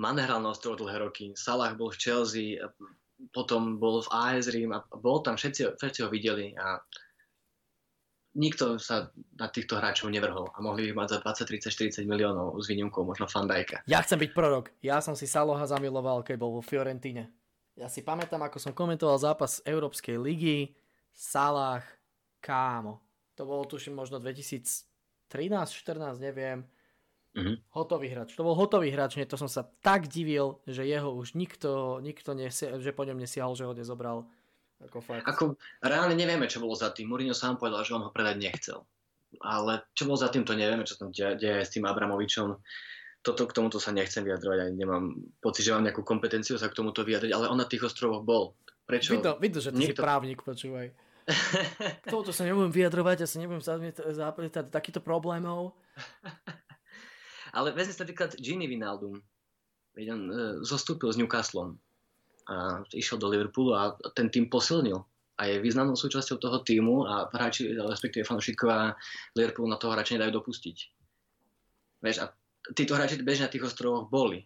Mane 0.00 0.24
hral 0.24 0.40
na 0.40 0.50
ostrovo 0.50 0.80
dlhé 0.80 0.98
roky, 0.98 1.32
Salah 1.36 1.76
bol 1.76 1.92
v 1.92 2.00
Chelsea, 2.00 2.58
potom 3.30 3.78
bol 3.78 4.02
v 4.02 4.08
AS 4.10 4.50
Rím 4.50 4.74
a 4.74 4.82
bol 4.98 5.22
tam, 5.22 5.38
všetci, 5.38 5.78
všetci 5.78 5.98
ho 6.02 6.08
videli 6.10 6.56
a 6.58 6.80
nikto 8.34 8.80
sa 8.80 9.12
na 9.36 9.46
týchto 9.52 9.76
hráčov 9.76 10.08
nevrhol 10.08 10.48
a 10.56 10.58
mohli 10.64 10.88
ich 10.90 10.96
mať 10.96 11.20
za 11.20 11.44
20, 11.44 11.68
30, 11.68 12.02
40 12.02 12.08
miliónov 12.08 12.56
s 12.56 12.66
výnimkou 12.66 13.04
možno 13.04 13.28
Fandajka. 13.28 13.84
Ja 13.84 14.00
chcem 14.00 14.18
byť 14.18 14.30
prorok. 14.32 14.72
Ja 14.80 15.04
som 15.04 15.12
si 15.12 15.28
Saloha 15.28 15.62
zamiloval, 15.68 16.24
keď 16.24 16.36
bol 16.40 16.56
vo 16.58 16.62
Fiorentine. 16.64 17.28
Ja 17.76 17.88
si 17.88 18.04
pamätám, 18.04 18.40
ako 18.40 18.58
som 18.60 18.72
komentoval 18.72 19.20
zápas 19.20 19.60
Európskej 19.64 20.16
ligy, 20.20 20.72
Salah, 21.12 21.84
kámo. 22.40 23.04
To 23.36 23.44
bolo 23.44 23.68
tuším 23.68 23.92
možno 23.96 24.16
2013, 24.16 24.88
14, 25.28 26.16
neviem. 26.20 26.64
Mm-hmm. 27.32 27.56
Hotový 27.72 28.12
hráč. 28.12 28.36
To 28.36 28.44
bol 28.44 28.52
hotový 28.52 28.92
hráč, 28.92 29.16
nie, 29.16 29.24
to 29.24 29.40
som 29.40 29.48
sa 29.48 29.64
tak 29.80 30.04
divil, 30.12 30.60
že 30.68 30.84
jeho 30.84 31.16
už 31.16 31.32
nikto, 31.32 31.96
nikto 32.04 32.36
nesi, 32.36 32.68
že 32.68 32.92
po 32.92 33.08
ňom 33.08 33.16
nesiahol, 33.16 33.56
že 33.56 33.64
ho 33.64 33.72
nezobral. 33.72 34.28
Ako, 34.82 34.98
fakt. 35.00 35.24
ako 35.24 35.56
reálne 35.80 36.18
nevieme, 36.18 36.50
čo 36.50 36.60
bolo 36.60 36.74
za 36.74 36.90
tým. 36.90 37.08
Mourinho 37.08 37.32
sám 37.32 37.56
povedal, 37.56 37.86
že 37.86 37.94
on 37.96 38.04
ho 38.04 38.12
predať 38.12 38.36
nechcel. 38.36 38.84
Ale 39.40 39.86
čo 39.96 40.04
bolo 40.04 40.20
za 40.20 40.28
tým, 40.28 40.44
to 40.44 40.52
nevieme, 40.52 40.84
čo 40.84 41.00
tam 41.00 41.08
deje, 41.08 41.38
deje 41.40 41.64
s 41.64 41.72
tým 41.72 41.88
Abramovičom. 41.88 42.60
Toto, 43.22 43.46
k 43.46 43.54
tomuto 43.54 43.78
sa 43.78 43.94
nechcem 43.94 44.26
vyjadrovať, 44.26 44.58
ani 44.68 44.74
nemám 44.76 45.04
pocit, 45.38 45.62
že 45.64 45.72
mám 45.72 45.86
nejakú 45.86 46.02
kompetenciu 46.02 46.58
sa 46.58 46.68
k 46.68 46.74
tomuto 46.74 47.06
vyjadriť, 47.06 47.32
ale 47.32 47.48
on 47.48 47.56
na 47.56 47.64
tých 47.70 47.86
ostrovoch 47.86 48.26
bol. 48.26 48.58
Prečo? 48.84 49.14
Vidno, 49.14 49.38
vidno 49.38 49.62
že 49.62 49.70
ty 49.70 49.86
Niekto... 49.86 50.02
si 50.02 50.04
právnik, 50.04 50.42
počúvaj. 50.42 50.90
K 52.02 52.06
tomuto 52.10 52.34
sa 52.34 52.42
nebudem 52.42 52.74
vyjadrovať, 52.74 53.16
ja 53.22 53.28
sa 53.30 53.38
nebudem 53.38 53.62
zapýtať 54.10 54.74
takýchto 54.74 54.98
problémov. 54.98 55.78
Ale 57.52 57.76
vezmi 57.76 57.92
sa 57.92 58.04
napríklad 58.04 58.36
Gini 58.40 58.64
Vinaldum. 58.64 59.20
Veď 59.92 60.06
on 60.16 60.22
e, 60.28 60.34
zostúpil 60.64 61.12
s 61.12 61.20
Newcastlom. 61.20 61.76
A 62.48 62.80
išiel 62.96 63.20
do 63.20 63.28
Liverpoolu 63.28 63.76
a 63.76 63.92
ten 64.16 64.32
tým 64.32 64.48
posilnil. 64.48 65.04
A 65.36 65.48
je 65.48 65.60
významnou 65.60 65.96
súčasťou 65.96 66.40
toho 66.40 66.58
týmu 66.64 67.04
a 67.08 67.28
hráči, 67.28 67.72
respektíve 67.76 68.24
fanúšikovia 68.24 68.96
Liverpoolu 69.36 69.68
na 69.68 69.80
toho 69.80 69.92
hráča 69.92 70.16
nedajú 70.16 70.40
dopustiť. 70.40 70.76
Vieš, 72.02 72.16
a 72.24 72.32
títo 72.72 72.96
hráči 72.96 73.20
bežne 73.20 73.48
na 73.48 73.52
tých 73.52 73.68
ostrovoch 73.68 74.08
boli. 74.08 74.44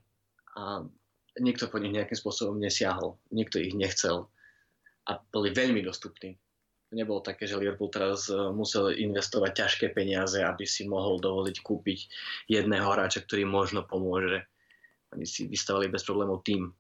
A 0.59 0.82
nikto 1.38 1.70
po 1.70 1.78
nich 1.78 1.94
nejakým 1.94 2.16
spôsobom 2.16 2.59
nesiahol, 2.59 3.18
nikto 3.30 3.62
ich 3.62 3.76
nechcel. 3.76 4.26
A 5.07 5.20
boli 5.30 5.54
veľmi 5.54 5.84
dostupní 5.84 6.34
nebolo 6.95 7.18
také, 7.24 7.49
že 7.49 7.59
Liverpool 7.59 7.91
teraz 7.91 8.30
e, 8.30 8.37
musel 8.55 8.95
investovať 8.95 9.53
ťažké 9.53 9.87
peniaze, 9.91 10.39
aby 10.39 10.62
si 10.62 10.87
mohol 10.87 11.18
dovoliť 11.18 11.57
kúpiť 11.59 11.99
jedného 12.47 12.87
hráča, 12.87 13.26
ktorý 13.26 13.49
možno 13.49 13.82
pomôže. 13.82 14.47
Oni 15.14 15.26
si 15.26 15.51
vystavali 15.51 15.91
bez 15.91 16.03
problémov 16.07 16.43
tým. 16.47 16.70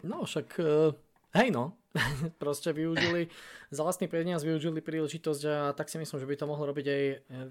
No 0.00 0.24
však, 0.24 0.48
uh, 0.64 0.96
hej 1.36 1.52
no, 1.52 1.76
proste 2.42 2.72
využili 2.72 3.28
za 3.68 3.84
vlastný 3.84 4.08
peniaz, 4.08 4.40
využili 4.40 4.80
príležitosť 4.80 5.42
a 5.44 5.56
tak 5.76 5.92
si 5.92 6.00
myslím, 6.00 6.18
že 6.24 6.28
by 6.28 6.36
to 6.40 6.48
mohlo 6.48 6.72
robiť 6.72 6.86
aj 6.88 7.02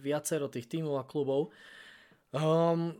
viacero 0.01 0.49
tých 0.49 0.65
tímov 0.65 0.97
a 0.97 1.05
klubov. 1.05 1.53
Um, 2.33 2.97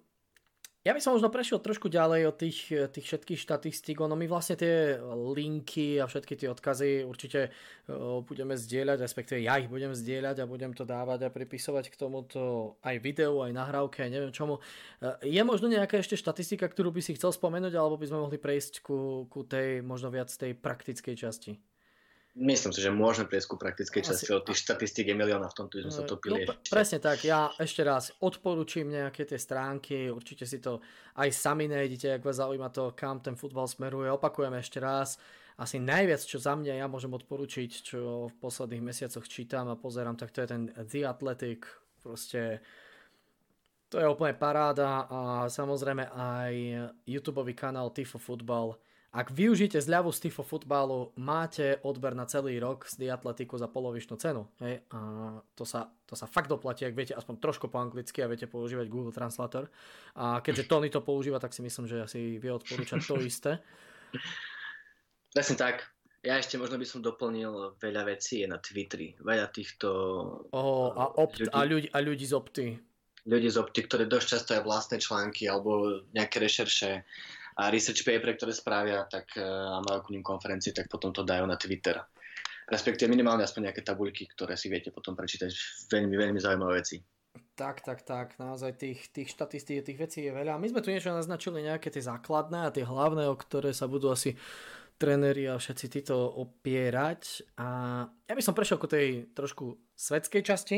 ja 0.89 0.97
by 0.97 1.01
som 1.05 1.13
možno 1.13 1.29
prešiel 1.29 1.61
trošku 1.61 1.85
ďalej 1.85 2.33
od 2.33 2.35
tých, 2.41 2.73
tých 2.89 3.05
všetkých 3.05 3.37
štatistík. 3.45 4.01
Ono 4.01 4.17
my 4.17 4.25
vlastne 4.25 4.57
tie 4.57 4.97
linky 4.97 6.01
a 6.01 6.09
všetky 6.09 6.33
tie 6.33 6.49
odkazy 6.49 7.05
určite 7.05 7.53
budeme 8.25 8.57
zdieľať, 8.57 8.97
respektíve 8.97 9.45
ja 9.45 9.61
ich 9.61 9.69
budem 9.69 9.93
zdieľať 9.93 10.41
a 10.41 10.49
budem 10.49 10.73
to 10.73 10.89
dávať 10.89 11.29
a 11.29 11.33
pripisovať 11.33 11.93
k 11.93 11.99
tomuto 12.01 12.73
aj 12.81 12.97
videu, 13.05 13.37
aj 13.45 13.53
nahrávke, 13.53 14.01
aj 14.01 14.09
neviem 14.09 14.33
čomu. 14.33 14.57
E, 14.97 15.29
je 15.29 15.41
možno 15.45 15.69
nejaká 15.69 16.01
ešte 16.01 16.17
štatistika, 16.17 16.65
ktorú 16.65 16.89
by 16.89 17.05
si 17.05 17.13
chcel 17.13 17.29
spomenúť, 17.29 17.77
alebo 17.77 18.01
by 18.01 18.09
sme 18.09 18.25
mohli 18.25 18.41
prejsť 18.41 18.81
ku, 18.81 19.29
ku 19.29 19.45
tej 19.45 19.85
možno 19.85 20.09
viac 20.09 20.33
tej 20.33 20.57
praktickej 20.57 21.13
časti? 21.13 21.68
Myslím 22.39 22.71
si, 22.71 22.79
že 22.79 22.87
môžeme 22.87 23.27
prejsť 23.27 23.47
ku 23.51 23.59
praktickej 23.59 23.99
časti, 23.99 24.31
od 24.31 24.47
tých 24.47 24.63
štatistík 24.63 25.11
je 25.11 25.15
milióna 25.19 25.51
v 25.51 25.55
tomto, 25.59 25.83
sme 25.83 25.91
sa 25.91 26.07
no, 26.07 26.15
topili. 26.15 26.47
No, 26.47 26.55
presne 26.71 27.03
tak, 27.03 27.27
ja 27.27 27.51
ešte 27.59 27.83
raz 27.83 28.15
odporúčim 28.23 28.87
nejaké 28.87 29.27
tie 29.27 29.35
stránky, 29.35 30.07
určite 30.07 30.47
si 30.47 30.63
to 30.63 30.79
aj 31.19 31.35
sami 31.35 31.67
nájdete, 31.67 32.15
ak 32.15 32.23
vás 32.23 32.39
zaujíma 32.39 32.71
to, 32.71 32.95
kam 32.95 33.19
ten 33.19 33.35
futbal 33.35 33.67
smeruje. 33.67 34.07
Opakujem 34.07 34.55
ešte 34.55 34.79
raz, 34.79 35.19
asi 35.59 35.83
najviac, 35.83 36.23
čo 36.23 36.39
za 36.39 36.55
mňa 36.55 36.79
ja 36.79 36.87
môžem 36.87 37.11
odporučiť, 37.11 37.71
čo 37.83 38.31
v 38.31 38.35
posledných 38.39 38.87
mesiacoch 38.87 39.27
čítam 39.27 39.67
a 39.67 39.75
pozerám, 39.75 40.15
tak 40.15 40.31
to 40.31 40.39
je 40.39 40.47
ten 40.47 40.71
The 40.71 41.11
Athletic, 41.11 41.67
proste 41.99 42.63
to 43.91 43.99
je 43.99 44.07
úplne 44.07 44.39
paráda 44.39 45.11
a 45.11 45.21
samozrejme 45.51 46.07
aj 46.15 46.53
YouTube 47.03 47.43
kanál 47.51 47.91
Tifo 47.91 48.15
Football, 48.15 48.79
ak 49.10 49.34
využijete 49.34 49.82
zľavu 49.82 50.14
z 50.14 50.30
Tifo 50.30 50.45
futbalu, 50.45 51.10
máte 51.18 51.82
odber 51.82 52.14
na 52.14 52.30
celý 52.30 52.62
rok 52.62 52.86
z 52.86 53.10
Diatletiku 53.10 53.57
za 53.57 53.66
polovičnú 53.66 54.14
cenu. 54.22 54.45
Hej? 54.62 54.86
A 54.93 54.99
to 55.57 55.66
sa, 55.66 55.89
to 56.05 56.14
sa 56.14 56.30
fakt 56.30 56.45
doplatí, 56.45 56.86
ak 56.86 56.93
viete 56.93 57.18
aspoň 57.18 57.41
trošku 57.41 57.74
po 57.74 57.82
anglicky 57.82 58.22
a 58.22 58.30
viete 58.30 58.45
používať 58.45 58.86
Google 58.86 59.10
Translator. 59.10 59.66
A 60.14 60.45
keďže 60.45 60.70
Tony 60.70 60.93
to 60.93 61.01
používa, 61.01 61.41
tak 61.41 61.57
si 61.57 61.66
myslím, 61.66 61.89
že 61.89 62.05
asi 62.05 62.38
vie 62.38 62.53
odporúčať 62.53 63.01
to 63.01 63.18
isté. 63.26 63.57
Presne 65.34 65.57
tak. 65.57 65.89
Ja 66.22 66.38
ešte 66.38 66.62
možno 66.62 66.78
by 66.78 66.86
som 66.86 67.01
doplnil 67.01 67.82
veľa 67.82 68.14
vecí 68.14 68.45
na 68.45 68.62
Twitteri. 68.62 69.18
Veľa 69.26 69.49
týchto... 69.49 69.89
Oh, 70.53 70.93
a, 70.93 71.18
opt, 71.18 71.41
ľudí, 71.41 71.49
a, 71.49 71.60
ľudí, 71.66 71.88
a 71.89 71.97
ľudí 72.03 72.26
z 72.30 72.34
Opty. 72.38 72.66
Ľudí 73.26 73.49
z 73.49 73.57
Opty, 73.57 73.80
ktoré 73.89 74.05
dosť 74.05 74.28
často 74.38 74.49
aj 74.53 74.68
vlastné 74.68 74.97
články 75.01 75.49
alebo 75.49 76.03
nejaké 76.14 76.38
rešerše 76.38 77.01
a 77.60 77.68
research 77.68 78.07
paper, 78.07 78.39
ktoré 78.39 78.55
spravia 78.55 79.03
tak, 79.12 79.36
e, 79.36 79.43
a 79.43 79.84
majú 79.84 80.07
k 80.07 80.12
ním 80.16 80.24
konferencie, 80.24 80.72
tak 80.72 80.88
potom 80.88 81.12
to 81.12 81.28
dajú 81.28 81.43
na 81.43 81.60
Twitter. 81.60 81.99
Respektíve 82.72 83.12
minimálne 83.12 83.43
aspoň 83.43 83.70
nejaké 83.70 83.82
tabuľky, 83.84 84.32
ktoré 84.32 84.55
si 84.55 84.72
viete 84.72 84.95
potom 84.95 85.18
prečítať. 85.18 85.51
Veľmi, 85.91 86.16
veľmi 86.16 86.39
zaujímavé 86.39 86.80
veci. 86.80 87.01
Tak, 87.57 87.84
tak, 87.84 88.07
tak. 88.07 88.39
Naozaj 88.39 88.80
tých, 88.80 88.99
tých 89.12 89.36
štatistík, 89.36 89.84
tých 89.84 89.99
vecí 89.99 90.20
je 90.24 90.32
veľa. 90.32 90.62
My 90.62 90.70
sme 90.72 90.80
tu 90.80 90.93
niečo 90.93 91.12
naznačili, 91.12 91.66
nejaké 91.66 91.91
tie 91.91 92.05
základné 92.05 92.70
a 92.70 92.74
tie 92.74 92.88
hlavné, 92.88 93.28
o 93.28 93.36
ktoré 93.36 93.76
sa 93.76 93.89
budú 93.89 94.14
asi 94.14 94.38
tréneri 95.01 95.49
a 95.49 95.60
všetci 95.60 95.86
títo 95.89 96.16
opierať. 96.30 97.43
A 97.60 97.68
ja 98.07 98.34
by 98.38 98.43
som 98.45 98.55
prešiel 98.55 98.80
ku 98.80 98.88
tej 98.88 99.28
trošku 99.36 99.76
svetskej 99.97 100.41
časti. 100.45 100.78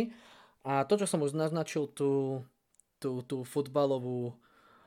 A 0.65 0.87
to, 0.87 0.97
čo 0.97 1.05
som 1.05 1.21
už 1.21 1.37
naznačil, 1.37 1.91
tú, 1.91 2.41
tú, 2.97 3.21
tú 3.25 3.43
futbalovú 3.45 4.33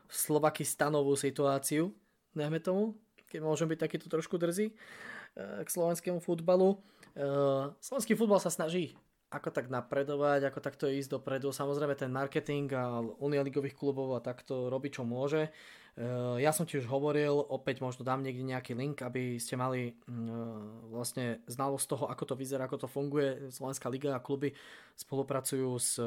slovakistanovú 0.09 1.17
situáciu, 1.17 1.93
najmä 2.37 2.61
tomu, 2.61 2.99
keď 3.31 3.41
môžem 3.43 3.67
byť 3.67 3.79
takýto 3.83 4.07
trošku 4.07 4.39
drzý 4.39 4.71
eh, 4.71 5.63
k 5.65 5.69
slovenskému 5.69 6.23
futbalu. 6.23 6.79
Eh, 7.15 7.71
slovenský 7.83 8.15
futbal 8.15 8.39
sa 8.39 8.51
snaží 8.51 8.95
ako 9.35 9.51
tak 9.51 9.67
napredovať, 9.67 10.47
ako 10.47 10.63
takto 10.63 10.87
ísť 10.87 11.19
dopredu. 11.19 11.51
Samozrejme 11.51 11.99
ten 11.99 12.15
marketing 12.15 12.71
a 12.71 13.03
unialigových 13.19 13.75
klubov 13.75 14.15
a 14.15 14.23
takto 14.23 14.71
robí 14.71 14.95
čo 14.95 15.03
môže. 15.03 15.51
Eh, 15.95 16.39
ja 16.43 16.55
som 16.55 16.67
ti 16.67 16.79
už 16.79 16.87
hovoril, 16.87 17.35
opäť 17.51 17.83
možno 17.83 18.07
dám 18.07 18.23
niekde 18.23 18.47
nejaký 18.47 18.75
link, 18.79 19.03
aby 19.03 19.39
ste 19.43 19.59
mali 19.59 19.95
mm, 20.07 20.95
vlastne 20.95 21.43
znalosť 21.51 21.87
toho, 21.87 22.05
ako 22.11 22.25
to 22.31 22.35
vyzerá, 22.35 22.67
ako 22.67 22.87
to 22.87 22.89
funguje. 22.91 23.51
Slovenská 23.51 23.91
liga 23.91 24.15
a 24.15 24.23
kluby 24.23 24.55
spolupracujú 24.95 25.71
s 25.79 25.99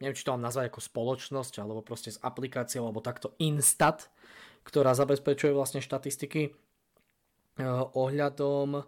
neviem, 0.00 0.16
či 0.16 0.24
to 0.24 0.32
mám 0.32 0.48
nazvať 0.48 0.72
ako 0.72 0.80
spoločnosť, 0.80 1.60
alebo 1.60 1.84
proste 1.84 2.10
s 2.10 2.18
aplikáciou, 2.24 2.88
alebo 2.88 3.04
takto 3.04 3.36
Instat, 3.38 4.08
ktorá 4.64 4.96
zabezpečuje 4.96 5.52
vlastne 5.52 5.84
štatistiky 5.84 6.50
eh, 6.50 7.64
ohľadom 7.94 8.80
eh, 8.80 8.84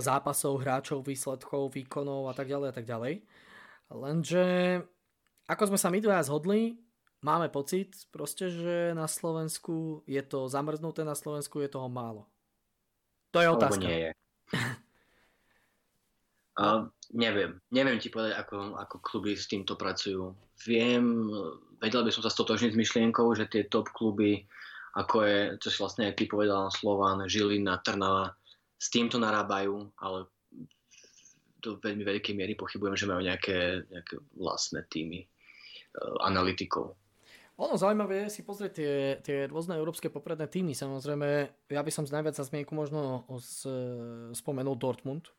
zápasov, 0.00 0.64
hráčov, 0.64 1.04
výsledkov, 1.04 1.76
výkonov 1.76 2.32
a 2.32 2.34
tak 2.34 2.48
ďalej 2.48 2.68
a 2.72 2.74
tak 2.74 2.88
ďalej. 2.88 3.14
Lenže 3.92 4.44
ako 5.46 5.62
sme 5.70 5.78
sa 5.78 5.94
my 5.94 6.02
dvaja 6.02 6.26
zhodli, 6.26 6.74
máme 7.22 7.46
pocit 7.54 7.94
proste, 8.10 8.50
že 8.50 8.90
na 8.98 9.06
Slovensku 9.06 10.02
je 10.10 10.18
to 10.26 10.50
zamrznuté, 10.50 11.06
na 11.06 11.14
Slovensku 11.14 11.62
je 11.62 11.70
toho 11.70 11.86
málo. 11.86 12.26
To 13.30 13.38
je 13.38 13.48
otázka. 13.52 13.78
Alebo 13.78 13.86
nie 13.86 13.98
je. 14.02 14.10
Uh, 16.56 16.88
neviem. 17.12 17.60
Neviem 17.68 18.00
ti 18.00 18.08
povedať, 18.08 18.40
ako, 18.40 18.80
ako 18.80 18.96
kluby 19.04 19.36
s 19.36 19.44
týmto 19.44 19.76
pracujú. 19.76 20.32
Viem, 20.64 21.28
vedel 21.84 22.00
by 22.00 22.10
som 22.12 22.24
sa 22.24 22.32
stotožniť 22.32 22.72
s 22.72 22.80
myšlienkou, 22.80 23.28
že 23.36 23.44
tie 23.44 23.68
top 23.68 23.92
kluby, 23.92 24.48
ako 24.96 25.16
je, 25.28 25.38
čo 25.60 25.68
si 25.68 25.78
vlastne 25.84 26.08
aj 26.08 26.16
ty 26.16 26.24
povedal, 26.24 26.72
Slovan, 26.72 27.28
Žilina, 27.28 27.84
Trnava, 27.84 28.32
s 28.80 28.88
týmto 28.88 29.20
narábajú, 29.20 29.92
ale 30.00 30.32
do 31.60 31.76
veľmi 31.76 32.08
veľkej 32.08 32.32
miery 32.32 32.56
pochybujem, 32.56 32.96
že 32.96 33.08
majú 33.08 33.20
nejaké, 33.20 33.84
nejaké 33.92 34.16
vlastné 34.40 34.88
týmy 34.88 35.28
uh, 35.28 36.24
analytikov. 36.24 36.96
Ono 37.56 37.72
zaujímavé 37.80 38.28
je 38.28 38.36
si 38.36 38.42
pozrieť 38.44 38.72
tie, 38.76 38.94
tie 39.24 39.38
rôzne 39.48 39.80
európske 39.80 40.12
popredné 40.12 40.44
týmy. 40.44 40.76
Samozrejme, 40.76 41.28
ja 41.72 41.80
by 41.80 41.88
som 41.88 42.04
z 42.04 42.12
najviac 42.12 42.36
za 42.36 42.44
zmienku 42.44 42.76
možno 42.76 43.24
z, 43.40 43.64
spomenul 44.36 44.76
Dortmund, 44.76 45.32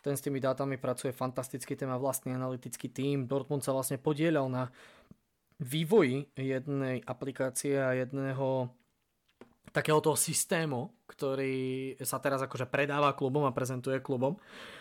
ten 0.00 0.16
s 0.16 0.24
tými 0.24 0.40
dátami 0.40 0.80
pracuje 0.80 1.12
fantasticky, 1.12 1.76
ten 1.76 1.88
má 1.88 2.00
vlastný 2.00 2.32
analytický 2.32 2.88
tím. 2.88 3.28
Dortmund 3.28 3.60
sa 3.60 3.76
vlastne 3.76 4.00
podielal 4.00 4.48
na 4.48 4.72
vývoji 5.60 6.32
jednej 6.36 7.04
aplikácie 7.04 7.76
a 7.76 7.92
jedného 7.92 8.72
takého 9.70 10.00
toho 10.02 10.16
systému, 10.16 10.90
ktorý 11.06 11.94
sa 12.02 12.18
teraz 12.18 12.42
akože 12.42 12.66
predáva 12.66 13.14
klubom 13.14 13.44
a 13.46 13.54
prezentuje 13.54 14.00
klubom. 14.02 14.40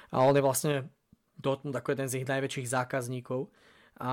A 0.10 0.24
on 0.24 0.34
je 0.34 0.42
vlastne 0.42 0.74
Dortmund 1.36 1.76
ako 1.76 1.94
jeden 1.94 2.08
z 2.10 2.24
ich 2.24 2.30
najväčších 2.30 2.68
zákazníkov. 2.68 3.52
A 4.00 4.12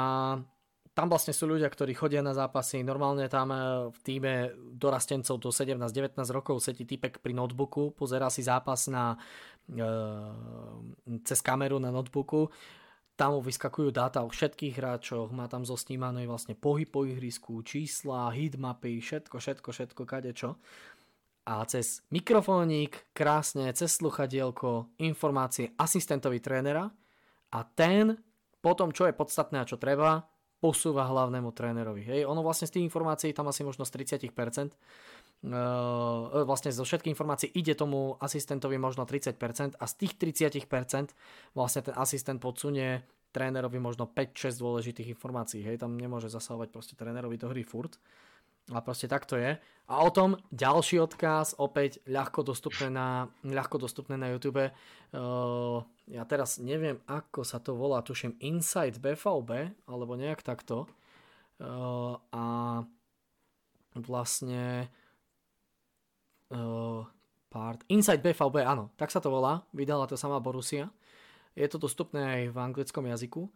tam 0.96 1.12
vlastne 1.12 1.36
sú 1.36 1.44
ľudia, 1.44 1.68
ktorí 1.68 1.92
chodia 1.92 2.24
na 2.24 2.32
zápasy. 2.32 2.80
Normálne 2.80 3.28
tam 3.28 3.52
e, 3.52 3.92
v 3.92 3.98
týme 4.00 4.32
dorastencov 4.56 5.36
do 5.36 5.52
17-19 5.52 6.16
rokov 6.32 6.64
sedí 6.64 6.88
typek 6.88 7.20
pri 7.20 7.36
notebooku, 7.36 7.92
pozerá 7.92 8.32
si 8.32 8.40
zápas 8.40 8.88
na, 8.88 9.12
e, 9.68 9.84
cez 11.20 11.44
kameru 11.44 11.76
na 11.76 11.92
notebooku. 11.92 12.48
Tam 13.12 13.36
mu 13.36 13.44
vyskakujú 13.44 13.92
dáta 13.92 14.24
o 14.24 14.32
všetkých 14.32 14.80
hráčoch, 14.80 15.36
má 15.36 15.44
tam 15.52 15.68
zosnímané 15.68 16.24
vlastne 16.24 16.56
pohyb 16.56 16.88
po 16.88 17.04
ihrisku, 17.04 17.60
čísla, 17.60 18.32
hitmapy, 18.32 18.96
všetko, 18.96 19.36
všetko, 19.36 19.68
všetko, 19.76 20.02
kadečo. 20.08 20.56
A 21.44 21.60
cez 21.68 22.08
mikrofónik, 22.08 23.12
krásne, 23.12 23.68
cez 23.76 24.00
sluchadielko, 24.00 24.96
informácie 25.04 25.76
asistentovi 25.76 26.40
trénera 26.40 26.88
a 27.52 27.60
ten 27.68 28.16
potom, 28.64 28.96
čo 28.96 29.04
je 29.04 29.12
podstatné 29.12 29.60
a 29.60 29.68
čo 29.68 29.76
treba, 29.76 30.24
posúva 30.56 31.04
hlavnému 31.04 31.52
trénerovi. 31.52 32.02
Hej, 32.02 32.20
ono 32.24 32.40
vlastne 32.40 32.64
z 32.64 32.80
tých 32.80 32.88
informácií 32.88 33.36
tam 33.36 33.52
asi 33.52 33.60
možno 33.60 33.84
z 33.84 33.92
30%, 33.92 34.32
uh, 34.32 34.72
vlastne 36.48 36.72
zo 36.72 36.84
všetkých 36.84 37.12
informácií 37.12 37.52
ide 37.52 37.76
tomu 37.76 38.16
asistentovi 38.18 38.80
možno 38.80 39.04
30% 39.04 39.76
a 39.76 39.84
z 39.84 39.94
tých 40.00 40.16
30% 40.16 41.12
vlastne 41.52 41.80
ten 41.84 41.94
asistent 41.94 42.40
podsunie 42.40 43.04
trénerovi 43.36 43.76
možno 43.76 44.08
5-6 44.08 44.56
dôležitých 44.56 45.12
informácií. 45.12 45.60
Hej, 45.60 45.84
tam 45.84 46.00
nemôže 46.00 46.32
zasahovať 46.32 46.72
proste 46.72 46.96
trénerovi 46.96 47.36
do 47.36 47.52
hry 47.52 47.60
furt. 47.60 48.00
A 48.74 48.82
proste 48.82 49.06
tak 49.06 49.30
to 49.30 49.38
je. 49.38 49.54
A 49.86 49.94
o 50.02 50.10
tom 50.10 50.34
ďalší 50.50 50.98
odkaz, 50.98 51.54
opäť 51.62 52.02
ľahko 52.10 52.42
dostupné 52.42 52.90
na, 52.90 53.30
ľahko 53.46 53.78
dostupné 53.78 54.18
na 54.18 54.34
YouTube. 54.34 54.74
Uh, 55.14 55.86
ja 56.10 56.26
teraz 56.26 56.58
neviem, 56.58 56.98
ako 57.06 57.46
sa 57.46 57.62
to 57.62 57.78
volá, 57.78 58.02
tuším 58.02 58.34
Inside 58.42 58.98
BVB, 58.98 59.70
alebo 59.86 60.18
nejak 60.18 60.42
takto. 60.42 60.90
Uh, 61.62 62.18
a 62.34 62.44
vlastne 63.94 64.90
uh, 66.50 67.06
part, 67.46 67.86
Inside 67.86 68.26
BVB, 68.26 68.66
áno, 68.66 68.90
tak 68.98 69.14
sa 69.14 69.22
to 69.22 69.30
volá, 69.30 69.62
vydala 69.70 70.10
to 70.10 70.18
sama 70.18 70.42
Borussia. 70.42 70.90
Je 71.54 71.70
to 71.70 71.78
dostupné 71.78 72.20
aj 72.42 72.42
v 72.50 72.58
anglickom 72.58 73.06
jazyku. 73.06 73.46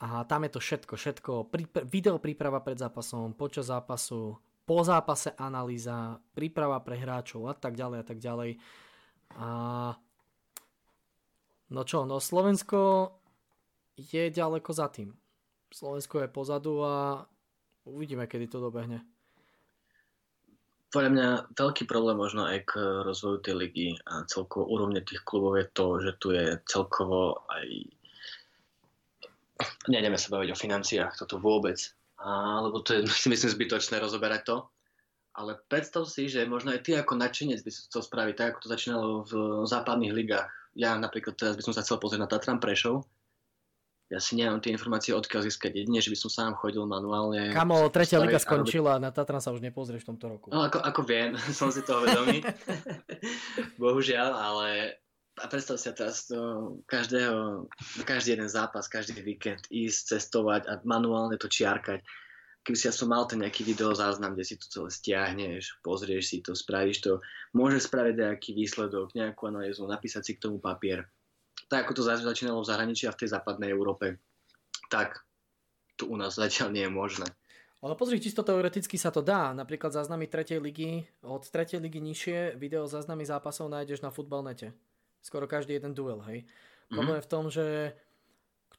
A 0.00 0.24
tam 0.24 0.46
je 0.48 0.54
to 0.54 0.60
všetko, 0.62 0.94
všetko, 0.96 1.32
video 1.84 2.16
príprava 2.16 2.62
pred 2.64 2.80
zápasom, 2.80 3.36
počas 3.36 3.68
zápasu, 3.68 4.38
po 4.70 4.86
zápase 4.86 5.34
analýza, 5.34 6.22
príprava 6.30 6.78
pre 6.78 6.94
hráčov 6.94 7.50
a 7.50 7.58
tak 7.58 7.74
ďalej 7.74 7.98
a 7.98 8.06
tak 8.06 8.22
ďalej. 8.22 8.50
A 9.34 9.48
no 11.74 11.82
čo, 11.82 12.06
no 12.06 12.22
Slovensko 12.22 13.10
je 13.98 14.30
ďaleko 14.30 14.70
za 14.70 14.86
tým. 14.94 15.10
Slovensko 15.74 16.22
je 16.22 16.30
pozadu 16.30 16.86
a 16.86 17.26
uvidíme, 17.90 18.30
kedy 18.30 18.46
to 18.46 18.62
dobehne. 18.62 19.02
Podľa 20.94 21.10
mňa 21.18 21.28
veľký 21.58 21.90
problém 21.90 22.14
možno 22.14 22.46
aj 22.46 22.70
k 22.70 22.78
rozvoju 23.02 23.42
tej 23.42 23.54
ligy 23.58 23.88
a 24.06 24.22
celkovo 24.30 24.70
úrovne 24.70 25.02
tých 25.02 25.26
klubov 25.26 25.58
je 25.58 25.66
to, 25.74 25.86
že 25.98 26.10
tu 26.22 26.30
je 26.30 26.46
celkovo 26.70 27.42
aj 27.50 27.66
Nejdeme 29.90 30.16
sa 30.16 30.32
baviť 30.32 30.54
o 30.54 30.56
financiách, 30.56 31.20
toto 31.20 31.36
vôbec 31.36 31.76
lebo 32.64 32.84
to 32.84 32.96
je 32.96 33.00
myslím 33.32 33.50
zbytočné 33.50 33.96
rozoberať 34.00 34.42
to. 34.44 34.56
Ale 35.30 35.56
predstav 35.70 36.10
si, 36.10 36.26
že 36.26 36.42
možno 36.42 36.74
aj 36.74 36.82
ty 36.82 36.98
ako 36.98 37.14
nadšenec 37.14 37.62
by 37.62 37.70
si 37.70 37.86
chcel 37.86 38.02
spraviť 38.02 38.34
tak, 38.34 38.48
ako 38.52 38.66
to 38.66 38.68
začínalo 38.68 39.08
v 39.24 39.32
západných 39.62 40.12
ligách. 40.12 40.50
Ja 40.74 40.98
napríklad 40.98 41.38
teraz 41.38 41.54
by 41.54 41.62
som 41.64 41.74
sa 41.74 41.86
chcel 41.86 42.02
pozrieť 42.02 42.20
na 42.26 42.30
Tatran 42.30 42.58
Prešov. 42.58 43.06
Ja 44.10 44.18
si 44.18 44.34
nemám 44.34 44.58
tie 44.58 44.74
informácie, 44.74 45.14
odkiaľ 45.14 45.46
získať. 45.46 45.70
Jedine, 45.70 46.02
že 46.02 46.10
by 46.10 46.18
som 46.18 46.30
sám 46.34 46.52
chodil 46.58 46.82
manuálne. 46.82 47.54
Kamo, 47.54 47.86
tretia 47.94 48.18
liga 48.18 48.42
skončila, 48.42 48.98
na 48.98 49.14
Tatran 49.14 49.38
sa 49.38 49.54
už 49.54 49.62
nepozrieš 49.62 50.02
v 50.02 50.08
tomto 50.14 50.26
roku. 50.26 50.46
No, 50.50 50.66
ako, 50.66 50.82
ako 50.82 51.00
viem, 51.06 51.38
som 51.58 51.70
si 51.70 51.86
toho 51.86 52.02
vedomý. 52.02 52.42
Bohužiaľ, 53.82 54.34
ale 54.34 54.98
a 55.40 55.44
predstav 55.48 55.80
si 55.80 55.88
teraz 55.96 56.28
to 56.28 56.36
každého, 56.84 57.64
každý 58.04 58.36
jeden 58.36 58.48
zápas, 58.52 58.92
každý 58.92 59.16
víkend 59.24 59.64
ísť, 59.72 60.16
cestovať 60.16 60.68
a 60.68 60.72
manuálne 60.84 61.40
to 61.40 61.48
čiarkať. 61.48 62.04
Keby 62.60 62.76
si 62.76 62.84
ja 62.84 62.92
som 62.92 63.08
mal 63.08 63.24
ten 63.24 63.40
nejaký 63.40 63.64
videozáznam, 63.64 64.36
kde 64.36 64.44
si 64.44 64.60
to 64.60 64.68
celé 64.68 64.88
stiahneš, 64.92 65.80
pozrieš 65.80 66.24
si 66.28 66.38
to, 66.44 66.52
spravíš 66.52 67.00
to, 67.00 67.12
môže 67.56 67.88
spraviť 67.88 68.14
nejaký 68.20 68.50
výsledok, 68.52 69.16
nejakú 69.16 69.48
analýzu, 69.48 69.88
napísať 69.88 70.22
si 70.28 70.32
k 70.36 70.44
tomu 70.44 70.60
papier. 70.60 71.08
Tak 71.72 71.88
ako 71.88 71.92
to 71.96 72.02
začínalo 72.04 72.60
v 72.60 72.68
zahraničí 72.68 73.08
a 73.08 73.16
v 73.16 73.24
tej 73.24 73.32
západnej 73.32 73.72
Európe, 73.72 74.20
tak 74.92 75.24
tu 75.96 76.12
u 76.12 76.20
nás 76.20 76.36
zatiaľ 76.36 76.68
nie 76.68 76.84
je 76.84 76.92
možné. 76.92 77.28
Ale 77.80 77.96
pozri, 77.96 78.20
čisto 78.20 78.44
teoreticky 78.44 79.00
sa 79.00 79.08
to 79.08 79.24
dá. 79.24 79.56
Napríklad 79.56 79.88
záznamy 79.96 80.28
3. 80.28 80.60
ligy, 80.60 81.08
od 81.24 81.48
3. 81.48 81.80
ligy 81.80 81.96
nižšie 82.04 82.60
video 82.60 82.84
záznamy 82.84 83.24
zápasov 83.24 83.72
nájdeš 83.72 84.04
na 84.04 84.12
futbalnete 84.12 84.76
skoro 85.20 85.46
každý 85.46 85.76
jeden 85.76 85.94
duel, 85.94 86.20
hej. 86.28 86.44
Mm-hmm. 86.44 86.94
Problém 86.96 87.16
je 87.16 87.26
v 87.26 87.32
tom, 87.32 87.44
že 87.48 87.66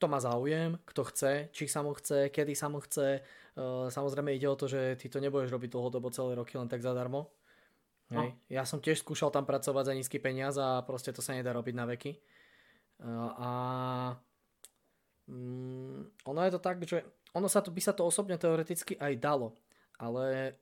kto 0.01 0.05
má 0.09 0.17
záujem, 0.17 0.81
kto 0.81 1.01
chce, 1.13 1.31
či 1.53 1.69
sa 1.69 1.85
mu 1.85 1.93
chce, 1.93 2.33
kedy 2.33 2.57
sa 2.57 2.67
mu 2.73 2.81
chce. 2.81 3.21
Uh, 3.53 3.85
samozrejme 3.93 4.33
ide 4.33 4.49
o 4.49 4.57
to, 4.57 4.65
že 4.65 4.97
ty 4.97 5.05
to 5.11 5.21
nebudeš 5.21 5.53
robiť 5.53 5.69
dlhodobo 5.69 6.09
celé 6.09 6.33
roky 6.33 6.57
len 6.57 6.65
tak 6.65 6.81
zadarmo. 6.81 7.29
No. 8.09 8.25
Hej. 8.25 8.33
Ja 8.49 8.65
som 8.65 8.81
tiež 8.81 9.05
skúšal 9.05 9.29
tam 9.29 9.45
pracovať 9.45 9.83
za 9.87 9.93
nízky 9.93 10.17
peniaz 10.17 10.57
a 10.57 10.81
proste 10.83 11.13
to 11.13 11.21
sa 11.21 11.37
nedá 11.37 11.53
robiť 11.53 11.75
na 11.77 11.85
veky. 11.85 12.17
Uh, 12.97 13.29
a 13.37 13.49
um, 15.29 16.09
ono 16.25 16.39
je 16.49 16.51
to 16.57 16.59
tak, 16.59 16.81
že 16.81 17.05
ono 17.37 17.45
sa 17.45 17.61
to, 17.61 17.69
by 17.69 17.79
sa 17.79 17.93
to 17.93 18.03
osobne 18.03 18.35
teoreticky 18.35 18.97
aj 18.97 19.13
dalo, 19.21 19.55
ale 20.01 20.57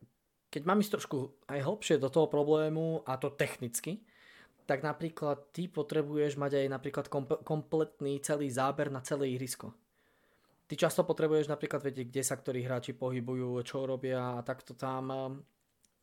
keď 0.49 0.61
mám 0.65 0.81
ísť 0.81 0.99
trošku 0.99 1.17
aj 1.49 1.63
hlbšie 1.65 1.95
do 2.01 2.09
toho 2.09 2.27
problému 2.27 3.05
a 3.05 3.17
to 3.17 3.33
technicky, 3.33 4.01
tak 4.69 4.85
napríklad 4.85 5.49
ty 5.49 5.65
potrebuješ 5.65 6.37
mať 6.37 6.61
aj 6.61 6.67
napríklad 6.69 7.09
kompletný 7.41 8.21
celý 8.21 8.53
záber 8.53 8.93
na 8.93 9.01
celé 9.01 9.33
ihrisko. 9.33 9.73
Ty 10.69 10.77
často 10.77 11.01
potrebuješ 11.01 11.49
napríklad 11.49 11.81
vedieť, 11.81 12.13
kde 12.13 12.21
sa 12.21 12.37
ktorí 12.37 12.61
hráči 12.61 12.93
pohybujú, 12.93 13.57
čo 13.65 13.89
robia 13.89 14.37
a 14.37 14.45
takto 14.45 14.77
tam. 14.77 15.09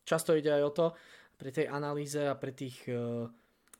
Často 0.03 0.35
ide 0.35 0.51
aj 0.51 0.63
o 0.67 0.73
to 0.75 0.87
pri 1.39 1.55
tej 1.55 1.71
analýze 1.71 2.19
a 2.19 2.35
pri 2.35 2.51
tých, 2.51 2.91
e, 2.91 3.31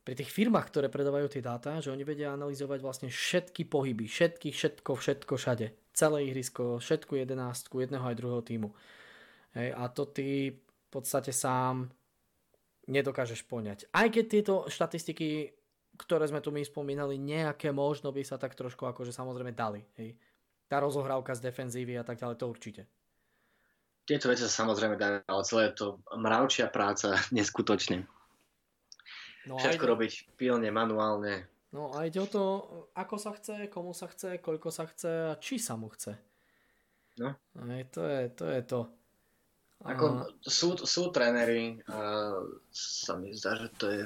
pri 0.07 0.15
tých 0.15 0.31
firmách, 0.31 0.71
ktoré 0.71 0.87
predávajú 0.87 1.35
tie 1.35 1.43
dáta, 1.43 1.83
že 1.83 1.91
oni 1.91 2.07
vedia 2.07 2.31
analyzovať 2.39 2.79
vlastne 2.79 3.11
všetky 3.11 3.67
pohyby, 3.67 4.07
všetky, 4.07 4.55
všetko, 4.55 4.95
všetko 4.95 5.35
všade. 5.35 5.67
Celé 5.91 6.31
ihrisko, 6.31 6.79
všetku 6.79 7.19
jedenáctku, 7.19 7.83
jedného 7.83 8.07
aj 8.07 8.19
druhého 8.23 8.43
týmu. 8.47 8.71
Hej, 9.59 9.75
a 9.75 9.91
to 9.91 10.07
ty 10.07 10.55
v 10.55 10.89
podstate 10.95 11.35
sám 11.35 11.91
nedokážeš 12.87 13.47
poňať. 13.47 13.91
Aj 13.91 14.07
keď 14.11 14.25
tieto 14.27 14.55
štatistiky, 14.71 15.53
ktoré 15.99 16.27
sme 16.31 16.43
tu 16.43 16.55
my 16.55 16.63
spomínali, 16.63 17.19
nejaké 17.19 17.75
možno 17.75 18.15
by 18.15 18.23
sa 18.23 18.39
tak 18.39 18.55
trošku 18.55 18.87
akože 18.87 19.11
samozrejme 19.11 19.53
dali. 19.53 19.83
Hej. 19.99 20.15
Tá 20.67 20.83
rozohrávka 20.83 21.35
z 21.35 21.47
defenzívy 21.51 21.99
a 21.99 22.05
tak 22.07 22.19
ďalej, 22.19 22.37
to 22.39 22.47
určite. 22.51 22.83
Tieto 24.07 24.31
veci 24.31 24.47
sa 24.47 24.63
samozrejme 24.63 24.95
dajú, 24.95 25.27
ale 25.27 25.43
celé 25.43 25.65
to 25.75 25.99
mravčia 26.15 26.71
práca 26.71 27.19
neskutočne. 27.37 28.07
No 29.47 29.59
Všetko 29.59 29.85
ide... 29.87 29.91
robiť 29.95 30.13
pilne, 30.39 30.71
manuálne. 30.71 31.47
No 31.75 31.91
a 31.95 32.07
ide 32.07 32.23
o 32.23 32.31
to, 32.31 32.43
ako 32.95 33.17
sa 33.19 33.35
chce, 33.35 33.67
komu 33.67 33.91
sa 33.95 34.07
chce, 34.07 34.39
koľko 34.39 34.71
sa 34.71 34.87
chce 34.87 35.11
a 35.31 35.35
či 35.39 35.59
sa 35.59 35.75
mu 35.75 35.91
chce. 35.91 36.15
No. 37.19 37.35
Aj 37.59 37.85
to 37.91 38.03
je 38.07 38.23
to. 38.31 38.45
Je 38.47 38.63
to. 38.63 38.81
Ako, 39.85 40.33
sú, 40.41 40.81
sú 40.81 41.13
tréneri, 41.13 41.77
uh, 41.85 42.41
sa 42.73 43.13
mi 43.21 43.37
zdá, 43.37 43.61
že 43.61 43.69
to 43.77 43.87
je 43.93 44.03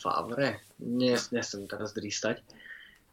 Favre, 0.00 0.64
Nie, 0.80 1.20
nechcem 1.30 1.68
teraz 1.68 1.92
drístať, 1.92 2.40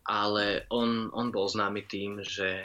ale 0.08 0.64
on, 0.72 1.12
on 1.12 1.28
bol 1.30 1.46
známy 1.52 1.86
tým, 1.86 2.24
že 2.24 2.64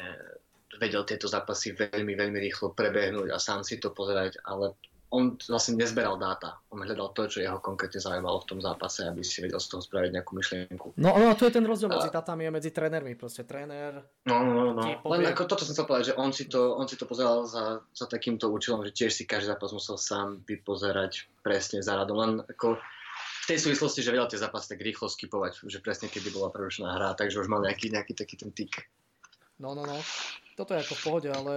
vedel 0.79 1.03
tieto 1.03 1.27
zápasy 1.27 1.75
veľmi, 1.75 2.15
veľmi 2.15 2.39
rýchlo 2.41 2.73
prebehnúť 2.73 3.35
a 3.35 3.39
sám 3.43 3.67
si 3.67 3.83
to 3.83 3.91
pozerať, 3.91 4.39
ale 4.47 4.75
on 5.15 5.39
vlastne 5.47 5.79
nezberal 5.79 6.19
dáta. 6.19 6.59
On 6.75 6.83
hľadal 6.83 7.15
to, 7.15 7.31
čo 7.31 7.39
jeho 7.39 7.63
konkrétne 7.63 8.03
zaujímalo 8.03 8.43
v 8.43 8.49
tom 8.51 8.59
zápase, 8.59 9.07
aby 9.07 9.23
si 9.23 9.39
vedel 9.39 9.63
z 9.63 9.71
toho 9.71 9.81
spraviť 9.81 10.11
nejakú 10.11 10.33
myšlienku. 10.35 10.99
No, 10.99 11.15
no 11.15 11.39
to 11.39 11.47
je 11.47 11.55
ten 11.55 11.63
rozdiel 11.63 11.95
medzi 11.95 12.11
dátami 12.11 12.51
a 12.51 12.51
medzi 12.51 12.75
trénermi. 12.75 13.15
Proste 13.15 13.47
tréner... 13.47 14.03
No, 14.27 14.43
no, 14.43 14.51
no. 14.51 14.73
no. 14.75 14.83
Povie... 15.07 15.23
Len 15.23 15.31
ako 15.31 15.47
toto 15.47 15.63
som 15.63 15.79
chcel 15.79 15.87
povedať, 15.87 16.07
že 16.11 16.19
on 16.19 16.35
si 16.35 16.51
to, 16.51 16.75
on 16.75 16.91
si 16.91 16.99
to 16.99 17.07
pozeral 17.07 17.47
za, 17.47 17.87
za 17.95 18.11
takýmto 18.11 18.51
účelom, 18.51 18.83
že 18.83 18.91
tiež 18.91 19.15
si 19.15 19.23
každý 19.23 19.55
zápas 19.55 19.71
musel 19.71 19.95
sám 19.95 20.43
vypozerať 20.43 21.31
presne 21.47 21.79
za 21.79 21.95
radom. 21.95 22.19
Len 22.19 22.33
ako 22.51 22.75
v 23.45 23.45
tej 23.47 23.59
súvislosti, 23.63 24.03
že 24.03 24.11
vedel 24.11 24.27
tie 24.27 24.43
zápasy 24.43 24.75
tak 24.75 24.83
rýchlo 24.83 25.07
skipovať, 25.07 25.63
že 25.71 25.79
presne 25.79 26.11
kedy 26.11 26.35
bola 26.35 26.51
prerušená 26.51 26.91
hra, 26.99 27.15
takže 27.15 27.39
už 27.39 27.47
mal 27.47 27.63
nejaký, 27.63 27.95
nejaký 27.95 28.19
taký 28.19 28.35
ten 28.35 28.51
tik. 28.51 28.83
No, 29.63 29.77
no, 29.79 29.87
no. 29.87 30.01
Toto 30.59 30.75
je 30.75 30.83
ako 30.83 30.95
v 30.99 31.05
pohode, 31.07 31.29
ale 31.31 31.55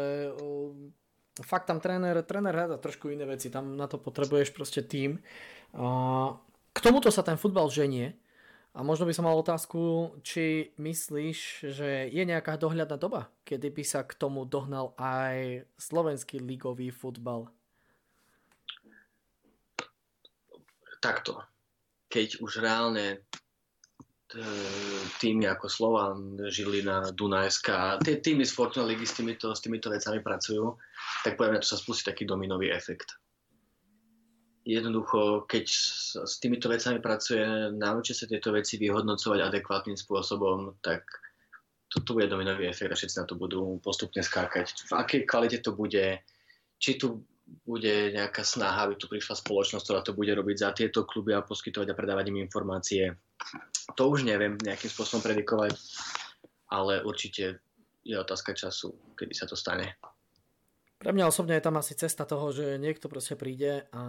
fakt 1.45 1.69
tam 1.69 1.77
tréner, 1.77 2.17
tréner 2.23 2.55
hľada 2.55 2.77
trošku 2.81 3.13
iné 3.13 3.27
veci, 3.27 3.51
tam 3.51 3.77
na 3.77 3.85
to 3.85 4.01
potrebuješ 4.01 4.55
proste 4.55 4.81
tým. 4.85 5.21
K 6.71 6.79
tomuto 6.79 7.09
sa 7.09 7.25
ten 7.25 7.35
futbal 7.35 7.67
ženie 7.67 8.15
A 8.77 8.85
možno 8.85 9.09
by 9.09 9.13
som 9.17 9.25
mal 9.25 9.33
otázku, 9.33 10.13
či 10.21 10.69
myslíš, 10.77 11.65
že 11.73 12.13
je 12.13 12.21
nejaká 12.21 12.61
dohľadná 12.61 12.93
doba, 13.01 13.33
kedy 13.41 13.73
by 13.73 13.81
sa 13.81 14.05
k 14.05 14.13
tomu 14.13 14.45
dohnal 14.45 14.93
aj 15.01 15.65
slovenský 15.81 16.37
ligový 16.37 16.93
futbal? 16.93 17.49
Takto. 21.01 21.41
Keď 22.13 22.37
už 22.37 22.61
reálne 22.61 23.25
týmy 25.23 25.47
ako 25.47 25.71
Slovan, 25.71 26.35
Žilina, 26.51 27.15
Dunajská, 27.15 28.03
tie 28.03 28.19
týmy 28.19 28.43
z 28.43 28.51
Fortuna 28.51 28.91
ligy 28.91 29.07
s 29.07 29.15
týmito, 29.15 29.55
s 29.55 29.63
týmito 29.63 29.87
vecami 29.87 30.19
pracujú, 30.19 30.75
tak 31.23 31.39
poviem, 31.39 31.63
že 31.63 31.71
sa 31.71 31.79
spustí 31.79 32.11
taký 32.11 32.27
dominový 32.27 32.71
efekt 32.75 33.15
jednoducho, 34.67 35.47
keď 35.47 35.65
s 36.27 36.35
týmito 36.43 36.67
vecami 36.67 36.99
pracuje, 36.99 37.71
naučí 37.71 38.11
sa 38.11 38.27
tieto 38.27 38.51
veci 38.51 38.75
vyhodnocovať 38.75 39.39
adekvátnym 39.39 39.95
spôsobom, 39.95 40.75
tak 40.83 41.07
toto 41.87 42.19
bude 42.19 42.27
dominový 42.27 42.67
efekt 42.67 42.91
a 42.91 42.99
všetci 42.99 43.23
na 43.23 43.25
to 43.25 43.39
budú 43.39 43.79
postupne 43.79 44.19
skákať. 44.19 44.75
V 44.91 44.93
akej 44.99 45.23
kvalite 45.23 45.63
to 45.63 45.71
bude, 45.71 46.19
či 46.83 46.99
tu 46.99 47.23
bude 47.67 48.11
nejaká 48.11 48.43
snaha, 48.43 48.87
aby 48.87 48.95
tu 48.99 49.07
prišla 49.07 49.39
spoločnosť, 49.39 49.83
ktorá 49.83 50.01
to 50.03 50.15
bude 50.15 50.31
robiť 50.31 50.57
za 50.59 50.69
tieto 50.75 51.07
kluby 51.07 51.31
a 51.35 51.43
poskytovať 51.43 51.91
a 51.91 51.97
predávať 51.97 52.31
im 52.31 52.43
informácie. 52.43 53.15
To 53.95 54.11
už 54.11 54.27
neviem 54.27 54.59
nejakým 54.59 54.91
spôsobom 54.91 55.23
predikovať, 55.23 55.75
ale 56.71 57.03
určite 57.03 57.63
je 58.03 58.15
otázka 58.15 58.55
času, 58.55 58.95
kedy 59.15 59.33
sa 59.35 59.47
to 59.47 59.55
stane. 59.55 59.95
Pre 60.97 61.13
mňa 61.13 61.29
osobne 61.29 61.53
je 61.59 61.65
tam 61.67 61.77
asi 61.77 61.93
cesta 61.93 62.25
toho, 62.25 62.49
že 62.49 62.81
niekto 62.81 63.05
proste 63.05 63.37
príde 63.37 63.85
a 63.93 64.03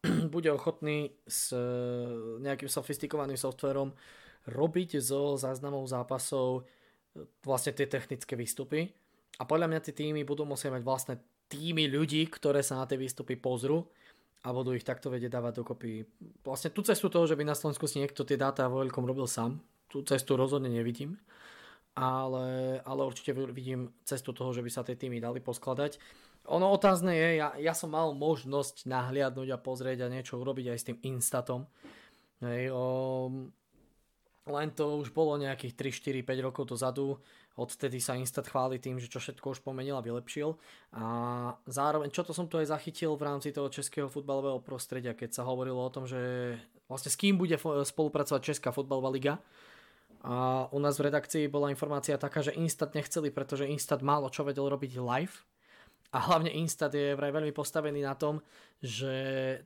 bude 0.34 0.48
ochotný 0.48 1.12
s 1.28 1.52
e, 1.52 1.60
nejakým 2.40 2.70
sofistikovaným 2.70 3.36
softverom 3.36 3.92
robiť 4.48 5.04
zo 5.04 5.36
záznamov 5.36 5.84
zápasov 5.84 6.64
e, 6.64 7.28
vlastne 7.44 7.76
tie 7.76 7.84
technické 7.84 8.40
výstupy. 8.40 8.88
A 9.36 9.44
podľa 9.44 9.68
mňa 9.68 9.80
tie 9.84 9.92
týmy 9.92 10.24
budú 10.24 10.48
musieť 10.48 10.72
mať 10.72 10.82
vlastné 10.86 11.14
týmy 11.54 11.86
ľudí, 11.86 12.26
ktoré 12.26 12.66
sa 12.66 12.82
na 12.82 12.90
tie 12.90 12.98
výstupy 12.98 13.38
pozrú 13.38 13.86
a 14.42 14.50
budú 14.50 14.74
ich 14.74 14.82
takto 14.82 15.08
vedieť 15.08 15.38
dávať 15.38 15.62
dokopy. 15.62 16.02
Vlastne 16.42 16.74
tú 16.74 16.82
cestu 16.82 17.06
toho, 17.06 17.30
že 17.30 17.38
by 17.38 17.46
na 17.46 17.54
Slovensku 17.54 17.86
si 17.86 18.02
niekto 18.02 18.26
tie 18.26 18.34
dáta 18.34 18.66
vo 18.66 18.82
veľkom 18.82 19.06
robil 19.06 19.30
sám, 19.30 19.62
tú 19.86 20.02
cestu 20.02 20.34
rozhodne 20.34 20.68
nevidím 20.68 21.14
ale, 21.94 22.78
ale 22.82 23.00
určite 23.06 23.30
vidím 23.54 23.94
cestu 24.02 24.34
toho, 24.34 24.50
že 24.50 24.62
by 24.62 24.70
sa 24.70 24.82
tie 24.82 24.98
týmy 24.98 25.22
dali 25.22 25.38
poskladať. 25.38 26.02
Ono 26.50 26.66
otázne 26.74 27.14
je, 27.14 27.28
ja, 27.40 27.54
ja 27.56 27.72
som 27.72 27.94
mal 27.94 28.12
možnosť 28.12 28.84
nahliadnúť 28.84 29.48
a 29.54 29.62
pozrieť 29.62 30.04
a 30.04 30.12
niečo 30.12 30.36
urobiť 30.36 30.74
aj 30.74 30.78
s 30.78 30.86
tým 30.90 30.98
Instatom. 31.16 31.64
Hej, 32.42 32.74
o, 32.74 32.84
len 34.50 34.68
to 34.74 35.00
už 35.00 35.14
bolo 35.14 35.40
nejakých 35.40 35.72
3, 35.72 36.20
4, 36.20 36.28
5 36.28 36.46
rokov 36.50 36.64
dozadu. 36.68 37.16
Odtedy 37.54 38.02
sa 38.02 38.18
Instat 38.18 38.50
chváli 38.50 38.82
tým, 38.82 38.98
že 38.98 39.06
čo 39.06 39.22
všetko 39.22 39.54
už 39.54 39.60
pomenil 39.62 39.94
a 39.94 40.02
vylepšil. 40.02 40.58
A 40.98 41.04
zároveň, 41.70 42.10
čo 42.10 42.26
to 42.26 42.34
som 42.34 42.50
tu 42.50 42.58
aj 42.58 42.74
zachytil 42.74 43.14
v 43.14 43.26
rámci 43.30 43.54
toho 43.54 43.70
českého 43.70 44.10
futbalového 44.10 44.58
prostredia, 44.58 45.14
keď 45.14 45.38
sa 45.38 45.46
hovorilo 45.46 45.78
o 45.78 45.94
tom, 45.94 46.02
že 46.02 46.54
vlastne 46.90 47.14
s 47.14 47.20
kým 47.20 47.38
bude 47.38 47.54
spolupracovať 47.60 48.42
Česká 48.42 48.74
futbalová 48.74 49.14
liga 49.14 49.38
a 50.24 50.66
u 50.72 50.80
nás 50.80 50.96
v 50.96 51.12
redakcii 51.12 51.52
bola 51.52 51.68
informácia 51.68 52.16
taká, 52.16 52.40
že 52.40 52.56
Instat 52.56 52.96
nechceli, 52.96 53.28
pretože 53.28 53.68
Instat 53.68 54.00
málo 54.00 54.32
čo 54.32 54.40
vedel 54.40 54.64
robiť 54.72 54.96
live. 54.96 55.36
A 56.16 56.18
hlavne 56.30 56.48
Instat 56.48 56.96
je 56.96 57.12
vraj 57.12 57.28
veľmi 57.28 57.52
postavený 57.52 58.00
na 58.00 58.16
tom, 58.16 58.40
že 58.80 59.12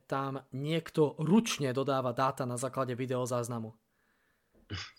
tam 0.09 0.43
niekto 0.51 1.15
ručne 1.15 1.71
dodáva 1.71 2.11
dáta 2.11 2.43
na 2.43 2.59
základe 2.59 2.91
videozáznamu. 2.91 3.71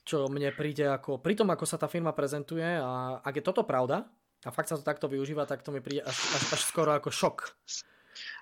Čo 0.03 0.27
mne 0.27 0.51
príde 0.51 0.91
ako, 0.91 1.23
pri 1.23 1.39
tom 1.39 1.49
ako 1.55 1.63
sa 1.63 1.79
tá 1.79 1.87
firma 1.87 2.11
prezentuje 2.11 2.67
a 2.67 3.23
ak 3.23 3.39
je 3.39 3.47
toto 3.47 3.63
pravda 3.63 4.11
a 4.43 4.51
fakt 4.51 4.73
sa 4.73 4.77
to 4.79 4.83
takto 4.83 5.07
využíva, 5.07 5.47
tak 5.47 5.63
to 5.63 5.71
mi 5.71 5.79
príde 5.79 6.03
až, 6.03 6.17
až, 6.35 6.43
až 6.59 6.61
skoro 6.67 6.91
ako 6.91 7.13
šok. 7.15 7.37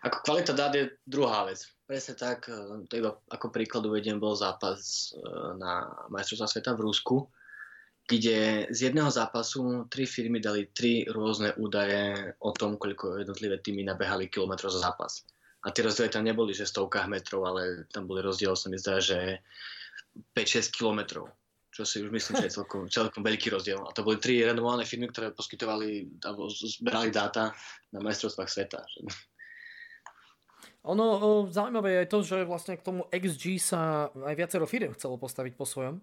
Ako 0.08 0.16
kvalita 0.24 0.56
dát 0.56 0.72
je 0.74 0.94
druhá 1.04 1.44
vec. 1.44 1.66
Presne 1.84 2.14
tak, 2.16 2.48
e, 2.48 2.86
to 2.88 2.94
iba 3.00 3.16
ako 3.28 3.52
príklad 3.52 3.84
uvediem, 3.84 4.20
bol 4.20 4.36
zápas 4.36 5.12
e, 5.12 5.20
na 5.56 5.88
majstrovstvá 6.08 6.48
sveta 6.48 6.72
v 6.76 6.84
Rusku, 6.84 7.16
kde 8.08 8.68
z 8.72 8.78
jedného 8.88 9.12
zápasu 9.12 9.84
tri 9.92 10.08
firmy 10.08 10.40
dali 10.40 10.72
tri 10.72 11.04
rôzne 11.04 11.52
údaje 11.60 12.32
o 12.40 12.50
tom, 12.56 12.80
koľko 12.80 13.20
jednotlivé 13.20 13.60
týmy 13.60 13.84
nabehali 13.84 14.32
kilometrov 14.32 14.72
za 14.72 14.80
zápas. 14.80 15.28
A 15.66 15.74
tie 15.74 15.84
rozdiely 15.84 16.08
tam 16.08 16.24
neboli, 16.24 16.54
že 16.54 16.64
stovkách 16.64 17.10
metrov, 17.10 17.44
ale 17.44 17.84
tam 17.92 18.08
boli 18.08 18.22
rozdiel, 18.24 18.56
sa 18.56 18.70
mi 18.72 18.78
zdá, 18.78 19.02
že 19.02 19.42
5-6 20.34 20.74
kilometrov 20.74 21.28
čo 21.78 21.86
si 21.86 22.02
už 22.02 22.10
myslím, 22.10 22.42
že 22.42 22.46
je 22.50 22.56
celkom, 22.58 22.90
celkom 22.90 23.22
veľký 23.22 23.54
rozdiel. 23.54 23.78
A 23.86 23.94
to 23.94 24.02
boli 24.02 24.18
tri 24.18 24.42
renomované 24.42 24.82
firmy, 24.82 25.06
ktoré 25.14 25.30
poskytovali, 25.30 26.18
alebo 26.26 26.50
zberali 26.50 27.14
dáta 27.14 27.54
na 27.94 28.02
majstrovstvách 28.02 28.50
sveta. 28.50 28.82
Ono 30.90 31.06
zaujímavé 31.52 32.02
je 32.02 32.10
to, 32.10 32.18
že 32.26 32.48
vlastne 32.48 32.74
k 32.74 32.82
tomu 32.82 33.06
XG 33.14 33.62
sa 33.62 34.10
aj 34.10 34.34
viacero 34.34 34.66
firm 34.66 34.96
chcelo 34.98 35.20
postaviť 35.22 35.54
po 35.54 35.62
svojom. 35.68 36.02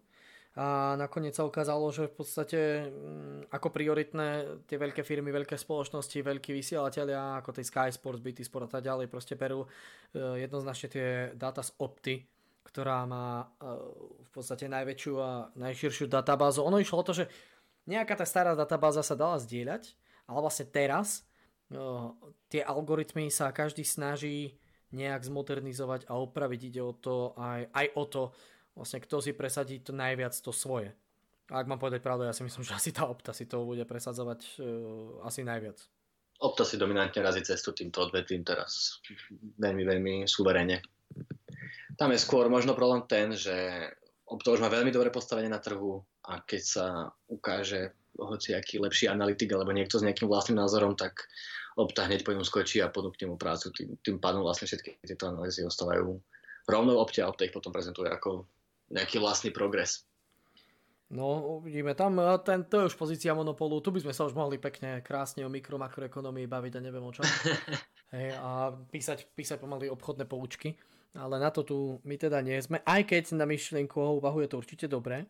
A 0.56 0.96
nakoniec 0.96 1.36
sa 1.36 1.44
ukázalo, 1.44 1.92
že 1.92 2.08
v 2.08 2.16
podstate 2.16 2.60
mm, 2.88 3.52
ako 3.52 3.76
prioritné 3.76 4.28
tie 4.72 4.80
veľké 4.80 5.04
firmy, 5.04 5.28
veľké 5.28 5.60
spoločnosti, 5.60 6.16
veľkí 6.16 6.56
vysielatelia, 6.56 7.36
ako 7.44 7.60
tej 7.60 7.68
Sky 7.68 7.92
Sports, 7.92 8.24
BT 8.24 8.48
Sport 8.48 8.72
a 8.72 8.80
tak 8.80 8.88
ďalej, 8.88 9.12
proste 9.12 9.36
berú 9.36 9.68
e, 10.16 10.48
jednoznačne 10.48 10.88
tie 10.88 11.08
dáta 11.36 11.60
z 11.60 11.76
Opty, 11.76 12.24
ktorá 12.66 13.06
má 13.06 13.46
e, 13.62 13.70
v 14.26 14.30
podstate 14.34 14.66
najväčšiu 14.66 15.14
a 15.22 15.54
najširšiu 15.54 16.10
databázu. 16.10 16.66
Ono 16.66 16.82
išlo 16.82 17.00
o 17.00 17.08
to, 17.08 17.14
že 17.14 17.30
nejaká 17.86 18.18
tá 18.18 18.26
stará 18.26 18.58
databáza 18.58 19.06
sa 19.06 19.14
dala 19.14 19.38
zdieľať, 19.38 19.94
ale 20.26 20.40
vlastne 20.42 20.66
teraz 20.66 21.22
e, 21.70 21.80
tie 22.50 22.66
algoritmy 22.66 23.30
sa 23.30 23.54
každý 23.54 23.86
snaží 23.86 24.58
nejak 24.90 25.22
zmodernizovať 25.30 26.10
a 26.10 26.18
opraviť. 26.18 26.62
Ide 26.74 26.82
o 26.82 26.94
to 26.98 27.38
aj, 27.38 27.70
aj 27.70 27.88
o 27.94 28.04
to, 28.10 28.24
vlastne 28.74 29.00
kto 29.06 29.22
si 29.22 29.32
presadí 29.38 29.86
to 29.86 29.94
najviac 29.94 30.34
to 30.34 30.50
svoje. 30.50 30.90
A 31.54 31.62
ak 31.62 31.70
mám 31.70 31.78
povedať 31.78 32.02
pravdu, 32.02 32.26
ja 32.26 32.34
si 32.34 32.42
myslím, 32.42 32.66
že 32.66 32.74
asi 32.74 32.90
tá 32.90 33.06
Opta 33.06 33.30
si 33.30 33.46
to 33.46 33.62
bude 33.70 33.86
presadzovať 33.86 34.58
uh, 34.58 35.30
asi 35.30 35.46
najviac. 35.46 35.78
Opta 36.42 36.66
si 36.66 36.76
dominantne 36.76 37.22
razí 37.22 37.46
cestu 37.46 37.72
týmto 37.72 38.02
odvetvím 38.02 38.42
teraz 38.42 39.00
veľmi, 39.62 39.84
veľmi 39.86 40.14
suverene. 40.26 40.82
Tam 41.96 42.12
je 42.12 42.20
skôr 42.20 42.52
možno 42.52 42.76
problém 42.76 43.04
ten, 43.08 43.32
že 43.36 43.56
Opta 44.26 44.58
už 44.58 44.60
má 44.60 44.74
veľmi 44.74 44.90
dobré 44.90 45.14
postavenie 45.14 45.48
na 45.48 45.62
trhu 45.62 46.02
a 46.26 46.42
keď 46.42 46.62
sa 46.66 46.86
ukáže 47.30 47.94
hoci 48.18 48.58
aký 48.58 48.82
lepší 48.82 49.06
analytik 49.06 49.54
alebo 49.54 49.70
niekto 49.70 50.02
s 50.02 50.06
nejakým 50.06 50.26
vlastným 50.26 50.58
názorom, 50.58 50.98
tak 50.98 51.30
Opta 51.76 52.08
hneď 52.08 52.24
po 52.24 52.32
ňom 52.32 52.48
skočí 52.48 52.80
a 52.80 52.88
ponúkne 52.88 53.28
mu 53.28 53.36
prácu. 53.36 53.70
Tým, 53.76 54.00
tým 54.00 54.18
pádom 54.18 54.42
vlastne 54.42 54.66
všetky 54.66 55.04
tieto 55.04 55.28
analýzy 55.28 55.62
ostávajú 55.68 56.18
rovnou 56.72 56.96
Opte 56.98 57.22
a 57.22 57.30
Opta 57.30 57.46
ich 57.46 57.54
potom 57.54 57.76
prezentuje 57.76 58.08
ako 58.08 58.48
nejaký 58.90 59.20
vlastný 59.20 59.52
progres. 59.52 60.08
No, 61.12 61.62
uvidíme. 61.62 61.94
Tam 61.94 62.18
ten, 62.42 62.66
to 62.66 62.82
je 62.82 62.90
už 62.90 62.98
pozícia 62.98 63.36
monopolu. 63.38 63.78
Tu 63.78 63.94
by 63.94 64.02
sme 64.02 64.14
sa 64.16 64.26
už 64.26 64.34
mohli 64.34 64.58
pekne, 64.58 65.06
krásne 65.06 65.46
o 65.46 65.52
mikro, 65.54 65.78
makroekonomii 65.78 66.50
baviť 66.50 66.74
a 66.80 66.82
neviem 66.82 67.06
o 67.06 67.14
čom. 67.14 67.28
Hej, 68.16 68.40
a 68.42 68.74
písať, 68.74 69.30
písať 69.38 69.62
pomaly 69.62 69.92
obchodné 69.92 70.26
poučky. 70.26 70.74
Ale 71.16 71.40
na 71.40 71.50
to 71.50 71.64
tu 71.64 71.78
my 72.04 72.16
teda 72.20 72.44
nie 72.44 72.60
sme. 72.60 72.84
Aj 72.84 73.02
keď 73.08 73.36
na 73.40 73.48
myšlienku 73.48 73.96
o 73.96 74.20
úvahu 74.20 74.44
je 74.44 74.50
to 74.52 74.60
určite 74.60 74.86
dobré. 74.92 75.26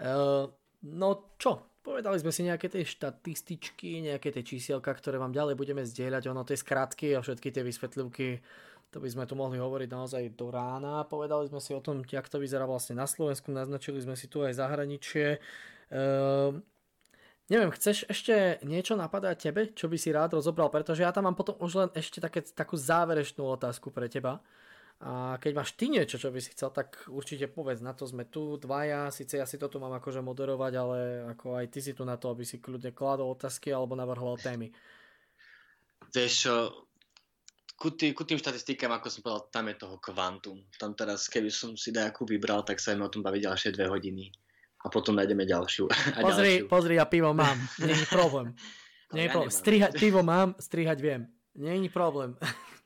Uh, 0.00 0.48
no 0.82 1.36
čo, 1.36 1.72
Povedali 1.82 2.14
sme 2.22 2.30
si 2.30 2.46
nejaké 2.46 2.70
tie 2.70 2.86
štatističky, 2.86 4.06
nejaké 4.06 4.30
tie 4.30 4.46
čísielka, 4.46 4.94
ktoré 4.94 5.18
vám 5.18 5.34
ďalej 5.34 5.58
budeme 5.58 5.82
zdieľať, 5.82 6.30
ono 6.30 6.46
tie 6.46 6.54
skratky 6.54 7.18
a 7.18 7.18
všetky 7.18 7.50
tie 7.50 7.66
vysvetlivky, 7.66 8.38
to 8.94 9.02
by 9.02 9.08
sme 9.10 9.26
tu 9.26 9.34
mohli 9.34 9.58
hovoriť 9.58 9.90
naozaj 9.90 10.22
do 10.38 10.54
rána. 10.54 11.02
Povedali 11.10 11.50
sme 11.50 11.58
si 11.58 11.74
o 11.74 11.82
tom, 11.82 12.06
jak 12.06 12.30
to 12.30 12.38
vyzerá 12.38 12.70
vlastne 12.70 12.94
na 12.94 13.10
Slovensku, 13.10 13.50
naznačili 13.50 13.98
sme 13.98 14.14
si 14.14 14.30
tu 14.30 14.46
aj 14.46 14.62
zahraničie. 14.62 15.42
Ehm, 15.90 16.62
neviem, 17.50 17.74
chceš 17.74 18.06
ešte 18.06 18.62
niečo 18.62 18.94
napadať 18.94 19.50
tebe, 19.50 19.74
čo 19.74 19.90
by 19.90 19.98
si 19.98 20.14
rád 20.14 20.38
rozobral, 20.38 20.70
pretože 20.70 21.02
ja 21.02 21.10
tam 21.10 21.26
mám 21.26 21.34
potom 21.34 21.58
už 21.58 21.72
len 21.82 21.90
ešte 21.98 22.22
také, 22.22 22.46
takú 22.46 22.78
záverečnú 22.78 23.42
otázku 23.42 23.90
pre 23.90 24.06
teba. 24.06 24.38
A 25.02 25.34
keď 25.42 25.52
máš 25.58 25.74
ty 25.74 25.90
niečo, 25.90 26.14
čo 26.14 26.30
by 26.30 26.38
si 26.38 26.54
chcel, 26.54 26.70
tak 26.70 27.10
určite 27.10 27.50
povedz, 27.50 27.82
na 27.82 27.90
to 27.90 28.06
sme 28.06 28.30
tu 28.30 28.54
dvaja, 28.54 29.10
síce 29.10 29.34
ja 29.34 29.42
si 29.50 29.58
to 29.58 29.66
tu 29.66 29.82
mám 29.82 29.90
akože 29.98 30.22
moderovať, 30.22 30.72
ale 30.78 30.98
ako 31.34 31.58
aj 31.58 31.66
ty 31.74 31.82
si 31.82 31.90
tu 31.90 32.06
na 32.06 32.14
to, 32.14 32.30
aby 32.30 32.46
si 32.46 32.62
kľudne 32.62 32.94
kladol 32.94 33.34
otázky 33.34 33.74
alebo 33.74 33.98
navrhol 33.98 34.38
témy. 34.38 34.70
Vieš 36.14 36.32
čo, 36.46 36.54
ku, 37.74 37.90
tý, 37.90 38.14
ku 38.14 38.22
tým 38.22 38.38
štatistikám, 38.38 38.94
ako 38.94 39.06
som 39.10 39.20
povedal, 39.26 39.50
tam 39.50 39.66
je 39.66 39.76
toho 39.82 39.96
kvantum. 39.98 40.62
Tam 40.78 40.94
teraz, 40.94 41.26
keby 41.26 41.50
som 41.50 41.74
si 41.74 41.90
nejakú 41.90 42.22
vybral, 42.22 42.62
tak 42.62 42.78
sa 42.78 42.94
o 42.94 43.10
tom 43.10 43.26
baviť 43.26 43.50
ďalšie 43.50 43.74
dve 43.74 43.90
hodiny. 43.90 44.30
A 44.82 44.90
potom 44.90 45.18
nájdeme 45.18 45.42
ďalšiu. 45.42 45.90
A 45.90 46.22
pozri, 46.22 46.62
ďalšiu. 46.62 46.70
pozri, 46.70 46.94
ja 47.02 47.06
pivo 47.10 47.34
mám. 47.34 47.58
Je 47.82 48.06
problém. 48.06 48.54
Je 49.12 49.28
problém. 49.28 49.52
Strihať, 49.52 49.92
pivo 49.98 50.22
mám, 50.24 50.54
strihať 50.62 50.98
viem. 51.02 51.28
Je 51.58 51.90
problém. 51.90 52.38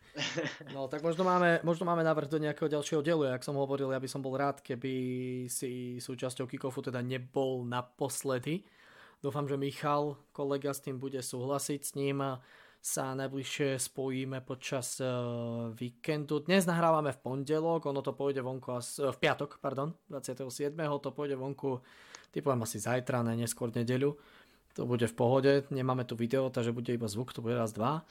No 0.72 0.88
tak 0.88 1.04
možno 1.04 1.24
máme, 1.28 1.60
možno 1.60 1.84
máme 1.84 2.00
návrh 2.00 2.28
do 2.32 2.40
nejakého 2.40 2.72
ďalšieho 2.72 3.04
dielu. 3.04 3.28
Jak 3.28 3.44
som 3.44 3.56
hovoril, 3.60 3.92
ja 3.92 4.00
by 4.00 4.08
som 4.08 4.24
bol 4.24 4.32
rád, 4.32 4.64
keby 4.64 4.92
si 5.52 6.00
súčasťou 6.00 6.48
Kikofu 6.48 6.80
teda 6.80 7.04
nebol 7.04 7.68
naposledy. 7.68 8.64
Dúfam, 9.20 9.48
že 9.48 9.60
Michal, 9.60 10.16
kolega, 10.32 10.72
s 10.72 10.84
tým 10.84 11.00
bude 11.00 11.20
súhlasiť. 11.20 11.80
S 11.80 11.92
ním 11.96 12.20
sa 12.86 13.18
najbližšie 13.18 13.82
spojíme 13.82 14.46
počas 14.46 15.02
uh, 15.02 15.74
víkendu. 15.74 16.38
Dnes 16.46 16.70
nahrávame 16.70 17.10
v 17.10 17.18
pondelok, 17.18 17.90
ono 17.90 17.98
to 17.98 18.14
pôjde 18.14 18.46
vonku 18.46 18.78
as, 18.78 19.02
uh, 19.02 19.10
v 19.10 19.18
piatok, 19.26 19.58
pardon, 19.58 19.90
27. 20.06 20.70
to 21.02 21.10
pôjde 21.10 21.34
vonku, 21.34 21.82
typujem 22.30 22.62
asi 22.62 22.78
zajtra, 22.78 23.26
ne 23.26 23.42
neskôr 23.42 23.74
nedeľu. 23.74 24.14
To 24.76 24.84
bude 24.84 25.08
v 25.08 25.14
pohode, 25.16 25.52
nemáme 25.72 26.04
tu 26.04 26.12
video, 26.20 26.52
takže 26.52 26.72
bude 26.72 26.92
iba 26.92 27.08
zvuk, 27.08 27.32
to 27.32 27.40
bude 27.40 27.56
raz, 27.56 27.72
dva. 27.72 28.04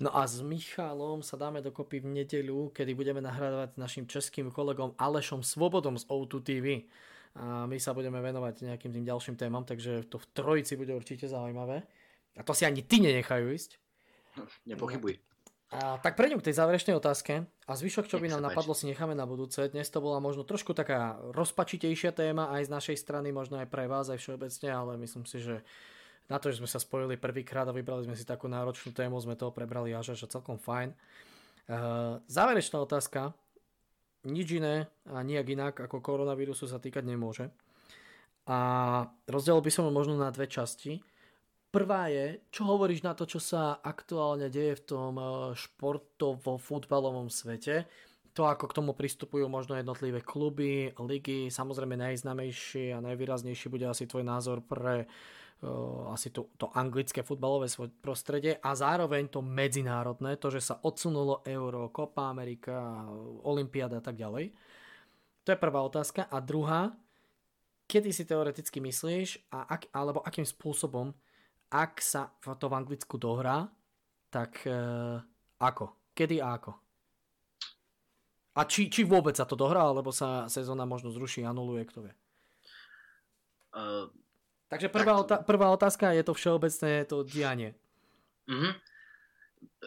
No 0.00 0.12
a 0.12 0.24
s 0.24 0.40
Michalom 0.40 1.20
sa 1.20 1.36
dáme 1.36 1.60
dokopy 1.60 2.00
v 2.00 2.20
nedeľu, 2.20 2.72
kedy 2.72 2.92
budeme 2.96 3.20
nahrávať 3.20 3.76
našim 3.76 4.04
českým 4.08 4.48
kolegom 4.48 4.96
Alešom 4.96 5.44
Svobodom 5.44 6.00
z 6.00 6.04
O2 6.08 6.32
TV. 6.40 6.66
A 7.36 7.68
my 7.68 7.76
sa 7.76 7.92
budeme 7.92 8.20
venovať 8.24 8.64
nejakým 8.64 8.92
tým 8.96 9.04
ďalším 9.04 9.36
témam, 9.36 9.64
takže 9.64 10.08
to 10.08 10.16
v 10.16 10.26
trojici 10.32 10.76
bude 10.80 10.96
určite 10.96 11.28
zaujímavé. 11.28 11.84
A 12.36 12.44
to 12.44 12.56
si 12.56 12.64
ani 12.64 12.80
ty 12.80 13.00
nenechajú 13.00 13.52
ísť. 13.52 13.76
Nepochybuj. 14.68 15.20
A 15.72 15.98
tak 15.98 16.14
prejdem 16.14 16.38
k 16.40 16.48
tej 16.48 16.60
záverečnej 16.62 16.94
otázke 16.94 17.42
a 17.42 17.72
zvyšok, 17.74 18.06
čo 18.06 18.22
by 18.22 18.30
nám 18.30 18.40
napadlo, 18.40 18.70
si 18.72 18.86
necháme 18.86 19.18
na 19.18 19.26
budúce. 19.26 19.58
Dnes 19.66 19.90
to 19.90 19.98
bola 19.98 20.22
možno 20.22 20.46
trošku 20.46 20.72
taká 20.72 21.18
rozpačitejšia 21.34 22.14
téma 22.14 22.54
aj 22.54 22.68
z 22.68 22.70
našej 22.70 22.96
strany, 23.02 23.34
možno 23.34 23.58
aj 23.58 23.66
pre 23.66 23.90
vás, 23.90 24.06
aj 24.06 24.22
všeobecne, 24.22 24.68
ale 24.70 24.92
myslím 25.02 25.26
si, 25.26 25.42
že 25.42 25.66
na 26.26 26.36
to, 26.42 26.50
že 26.50 26.58
sme 26.58 26.70
sa 26.70 26.82
spojili 26.82 27.14
prvýkrát 27.14 27.66
a 27.70 27.76
vybrali 27.76 28.06
sme 28.06 28.18
si 28.18 28.26
takú 28.26 28.50
náročnú 28.50 28.90
tému, 28.90 29.18
sme 29.22 29.38
toho 29.38 29.54
prebrali 29.54 29.94
až 29.94 30.18
až 30.18 30.26
celkom 30.26 30.58
fajn. 30.58 30.90
Uh, 31.66 32.22
záverečná 32.26 32.78
otázka. 32.82 33.34
Nič 34.26 34.58
iné 34.58 34.90
a 35.06 35.22
nijak 35.22 35.46
inak 35.54 35.74
ako 35.86 36.02
koronavírusu 36.02 36.66
sa 36.66 36.82
týkať 36.82 37.06
nemôže. 37.06 37.46
A 38.46 38.58
rozdiel 39.26 39.58
by 39.58 39.70
som 39.70 39.86
ho 39.86 39.92
možno 39.94 40.18
na 40.18 40.30
dve 40.30 40.46
časti. 40.50 41.02
Prvá 41.74 42.08
je, 42.08 42.40
čo 42.54 42.62
hovoríš 42.66 43.02
na 43.02 43.12
to, 43.12 43.26
čo 43.26 43.42
sa 43.42 43.82
aktuálne 43.82 44.46
deje 44.48 44.78
v 44.80 44.86
tom 44.86 45.12
eh, 45.18 45.28
športovo-futbalovom 45.58 47.28
svete. 47.28 47.86
To, 48.38 48.46
ako 48.46 48.68
k 48.68 48.76
tomu 48.76 48.92
pristupujú 48.92 49.48
možno 49.48 49.80
jednotlivé 49.80 50.20
kluby, 50.20 50.92
ligy, 51.00 51.48
samozrejme 51.48 51.96
najznamejší 51.96 52.92
a 52.92 53.00
najvýraznejší 53.00 53.72
bude 53.72 53.88
asi 53.88 54.04
tvoj 54.04 54.28
názor 54.28 54.60
pre 54.60 55.08
asi 56.12 56.30
to, 56.30 56.52
to 56.60 56.68
anglické 56.76 57.24
futbalové 57.24 57.66
prostredie 58.04 58.60
a 58.60 58.76
zároveň 58.76 59.32
to 59.32 59.40
medzinárodné, 59.40 60.36
to, 60.36 60.52
že 60.52 60.60
sa 60.60 60.74
odsunulo 60.84 61.40
Euro, 61.48 61.88
Copa 61.88 62.28
Amerika, 62.28 63.08
Olympiáda 63.48 63.98
a 63.98 64.04
tak 64.04 64.20
ďalej. 64.20 64.52
To 65.46 65.48
je 65.54 65.62
prvá 65.62 65.80
otázka. 65.80 66.28
A 66.28 66.42
druhá, 66.44 66.92
kedy 67.88 68.12
si 68.12 68.28
teoreticky 68.28 68.82
myslíš, 68.84 69.48
a 69.48 69.64
ak, 69.78 69.88
alebo 69.96 70.20
akým 70.20 70.44
spôsobom, 70.44 71.14
ak 71.72 72.04
sa 72.04 72.34
to 72.42 72.66
v 72.68 72.76
Anglicku 72.76 73.16
dohrá, 73.16 73.70
tak 74.28 74.60
e, 74.68 74.76
ako? 75.62 76.12
Kedy 76.12 76.42
a 76.42 76.58
ako? 76.58 76.72
A 78.56 78.60
či, 78.64 78.88
či 78.88 79.04
vôbec 79.04 79.36
sa 79.36 79.48
to 79.48 79.56
dohrá, 79.56 79.88
alebo 79.88 80.12
sa 80.12 80.48
sezóna 80.48 80.88
možno 80.88 81.12
zruší, 81.12 81.44
anuluje, 81.44 81.84
kto 81.88 82.08
vie? 82.08 82.14
Uh, 83.76 84.08
Takže 84.66 84.88
prvá, 84.90 85.14
tak... 85.14 85.22
otá- 85.22 85.40
prvá 85.46 85.68
otázka 85.70 86.10
je 86.10 86.22
to 86.26 86.34
všeobecné 86.34 87.06
to 87.06 87.22
dianie. 87.22 87.70
Mm-hmm. 88.50 88.72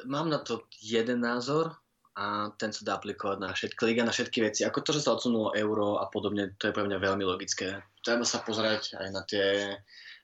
Mám 0.07 0.27
na 0.31 0.39
to 0.39 0.63
jeden 0.79 1.19
názor 1.19 1.75
a 2.15 2.51
ten 2.55 2.71
sa 2.75 2.83
dá 2.83 2.91
aplikovať 2.99 3.37
na 3.39 3.51
všetky 3.55 3.81
liga, 3.87 4.07
na 4.07 4.15
všetky 4.15 4.43
veci. 4.43 4.63
Ako 4.63 4.83
to, 4.83 4.91
že 4.95 5.03
sa 5.03 5.15
odsunulo 5.15 5.55
euro 5.55 5.99
a 5.99 6.07
podobne, 6.07 6.55
to 6.59 6.71
je 6.71 6.75
pre 6.75 6.83
mňa 6.83 6.99
veľmi 6.99 7.23
logické. 7.23 7.79
Treba 8.03 8.23
sa 8.23 8.43
pozerať 8.43 8.95
aj 8.99 9.07
na 9.11 9.21
tie 9.23 9.75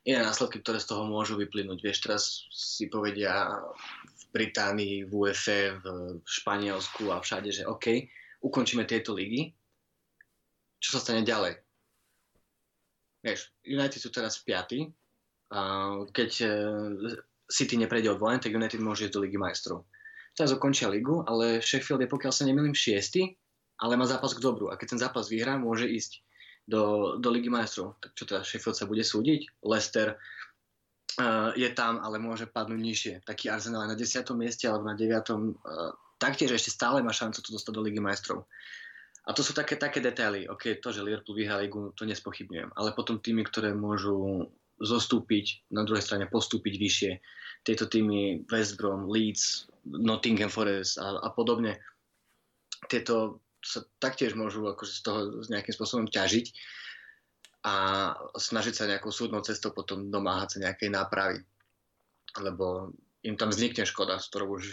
iné 0.06 0.20
následky, 0.22 0.62
ktoré 0.62 0.80
z 0.80 0.92
toho 0.92 1.04
môžu 1.04 1.36
vyplynúť. 1.36 1.80
Vieš, 1.82 1.98
teraz 2.04 2.24
si 2.54 2.88
povedia 2.88 3.60
v 4.06 4.24
Británii, 4.36 5.08
v 5.08 5.12
UEFA, 5.12 5.82
v 5.82 5.86
Španielsku 6.24 7.10
a 7.12 7.20
všade, 7.20 7.52
že 7.52 7.64
OK, 7.68 8.08
ukončíme 8.44 8.86
tieto 8.86 9.16
ligy. 9.16 9.52
Čo 10.80 11.00
sa 11.00 11.00
stane 11.02 11.26
ďalej? 11.26 11.65
Vieš, 13.26 13.50
United 13.66 13.98
sú 13.98 14.14
teraz 14.14 14.38
v 14.38 14.54
piaty. 14.54 14.80
A 15.50 15.62
keď 16.14 16.32
e, 16.46 16.48
City 17.50 17.74
neprejde 17.78 18.14
od 18.14 18.22
volen, 18.22 18.38
tak 18.38 18.54
United 18.54 18.78
môže 18.78 19.10
ísť 19.10 19.14
do 19.18 19.24
Ligy 19.26 19.42
majstrov. 19.42 19.90
Teraz 20.36 20.54
ukončia 20.54 20.92
ligu, 20.92 21.24
ale 21.26 21.64
Sheffield 21.64 22.04
je, 22.04 22.12
pokiaľ 22.12 22.34
sa 22.36 22.44
nemýlim, 22.44 22.76
šiesty, 22.76 23.34
ale 23.80 23.96
má 23.96 24.04
zápas 24.06 24.36
k 24.36 24.44
dobru. 24.44 24.68
A 24.70 24.78
keď 24.78 24.94
ten 24.94 25.02
zápas 25.02 25.32
vyhrá, 25.32 25.56
môže 25.56 25.88
ísť 25.88 26.22
do, 26.68 27.16
do 27.18 27.30
Ligy 27.32 27.50
majstrov. 27.50 27.96
Tak 28.04 28.12
čo 28.14 28.24
teda, 28.28 28.42
Sheffield 28.44 28.78
sa 28.78 28.86
bude 28.86 29.02
súdiť? 29.02 29.64
Leicester 29.64 30.20
uh, 31.22 31.56
je 31.56 31.70
tam, 31.72 32.04
ale 32.04 32.20
môže 32.20 32.52
padnúť 32.52 32.82
nižšie. 32.84 33.14
Taký 33.24 33.48
Arsenal 33.48 33.88
aj 33.88 33.96
na 33.96 33.98
10. 33.98 34.28
mieste 34.36 34.68
alebo 34.68 34.86
na 34.92 34.98
9. 34.98 35.08
Uh, 35.08 35.96
taktiež 36.20 36.52
ešte 36.52 36.74
stále 36.74 37.00
má 37.00 37.16
šancu 37.16 37.40
to 37.40 37.56
dostať 37.56 37.72
do 37.72 37.82
Ligy 37.86 38.04
majstrov. 38.04 38.44
A 39.26 39.34
to 39.34 39.42
sú 39.42 39.58
také, 39.58 39.74
také 39.74 40.02
detaily. 40.06 40.46
OK, 40.46 40.78
to, 40.78 40.94
že 40.94 41.02
Liverpool 41.02 41.34
vyhrá 41.34 41.58
ligu, 41.58 41.90
to 41.98 42.06
nespochybňujem. 42.06 42.78
Ale 42.78 42.94
potom 42.94 43.18
týmy, 43.18 43.42
ktoré 43.42 43.74
môžu 43.74 44.48
zostúpiť, 44.78 45.66
na 45.74 45.82
druhej 45.88 46.04
strane 46.04 46.30
postúpiť 46.30 46.74
vyššie. 46.78 47.12
Tieto 47.66 47.90
týmy 47.90 48.46
West 48.52 48.78
Brom, 48.78 49.10
Leeds, 49.10 49.66
Nottingham 49.88 50.52
Forest 50.52 51.02
a, 51.02 51.26
a 51.26 51.30
podobne. 51.34 51.80
Tieto 52.86 53.42
sa 53.66 53.82
taktiež 53.98 54.38
môžu 54.38 54.62
akože 54.70 54.94
z 54.94 55.02
toho 55.02 55.20
nejakým 55.50 55.74
spôsobom 55.74 56.06
ťažiť 56.06 56.46
a 57.66 57.76
snažiť 58.38 58.74
sa 58.78 58.86
nejakou 58.86 59.10
súdnou 59.10 59.42
cestou 59.42 59.74
potom 59.74 60.14
domáhať 60.14 60.58
sa 60.60 60.70
nejakej 60.70 60.94
nápravy. 60.94 61.42
Lebo 62.38 62.94
im 63.26 63.34
tam 63.34 63.50
vznikne 63.50 63.90
škoda, 63.90 64.22
z 64.22 64.30
ktorou 64.30 64.62
už 64.62 64.70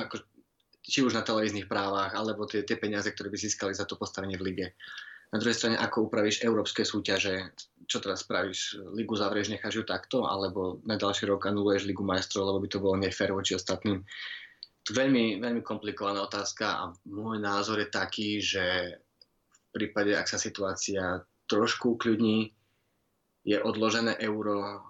ako, 0.00 0.24
či 0.84 1.00
už 1.00 1.16
na 1.16 1.24
televíznych 1.24 1.64
právach, 1.64 2.12
alebo 2.12 2.44
tie, 2.44 2.60
tie 2.60 2.76
peniaze, 2.76 3.08
ktoré 3.08 3.32
by 3.32 3.38
získali 3.40 3.72
za 3.72 3.88
to 3.88 3.96
postavenie 3.96 4.36
v 4.36 4.52
lige. 4.52 4.66
Na 5.32 5.42
druhej 5.42 5.56
strane, 5.56 5.80
ako 5.80 6.06
upravíš 6.06 6.44
európske 6.44 6.86
súťaže, 6.86 7.56
čo 7.88 7.98
teraz 7.98 8.22
spravíš? 8.22 8.78
Ligu 8.94 9.16
zavrieš, 9.18 9.50
necháš 9.50 9.82
ju 9.82 9.84
takto, 9.88 10.28
alebo 10.28 10.78
na 10.86 10.94
ďalší 10.94 11.26
rok 11.26 11.50
anuluješ 11.50 11.90
Ligu 11.90 12.06
majstrov, 12.06 12.46
lebo 12.46 12.62
by 12.62 12.68
to 12.70 12.78
bolo 12.78 12.94
nefér 13.00 13.34
voči 13.34 13.56
ostatným. 13.58 14.04
Veľmi, 14.84 15.40
veľmi 15.40 15.64
komplikovaná 15.64 16.22
otázka 16.22 16.66
a 16.68 16.82
môj 17.08 17.40
názor 17.40 17.80
je 17.80 17.88
taký, 17.88 18.38
že 18.38 18.62
v 19.50 19.68
prípade, 19.72 20.14
ak 20.14 20.28
sa 20.28 20.38
situácia 20.38 21.24
trošku 21.48 21.98
ukľudní, 21.98 22.52
je 23.44 23.60
odložené 23.60 24.16
euro, 24.24 24.80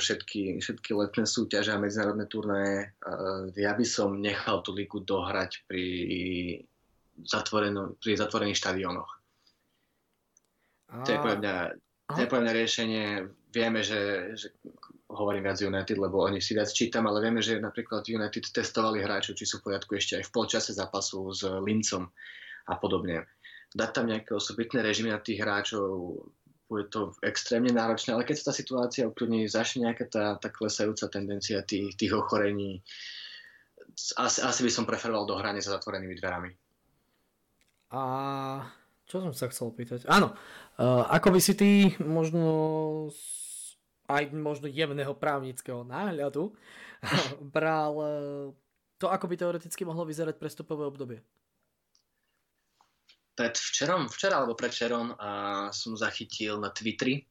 všetky, 0.00 0.64
všetky 0.64 0.96
letné 0.96 1.28
súťaže 1.28 1.76
a 1.76 1.78
medzinárodné 1.78 2.24
turnaje. 2.24 2.96
Ja 3.52 3.76
by 3.76 3.84
som 3.84 4.16
nechal 4.16 4.64
tú 4.64 4.72
ligu 4.72 5.04
dohrať 5.04 5.68
pri, 5.68 5.86
pri 8.00 8.12
zatvorených 8.16 8.58
štadiónoch. 8.58 9.10
To 11.04 11.08
je 11.08 11.20
podľa 11.20 11.38
mňa, 11.40 11.56
to 12.16 12.20
je 12.24 12.28
podľa 12.32 12.44
mňa 12.48 12.54
riešenie. 12.56 13.06
Vieme, 13.52 13.84
že, 13.84 14.32
že 14.40 14.48
hovorím 15.12 15.44
viac 15.44 15.60
United, 15.60 16.00
lebo 16.00 16.24
oni 16.24 16.40
si 16.40 16.56
viac 16.56 16.72
čítam, 16.72 17.04
ale 17.04 17.20
vieme, 17.20 17.44
že 17.44 17.60
napríklad 17.60 18.08
United 18.08 18.48
testovali 18.48 19.04
hráčov, 19.04 19.36
či 19.36 19.44
sú 19.44 19.60
v 19.60 19.68
poriadku 19.68 20.00
ešte 20.00 20.16
aj 20.16 20.24
v 20.24 20.32
polčase 20.32 20.72
zápasu 20.72 21.28
s 21.28 21.44
Lincom 21.60 22.08
a 22.72 22.74
podobne. 22.80 23.28
Dať 23.76 23.90
tam 23.92 24.08
nejaké 24.08 24.32
osobitné 24.32 24.80
režimy 24.80 25.12
na 25.12 25.20
tých 25.20 25.44
hráčov, 25.44 26.16
bude 26.72 26.88
to 26.88 27.12
extrémne 27.20 27.68
náročné, 27.68 28.16
ale 28.16 28.24
keď 28.24 28.40
sa 28.40 28.48
tá 28.48 28.52
situácia 28.56 29.04
ukludní, 29.04 29.44
začne 29.44 29.92
nejaká 29.92 30.08
tá, 30.08 30.24
tá 30.40 30.48
klesajúca 30.48 31.12
tendencia 31.12 31.60
tých, 31.60 31.92
tých 32.00 32.16
ochorení, 32.16 32.80
asi, 34.16 34.40
asi 34.40 34.60
by 34.64 34.70
som 34.72 34.88
preferoval 34.88 35.28
do 35.28 35.36
hrania 35.36 35.60
za 35.60 35.76
zatvorenými 35.76 36.16
dverami. 36.16 36.50
A 37.92 38.00
čo 39.04 39.20
som 39.20 39.36
sa 39.36 39.52
chcel 39.52 39.68
pýtať? 39.76 40.08
Áno, 40.08 40.32
uh, 40.32 41.04
ako 41.12 41.36
by 41.36 41.40
si 41.44 41.52
ty 41.52 41.92
možno 42.00 42.48
aj 44.08 44.32
možno 44.32 44.72
jemného 44.72 45.12
právnického 45.12 45.84
náhľadu 45.84 46.56
bral 47.54 47.92
uh, 48.00 48.48
to, 48.96 49.12
ako 49.12 49.28
by 49.28 49.34
teoreticky 49.36 49.84
mohlo 49.84 50.08
vyzerať 50.08 50.40
prestupové 50.40 50.88
obdobie? 50.88 51.20
Pred 53.32 53.54
včerom, 53.56 54.12
včera 54.12 54.40
alebo 54.40 54.58
predvčerom 54.58 55.16
a 55.16 55.30
som 55.72 55.96
zachytil 55.96 56.60
na 56.60 56.68
Twitteri, 56.68 57.24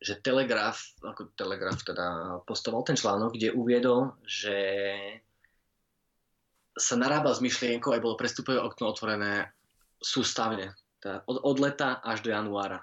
že 0.00 0.20
Telegraf, 0.24 0.96
ako 1.04 1.36
Telegraf 1.36 1.84
teda 1.84 2.40
postoval 2.48 2.84
ten 2.84 2.96
článok, 2.96 3.36
kde 3.36 3.52
uviedol, 3.52 4.16
že 4.24 4.56
sa 6.72 6.96
narábal 6.96 7.36
s 7.36 7.44
myšlienkou, 7.44 7.92
aj 7.92 8.00
bolo 8.00 8.16
prestupové 8.16 8.56
okno 8.56 8.88
otvorené 8.88 9.52
sústavne, 10.00 10.72
teda 11.04 11.28
od, 11.28 11.44
od 11.44 11.56
leta 11.60 12.00
až 12.00 12.24
do 12.24 12.32
januára. 12.32 12.80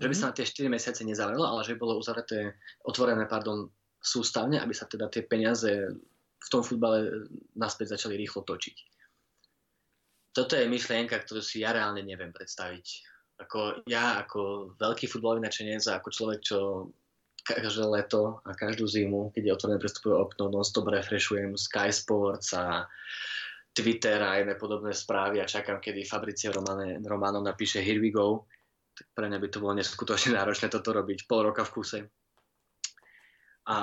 Že 0.00 0.08
by 0.08 0.14
sa 0.16 0.24
mhm. 0.24 0.30
na 0.32 0.36
tie 0.36 0.44
4 0.44 0.76
mesiace 0.76 1.00
nezavrelo, 1.04 1.44
ale 1.44 1.64
že 1.64 1.80
bolo 1.80 1.96
uzavreté, 1.96 2.60
otvorené 2.84 3.24
pardon, 3.24 3.72
sústavne, 4.00 4.60
aby 4.60 4.72
sa 4.72 4.88
teda 4.88 5.12
tie 5.12 5.24
peniaze 5.24 5.68
v 6.40 6.48
tom 6.48 6.64
futbale 6.64 7.28
naspäť 7.52 8.00
začali 8.00 8.16
rýchlo 8.16 8.44
točiť. 8.48 8.76
Toto 10.30 10.54
je 10.54 10.70
myšlienka, 10.70 11.18
ktorú 11.18 11.42
si 11.42 11.66
ja 11.66 11.74
reálne 11.74 12.06
neviem 12.06 12.30
predstaviť. 12.30 12.86
Ako 13.40 13.82
ja, 13.88 14.20
ako 14.22 14.72
veľký 14.78 15.08
futbalový 15.10 15.42
načenec 15.42 15.82
a 15.90 15.98
ako 15.98 16.08
človek, 16.12 16.40
čo 16.44 16.58
každé 17.42 17.88
leto 17.88 18.38
a 18.44 18.52
každú 18.52 18.86
zimu, 18.86 19.32
keď 19.32 19.42
je 19.42 19.54
otvorené 19.56 19.78
prestupové 19.80 20.14
okno, 20.20 20.52
non-stop 20.52 20.86
refreshujem 20.92 21.56
Sky 21.56 21.90
Sports 21.90 22.52
a 22.54 22.86
Twitter 23.72 24.20
a 24.22 24.38
iné 24.38 24.54
podobné 24.54 24.92
správy 24.92 25.40
a 25.40 25.48
čakám, 25.48 25.78
kedy 25.78 26.04
Fabricio 26.04 26.52
Romane, 26.52 27.00
Romano 27.02 27.40
napíše 27.40 27.80
Here 27.80 28.02
we 28.02 28.10
go. 28.10 28.46
Tak 28.94 29.06
pre 29.14 29.26
mňa 29.30 29.38
by 29.40 29.48
to 29.48 29.62
bolo 29.62 29.74
neskutočne 29.78 30.36
náročné 30.36 30.68
toto 30.68 30.92
robiť 30.92 31.24
pol 31.24 31.48
roka 31.48 31.64
v 31.64 31.72
kuse. 31.72 32.00
A 33.70 33.76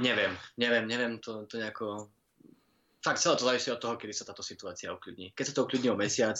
neviem, 0.00 0.32
neviem, 0.56 0.84
neviem 0.88 1.14
to, 1.20 1.44
to 1.46 1.60
nejako... 1.60 2.10
Fakt 3.00 3.18
celé 3.18 3.36
to 3.36 3.48
závisí 3.48 3.72
od 3.72 3.80
toho, 3.80 3.96
kedy 3.96 4.12
sa 4.12 4.28
táto 4.28 4.44
situácia 4.44 4.92
ukľudní. 4.92 5.32
Keď 5.32 5.44
sa 5.50 5.54
to 5.56 5.64
ukľudní 5.64 5.88
o 5.88 5.96
mesiac, 5.96 6.36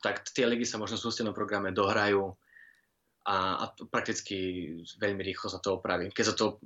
tak 0.00 0.24
tie 0.32 0.48
ligy 0.48 0.64
sa 0.64 0.80
možno 0.80 0.96
v 0.96 1.04
sústenom 1.04 1.36
programe 1.36 1.70
dohrajú 1.70 2.32
a, 3.28 3.36
a 3.60 3.64
prakticky 3.92 4.36
veľmi 4.98 5.22
rýchlo 5.22 5.52
sa 5.52 5.60
to 5.60 5.78
opraví. 5.78 6.10
Keď 6.10 6.24
sa, 6.26 6.34
to, 6.34 6.58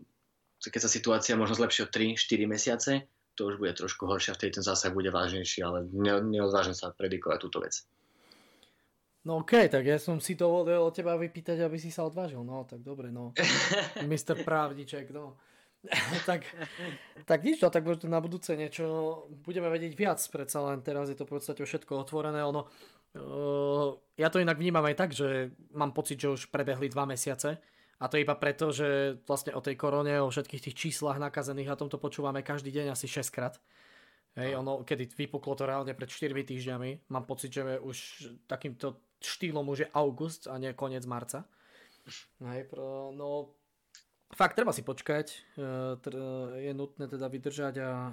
keď 0.63 0.81
sa 0.81 0.91
situácia 0.91 1.35
možno 1.35 1.59
zlepší 1.59 1.85
o 1.85 1.93
3-4 1.93 2.47
mesiace, 2.49 2.93
to 3.37 3.53
už 3.53 3.61
bude 3.61 3.77
trošku 3.77 4.09
horšie 4.09 4.33
a 4.33 4.37
vtedy 4.41 4.57
ten 4.57 4.65
zásah 4.65 4.89
bude 4.95 5.13
vážnejší, 5.13 5.61
ale 5.61 5.85
ne, 5.93 6.25
neodvážim 6.25 6.73
sa 6.73 6.95
predikovať 6.97 7.39
túto 7.45 7.61
vec. 7.61 7.85
No 9.27 9.43
okay, 9.43 9.67
tak 9.67 9.85
ja 9.85 9.99
som 9.99 10.23
si 10.23 10.39
to 10.39 10.47
od 10.47 10.95
teba 10.95 11.19
vypýtať, 11.19 11.67
aby 11.67 11.77
si 11.77 11.91
sa 11.91 12.07
odvážil. 12.07 12.41
No, 12.47 12.63
tak 12.63 12.81
dobre, 12.81 13.11
no. 13.11 13.35
Mr. 14.11 14.47
Právniček, 14.47 15.11
no. 15.11 15.37
tak, 16.31 16.43
tak 17.25 17.41
nič, 17.47 17.63
no, 17.63 17.71
tak 17.71 17.87
na 18.07 18.19
budúce 18.19 18.59
niečo 18.59 18.85
budeme 19.47 19.71
vedieť 19.71 19.93
viac, 19.95 20.19
predsa 20.33 20.65
len 20.67 20.83
teraz 20.83 21.13
je 21.13 21.17
to 21.19 21.29
v 21.29 21.39
podstate 21.39 21.63
všetko 21.63 22.03
otvorené, 22.03 22.43
ono, 22.43 22.67
uh, 23.15 23.95
ja 24.19 24.29
to 24.33 24.43
inak 24.43 24.59
vnímam 24.59 24.83
aj 24.83 24.97
tak, 24.99 25.11
že 25.15 25.55
mám 25.77 25.95
pocit, 25.95 26.19
že 26.19 26.33
už 26.33 26.43
prebehli 26.51 26.91
dva 26.91 27.07
mesiace 27.07 27.63
a 27.97 28.05
to 28.13 28.21
iba 28.21 28.37
preto, 28.37 28.75
že 28.75 29.21
vlastne 29.25 29.57
o 29.57 29.65
tej 29.65 29.79
korone, 29.79 30.21
o 30.21 30.29
všetkých 30.29 30.65
tých 30.69 30.77
číslach 30.77 31.17
nakazených 31.17 31.73
a 31.73 31.81
tomto 31.81 31.97
počúvame 31.97 32.45
každý 32.45 32.69
deň 32.69 32.93
asi 32.93 33.09
6 33.09 33.33
krát. 33.33 33.57
Hej, 34.37 34.61
ono, 34.61 34.85
kedy 34.85 35.17
vypuklo 35.17 35.57
to 35.57 35.65
reálne 35.65 35.97
pred 35.97 36.13
4 36.13 36.29
týždňami, 36.29 37.09
mám 37.09 37.25
pocit, 37.25 37.57
že 37.57 37.81
už 37.81 37.97
takýmto 38.45 39.01
štýlom 39.17 39.65
už 39.65 39.89
je 39.89 39.93
august 39.97 40.45
a 40.45 40.61
nie 40.61 40.77
koniec 40.77 41.09
marca. 41.09 41.49
Hej, 42.45 42.69
pro, 42.69 43.17
no 43.17 43.57
fakt 44.35 44.59
treba 44.59 44.75
si 44.75 44.83
počkať, 44.83 45.27
e, 45.31 45.61
je 46.67 46.73
nutné 46.75 47.07
teda 47.07 47.31
vydržať 47.31 47.75
a 47.85 48.11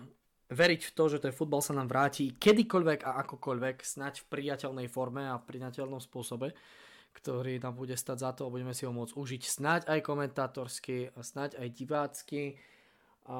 veriť 0.53 0.81
v 0.85 0.93
to, 0.93 1.03
že 1.09 1.23
ten 1.23 1.33
futbal 1.33 1.63
sa 1.63 1.73
nám 1.73 1.89
vráti 1.89 2.35
kedykoľvek 2.37 3.07
a 3.07 3.25
akokoľvek, 3.25 3.81
snať 3.81 4.21
v 4.21 4.29
priateľnej 4.29 4.87
forme 4.91 5.25
a 5.25 5.41
v 5.41 5.47
priateľnom 5.49 5.97
spôsobe, 5.97 6.53
ktorý 7.17 7.57
nám 7.57 7.73
bude 7.73 7.97
stať 7.97 8.17
za 8.21 8.31
to 8.37 8.45
a 8.45 8.53
budeme 8.53 8.75
si 8.75 8.85
ho 8.85 8.93
môcť 8.93 9.17
užiť 9.17 9.41
snať 9.41 9.81
aj 9.89 9.99
komentátorsky, 10.05 11.09
snať 11.17 11.57
aj 11.57 11.67
divácky 11.73 12.61
a 13.25 13.37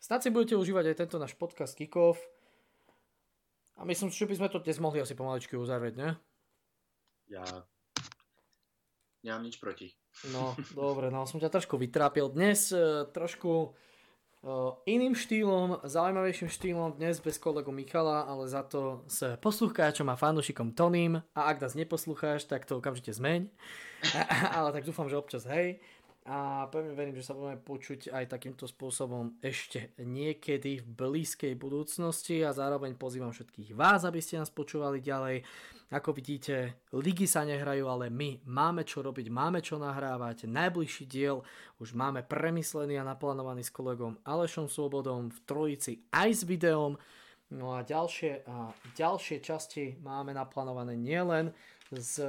snať 0.00 0.20
si 0.24 0.28
budete 0.32 0.56
užívať 0.56 0.94
aj 0.94 0.96
tento 1.04 1.16
náš 1.20 1.36
podcast 1.36 1.76
Kikov 1.76 2.16
a 3.76 3.84
myslím, 3.84 4.08
že 4.08 4.28
by 4.28 4.34
sme 4.36 4.48
to 4.48 4.64
dnes 4.64 4.80
mohli 4.80 5.00
asi 5.00 5.12
pomaličky 5.12 5.56
uzavrieť, 5.56 5.94
ne? 5.96 6.10
Ja 7.28 7.44
nemám 9.24 9.44
nič 9.44 9.60
proti. 9.60 9.99
No, 10.34 10.52
dobre, 10.76 11.08
no 11.08 11.24
som 11.24 11.40
ťa 11.40 11.48
trošku 11.48 11.80
vytrápil. 11.80 12.28
Dnes 12.28 12.70
uh, 12.74 13.08
trošku 13.08 13.72
uh, 13.72 14.76
iným 14.84 15.16
štýlom, 15.16 15.80
zaujímavejším 15.86 16.48
štýlom, 16.52 17.00
dnes 17.00 17.22
bez 17.24 17.40
kolegu 17.40 17.72
Michala, 17.72 18.28
ale 18.28 18.44
za 18.50 18.60
to 18.66 19.06
s 19.08 19.24
poslucháčom 19.40 20.08
a 20.12 20.20
fanúšikom 20.20 20.76
Tonym. 20.76 21.24
A 21.32 21.40
ak 21.48 21.64
nás 21.64 21.72
neposlucháš, 21.72 22.44
tak 22.44 22.68
to 22.68 22.78
okamžite 22.78 23.16
zmeň. 23.16 23.48
ale 24.56 24.68
tak 24.72 24.84
dúfam, 24.84 25.08
že 25.08 25.20
občas 25.20 25.44
hej 25.48 25.80
a 26.28 26.68
pevne 26.68 26.92
verím, 26.92 27.16
že 27.16 27.24
sa 27.24 27.32
budeme 27.32 27.56
počuť 27.56 28.12
aj 28.12 28.28
takýmto 28.28 28.68
spôsobom 28.68 29.40
ešte 29.40 29.96
niekedy 29.96 30.84
v 30.84 30.88
blízkej 30.92 31.56
budúcnosti 31.56 32.44
a 32.44 32.52
zároveň 32.52 32.92
pozývam 33.00 33.32
všetkých 33.32 33.72
vás, 33.72 34.04
aby 34.04 34.20
ste 34.20 34.36
nás 34.36 34.52
počúvali 34.52 35.00
ďalej. 35.00 35.40
Ako 35.90 36.12
vidíte, 36.12 36.86
ligy 36.92 37.24
sa 37.24 37.42
nehrajú, 37.48 37.88
ale 37.88 38.12
my 38.12 38.44
máme 38.44 38.84
čo 38.84 39.00
robiť, 39.00 39.32
máme 39.32 39.64
čo 39.64 39.80
nahrávať. 39.80 40.44
Najbližší 40.44 41.08
diel 41.08 41.40
už 41.80 41.96
máme 41.96 42.20
premyslený 42.22 43.00
a 43.00 43.08
naplánovaný 43.08 43.64
s 43.64 43.72
kolegom 43.72 44.20
Alešom 44.20 44.68
Svobodom 44.68 45.32
v 45.32 45.38
trojici 45.48 46.04
aj 46.12 46.30
s 46.36 46.42
videom. 46.44 47.00
No 47.50 47.74
a 47.74 47.82
ďalšie, 47.82 48.44
a 48.44 48.70
ďalšie 48.94 49.40
časti 49.40 49.98
máme 50.04 50.36
naplánované 50.36 50.94
nielen 50.94 51.50
s 51.90 52.20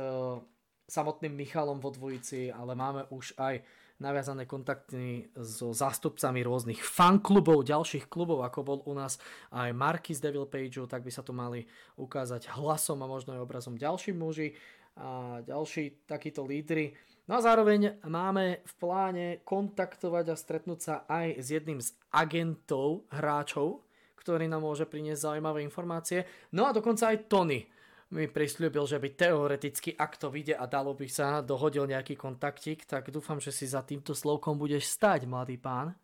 samotným 0.89 1.35
Michalom 1.37 1.77
vo 1.77 1.93
dvojici, 1.93 2.49
ale 2.49 2.73
máme 2.73 3.05
už 3.13 3.37
aj 3.37 3.80
naviazané 4.01 4.49
kontakty 4.49 5.29
so 5.37 5.69
zástupcami 5.71 6.41
rôznych 6.41 6.81
fanklubov, 6.81 7.61
ďalších 7.61 8.09
klubov, 8.09 8.41
ako 8.41 8.59
bol 8.65 8.79
u 8.89 8.97
nás 8.97 9.21
aj 9.53 9.69
Marky 9.77 10.17
z 10.17 10.25
Devil 10.25 10.49
Page, 10.49 10.89
tak 10.89 11.05
by 11.05 11.11
sa 11.13 11.21
to 11.21 11.31
mali 11.31 11.69
ukázať 12.01 12.49
hlasom 12.57 13.05
a 13.05 13.07
možno 13.07 13.37
aj 13.37 13.45
obrazom 13.45 13.77
ďalší 13.77 14.17
muži 14.17 14.57
a 14.97 15.39
ďalší 15.45 16.09
takíto 16.09 16.41
lídry. 16.43 16.97
No 17.29 17.37
a 17.37 17.45
zároveň 17.45 18.01
máme 18.09 18.65
v 18.65 18.73
pláne 18.81 19.27
kontaktovať 19.45 20.25
a 20.33 20.35
stretnúť 20.35 20.79
sa 20.81 20.95
aj 21.05 21.39
s 21.39 21.47
jedným 21.53 21.79
z 21.79 21.93
agentov 22.11 23.07
hráčov, 23.13 23.85
ktorý 24.19 24.49
nám 24.49 24.65
môže 24.65 24.89
priniesť 24.89 25.31
zaujímavé 25.31 25.63
informácie. 25.63 26.27
No 26.51 26.67
a 26.67 26.75
dokonca 26.75 27.13
aj 27.13 27.29
Tony, 27.29 27.63
mi 28.11 28.27
prislúbil, 28.27 28.83
že 28.83 28.99
by 28.99 29.09
teoreticky, 29.15 29.95
ak 29.95 30.19
to 30.19 30.27
vyjde 30.27 30.59
a 30.59 30.67
dalo 30.67 30.91
by 30.91 31.07
sa, 31.07 31.39
dohodil 31.39 31.87
nejaký 31.87 32.19
kontaktik, 32.19 32.83
tak 32.83 33.07
dúfam, 33.07 33.39
že 33.39 33.55
si 33.55 33.63
za 33.63 33.79
týmto 33.81 34.11
slovkom 34.11 34.59
budeš 34.59 34.91
stať, 34.91 35.23
mladý 35.23 35.55
pán. 35.55 35.95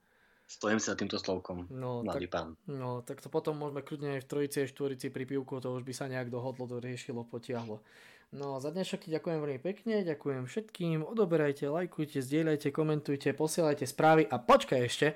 Stojím 0.47 0.79
si 0.79 0.87
za 0.87 0.95
týmto 0.95 1.19
slovkom, 1.19 1.67
no, 1.67 2.07
mladý 2.07 2.31
tak, 2.31 2.33
pán. 2.33 2.47
No, 2.71 3.03
tak 3.03 3.19
to 3.19 3.27
potom 3.27 3.59
môžeme 3.59 3.83
kľudne 3.83 4.15
aj 4.15 4.23
v 4.23 4.29
trojici 4.31 4.71
štvorici 4.71 5.11
pri 5.11 5.27
pivku, 5.27 5.59
to 5.59 5.75
už 5.75 5.83
by 5.83 5.91
sa 5.91 6.07
nejak 6.07 6.31
dohodlo, 6.31 6.63
doriešilo, 6.63 7.27
potiahlo. 7.27 7.83
No, 8.31 8.59
za 8.63 8.71
dnešok 8.71 9.11
ďakujem 9.11 9.39
veľmi 9.43 9.59
pekne, 9.59 10.07
ďakujem 10.07 10.47
všetkým, 10.47 11.03
odoberajte, 11.03 11.67
lajkujte, 11.67 12.23
zdieľajte, 12.23 12.71
komentujte, 12.71 13.35
posielajte 13.35 13.83
správy 13.83 14.23
a 14.23 14.39
počkaj 14.39 14.79
ešte, 14.87 15.07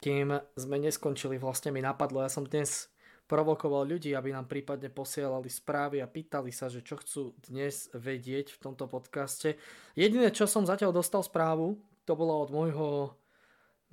kým 0.00 0.40
sme 0.56 0.76
neskončili, 0.80 1.36
vlastne 1.36 1.76
mi 1.76 1.84
napadlo, 1.84 2.24
ja 2.24 2.32
som 2.32 2.48
dnes 2.48 2.88
provokoval 3.30 3.86
ľudí, 3.86 4.10
aby 4.10 4.34
nám 4.34 4.50
prípadne 4.50 4.90
posielali 4.90 5.46
správy 5.46 6.02
a 6.02 6.10
pýtali 6.10 6.50
sa, 6.50 6.66
že 6.66 6.82
čo 6.82 6.98
chcú 6.98 7.38
dnes 7.38 7.86
vedieť 7.94 8.50
v 8.50 8.58
tomto 8.58 8.90
podcaste. 8.90 9.54
Jediné, 9.94 10.34
čo 10.34 10.50
som 10.50 10.66
zatiaľ 10.66 10.90
dostal 10.90 11.22
správu, 11.22 11.78
to 12.02 12.18
bolo 12.18 12.42
od 12.42 12.50
môjho 12.50 13.14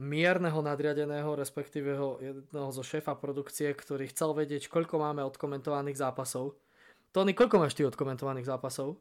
mierneho 0.02 0.58
nadriadeného, 0.66 1.38
respektíve 1.38 1.94
jedného 2.18 2.70
zo 2.74 2.82
šéfa 2.82 3.14
produkcie, 3.14 3.70
ktorý 3.78 4.10
chcel 4.10 4.34
vedieť, 4.34 4.74
koľko 4.74 4.98
máme 4.98 5.22
odkomentovaných 5.30 6.02
zápasov. 6.02 6.58
Tony, 7.14 7.38
koľko 7.38 7.62
máš 7.62 7.78
ty 7.78 7.86
odkomentovaných 7.86 8.50
zápasov? 8.50 8.98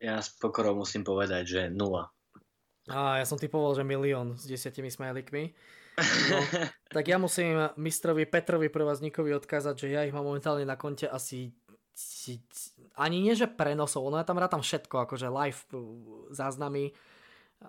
Ja 0.00 0.20
s 0.20 0.36
pokorou 0.36 0.76
musím 0.76 1.04
povedať, 1.04 1.42
že 1.48 1.60
nula. 1.72 2.12
A 2.90 3.22
ja 3.22 3.26
som 3.28 3.38
typoval, 3.38 3.72
že 3.78 3.86
milión 3.86 4.34
s 4.36 4.44
desiatimi 4.44 4.90
smajlikmi. 4.90 5.54
No, 6.00 6.38
tak 6.96 7.04
ja 7.08 7.20
musím 7.20 7.68
mistrovi 7.76 8.24
Petrovi 8.24 8.72
Provazníkovi 8.72 9.36
odkázať, 9.36 9.74
že 9.76 9.88
ja 9.92 10.04
ich 10.08 10.14
mám 10.14 10.24
momentálne 10.24 10.64
na 10.64 10.80
konte 10.80 11.08
asi 11.08 11.52
ani 12.96 13.20
nie, 13.20 13.36
že 13.36 13.48
prenosov, 13.48 14.08
no 14.08 14.16
ja 14.16 14.24
tam 14.24 14.40
rátam 14.40 14.64
všetko, 14.64 15.04
akože 15.04 15.28
live 15.28 15.60
záznamy 16.32 16.96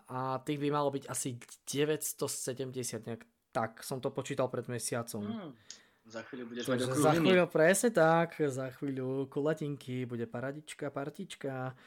a 0.10 0.40
tých 0.42 0.60
by 0.64 0.70
malo 0.72 0.90
byť 0.90 1.06
asi 1.12 1.38
970 1.68 3.08
nejak 3.08 3.24
tak, 3.54 3.86
som 3.86 4.02
to 4.02 4.10
počítal 4.10 4.50
pred 4.50 4.66
mesiacom. 4.66 5.22
Hmm. 5.22 5.54
Za 6.04 6.26
chvíľu 6.28 6.52
budeš 6.52 6.66
mať 6.68 6.80
Za 7.00 7.14
chvíľu, 7.16 7.46
presne 7.48 7.90
tak, 7.94 8.36
za 8.36 8.68
chvíľu 8.76 9.30
kulatinky, 9.32 10.04
bude 10.04 10.28
paradička, 10.28 10.92
partička. 10.92 11.78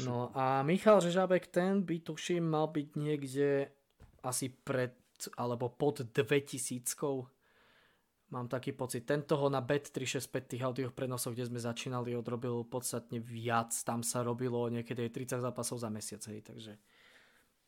No 0.00 0.32
a 0.32 0.64
Michal 0.64 1.04
Žežabek, 1.04 1.52
ten 1.52 1.84
by 1.84 2.00
tuším 2.00 2.48
mal 2.48 2.72
byť 2.72 2.88
niekde 2.96 3.68
asi 4.24 4.48
pred 4.48 4.96
alebo 5.36 5.70
pod 5.70 6.02
2000 6.02 7.30
Mám 8.32 8.48
taký 8.48 8.72
pocit. 8.72 9.04
Tento 9.04 9.36
ho 9.36 9.52
na 9.52 9.60
Bet365 9.60 10.56
tých 10.56 10.64
audio 10.64 10.88
prenosoch, 10.88 11.36
kde 11.36 11.52
sme 11.52 11.60
začínali, 11.60 12.16
odrobil 12.16 12.64
podstatne 12.64 13.20
viac. 13.20 13.76
Tam 13.84 14.00
sa 14.00 14.24
robilo 14.24 14.72
niekedy 14.72 15.04
aj 15.04 15.36
30 15.36 15.44
zápasov 15.44 15.76
za 15.76 15.92
mesiac, 15.92 16.24
hej, 16.32 16.40
takže 16.40 16.80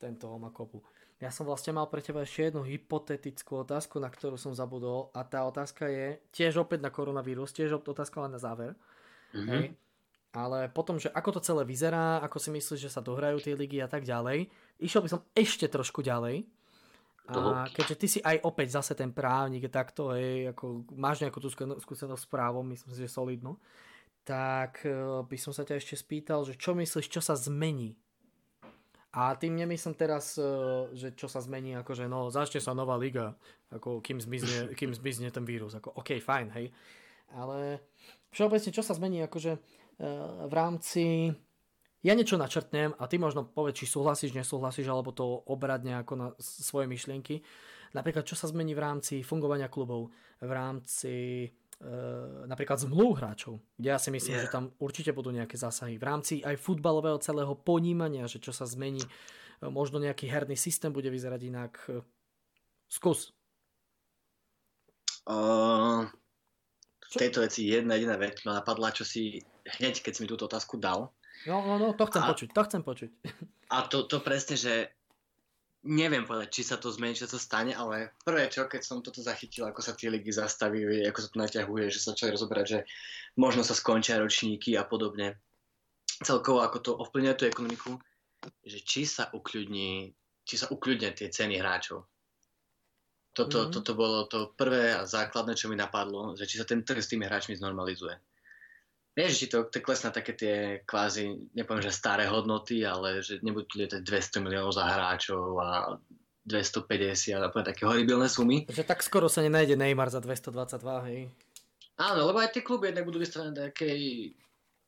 tento 0.01 0.25
ho 0.33 0.41
má 0.41 0.49
kopu. 0.49 0.81
Ja 1.21 1.29
som 1.29 1.45
vlastne 1.45 1.77
mal 1.77 1.85
pre 1.93 2.01
teba 2.01 2.25
ešte 2.25 2.49
jednu 2.49 2.65
hypotetickú 2.65 3.61
otázku, 3.61 4.01
na 4.01 4.09
ktorú 4.09 4.41
som 4.41 4.57
zabudol 4.57 5.13
a 5.13 5.21
tá 5.29 5.45
otázka 5.45 5.85
je 5.93 6.17
tiež 6.33 6.65
opäť 6.65 6.81
na 6.81 6.89
koronavírus, 6.89 7.53
tiež 7.53 7.85
otázka 7.85 8.25
len 8.25 8.33
na 8.33 8.41
záver. 8.41 8.73
Mm-hmm. 9.37 9.53
Hej. 9.53 9.67
Ale 10.35 10.73
potom, 10.73 10.97
že 10.97 11.13
ako 11.13 11.39
to 11.39 11.41
celé 11.45 11.63
vyzerá, 11.69 12.19
ako 12.25 12.41
si 12.41 12.51
myslíš, 12.51 12.89
že 12.89 12.91
sa 12.91 13.05
dohrajú 13.05 13.39
tie 13.39 13.55
ligy 13.55 13.79
a 13.85 13.87
tak 13.87 14.03
ďalej, 14.03 14.51
išiel 14.81 15.05
by 15.05 15.13
som 15.13 15.23
ešte 15.37 15.69
trošku 15.71 16.03
ďalej 16.03 16.49
A 17.25 17.65
keďže 17.73 17.97
ty 17.97 18.07
si 18.07 18.21
aj 18.21 18.45
opäť 18.45 18.77
zase 18.77 18.93
ten 18.93 19.09
právnik, 19.09 19.73
takto, 19.73 20.13
hej, 20.13 20.53
ako 20.53 20.85
máš 20.93 21.25
nejakú 21.25 21.41
tú 21.41 21.49
skúsenosť 21.53 22.21
s 22.21 22.29
právom, 22.29 22.69
myslím 22.69 22.93
si, 22.93 23.01
že 23.01 23.17
solidnú, 23.17 23.57
tak 24.29 24.85
e, 24.85 24.93
by 25.25 25.37
som 25.41 25.57
sa 25.57 25.65
ťa 25.65 25.81
ešte 25.81 25.97
spýtal, 25.97 26.45
že 26.45 26.53
čo 26.61 26.77
myslíš, 26.77 27.09
čo 27.09 27.25
sa 27.25 27.33
zmení? 27.33 27.97
A 29.17 29.33
tým 29.41 29.57
nemyslím 29.57 29.97
teraz, 29.97 30.37
e, 30.37 30.45
že 30.93 31.17
čo 31.17 31.25
sa 31.25 31.41
zmení, 31.41 31.73
akože 31.81 32.13
no, 32.13 32.29
začne 32.29 32.61
sa 32.61 32.77
nová 32.77 33.01
liga, 33.01 33.33
ako 33.73 34.05
kým 34.05 34.21
zmizne, 34.21 34.69
kým 34.79 34.93
zmizne 34.93 35.33
ten 35.33 35.49
vírus, 35.49 35.73
ako 35.73 35.97
OK, 35.97 36.21
fajn, 36.21 36.53
hej. 36.61 36.77
Ale 37.33 37.81
všeobecne, 38.37 38.69
čo 38.69 38.85
sa 38.85 38.93
zmení, 38.93 39.25
akože 39.25 39.57
v 40.45 40.53
rámci 40.53 41.33
ja 42.05 42.13
niečo 42.13 42.37
načrtnem 42.37 42.93
a 43.01 43.09
ty 43.09 43.17
možno 43.17 43.49
povedz, 43.49 43.81
či 43.81 43.89
súhlasíš, 43.89 44.37
nesúhlasíš, 44.37 44.85
alebo 44.93 45.17
to 45.17 45.25
obrať 45.49 45.89
nejako 45.89 46.13
na 46.21 46.27
svoje 46.39 46.85
myšlienky. 46.85 47.41
Napríklad, 47.97 48.29
čo 48.29 48.37
sa 48.37 48.45
zmení 48.51 48.77
v 48.77 48.85
rámci 48.85 49.15
fungovania 49.25 49.73
klubov, 49.73 50.13
v 50.43 50.53
rámci 50.53 51.15
e, 51.47 51.49
napríklad 52.45 52.77
zmluv 52.85 53.23
hráčov, 53.23 53.57
kde 53.81 53.89
ja 53.89 53.97
si 53.97 54.13
myslím, 54.13 54.37
yeah. 54.37 54.45
že 54.45 54.53
tam 54.53 54.75
určite 54.83 55.17
budú 55.17 55.33
nejaké 55.33 55.57
zásahy. 55.57 55.97
V 55.97 56.05
rámci 56.05 56.35
aj 56.45 56.61
futbalového 56.61 57.17
celého 57.25 57.57
ponímania, 57.57 58.29
že 58.29 58.43
čo 58.43 58.53
sa 58.53 58.69
zmení, 58.69 59.01
e, 59.01 59.09
možno 59.73 59.97
nejaký 59.97 60.29
herný 60.29 60.61
systém 60.61 60.93
bude 60.93 61.09
vyzerať 61.09 61.41
inak. 61.49 61.73
Skús. 62.91 63.33
Uh, 65.25 66.05
v 67.01 67.15
tejto 67.17 67.41
veci 67.41 67.73
jedna 67.73 67.97
jediná 67.97 68.21
vec 68.21 68.45
ma 68.45 68.61
napadla, 68.61 68.93
čo 68.93 69.09
si 69.09 69.41
hneď, 69.81 70.05
keď 70.05 70.13
si 70.13 70.21
mi 70.21 70.29
túto 70.29 70.45
otázku 70.45 70.77
dal, 70.77 71.09
No, 71.45 71.61
no, 71.67 71.77
no, 71.77 71.93
to 71.93 72.05
chcem 72.09 72.23
a, 72.23 72.27
počuť, 72.31 72.49
to 72.55 72.63
chcem 72.65 72.83
počuť. 72.83 73.11
A 73.75 73.89
to, 73.91 74.07
to 74.07 74.23
presne, 74.23 74.55
že 74.55 74.93
neviem 75.85 76.25
povedať, 76.25 76.49
či 76.49 76.63
sa 76.65 76.81
to 76.81 76.89
zmení, 76.89 77.13
či 77.13 77.29
sa 77.29 77.37
to 77.37 77.41
stane, 77.43 77.77
ale 77.77 78.17
prvé 78.25 78.49
čo, 78.49 78.65
keď 78.65 78.81
som 78.81 79.05
toto 79.05 79.21
zachytil, 79.21 79.69
ako 79.69 79.85
sa 79.85 79.93
tie 79.93 80.09
ligy 80.09 80.33
zastavili, 80.33 81.05
ako 81.05 81.19
sa 81.21 81.29
to 81.29 81.37
naťahuje, 81.43 81.85
že 81.93 82.01
sa 82.01 82.17
človek 82.17 82.35
rozoberať, 82.41 82.67
že 82.67 82.81
možno 83.37 83.61
sa 83.61 83.77
skončia 83.77 84.17
ročníky 84.17 84.79
a 84.81 84.85
podobne. 84.89 85.37
Celkovo, 86.25 86.65
ako 86.65 86.79
to 86.81 86.91
ovplyvňuje 86.97 87.37
tú 87.37 87.45
ekonomiku, 87.45 87.93
že 88.65 88.81
či 88.81 89.05
sa 89.05 89.29
ukľudní, 89.33 90.15
či 90.45 90.55
sa 90.57 90.73
ukľudnia 90.73 91.13
tie 91.13 91.29
ceny 91.29 91.61
hráčov. 91.61 92.09
Toto, 93.35 93.67
mm-hmm. 93.67 93.75
toto 93.75 93.93
bolo 93.99 94.31
to 94.31 94.55
prvé 94.55 94.95
a 94.95 95.03
základné, 95.03 95.59
čo 95.59 95.67
mi 95.67 95.75
napadlo, 95.75 96.39
že 96.39 96.47
či 96.47 96.63
sa 96.63 96.65
ten 96.65 96.87
trh 96.87 97.03
s 97.03 97.11
tými 97.11 97.27
hráčmi 97.27 97.59
znormalizuje. 97.59 98.15
Vieš, 99.15 99.47
že 99.47 99.47
to, 99.47 99.59
to 99.71 99.79
klesná 99.79 100.11
také 100.11 100.35
tie 100.35 100.55
kvázi, 100.83 101.55
nepoviem, 101.55 101.87
že 101.87 101.95
staré 101.95 102.27
hodnoty, 102.27 102.83
ale 102.83 103.23
že 103.23 103.39
nebudú 103.47 103.79
lietať 103.79 104.03
200 104.03 104.43
miliónov 104.43 104.75
za 104.75 104.91
hráčov 104.91 105.55
a 105.63 105.95
250 106.45 107.39
a 107.39 107.49
poviem 107.49 107.71
také 107.71 107.87
horibilné 107.87 108.27
sumy. 108.27 108.67
Že 108.67 108.85
tak 108.85 109.07
skoro 109.07 109.31
sa 109.31 109.41
nenájde 109.41 109.79
Neymar 109.79 110.11
za 110.11 110.19
222, 110.19 111.09
hej? 111.09 111.31
Áno, 111.95 112.27
lebo 112.27 112.43
aj 112.43 112.59
tie 112.59 112.67
kluby 112.67 112.91
jednak 112.91 113.07
budú 113.07 113.23
vystavené 113.23 113.55
nejakej, 113.55 114.35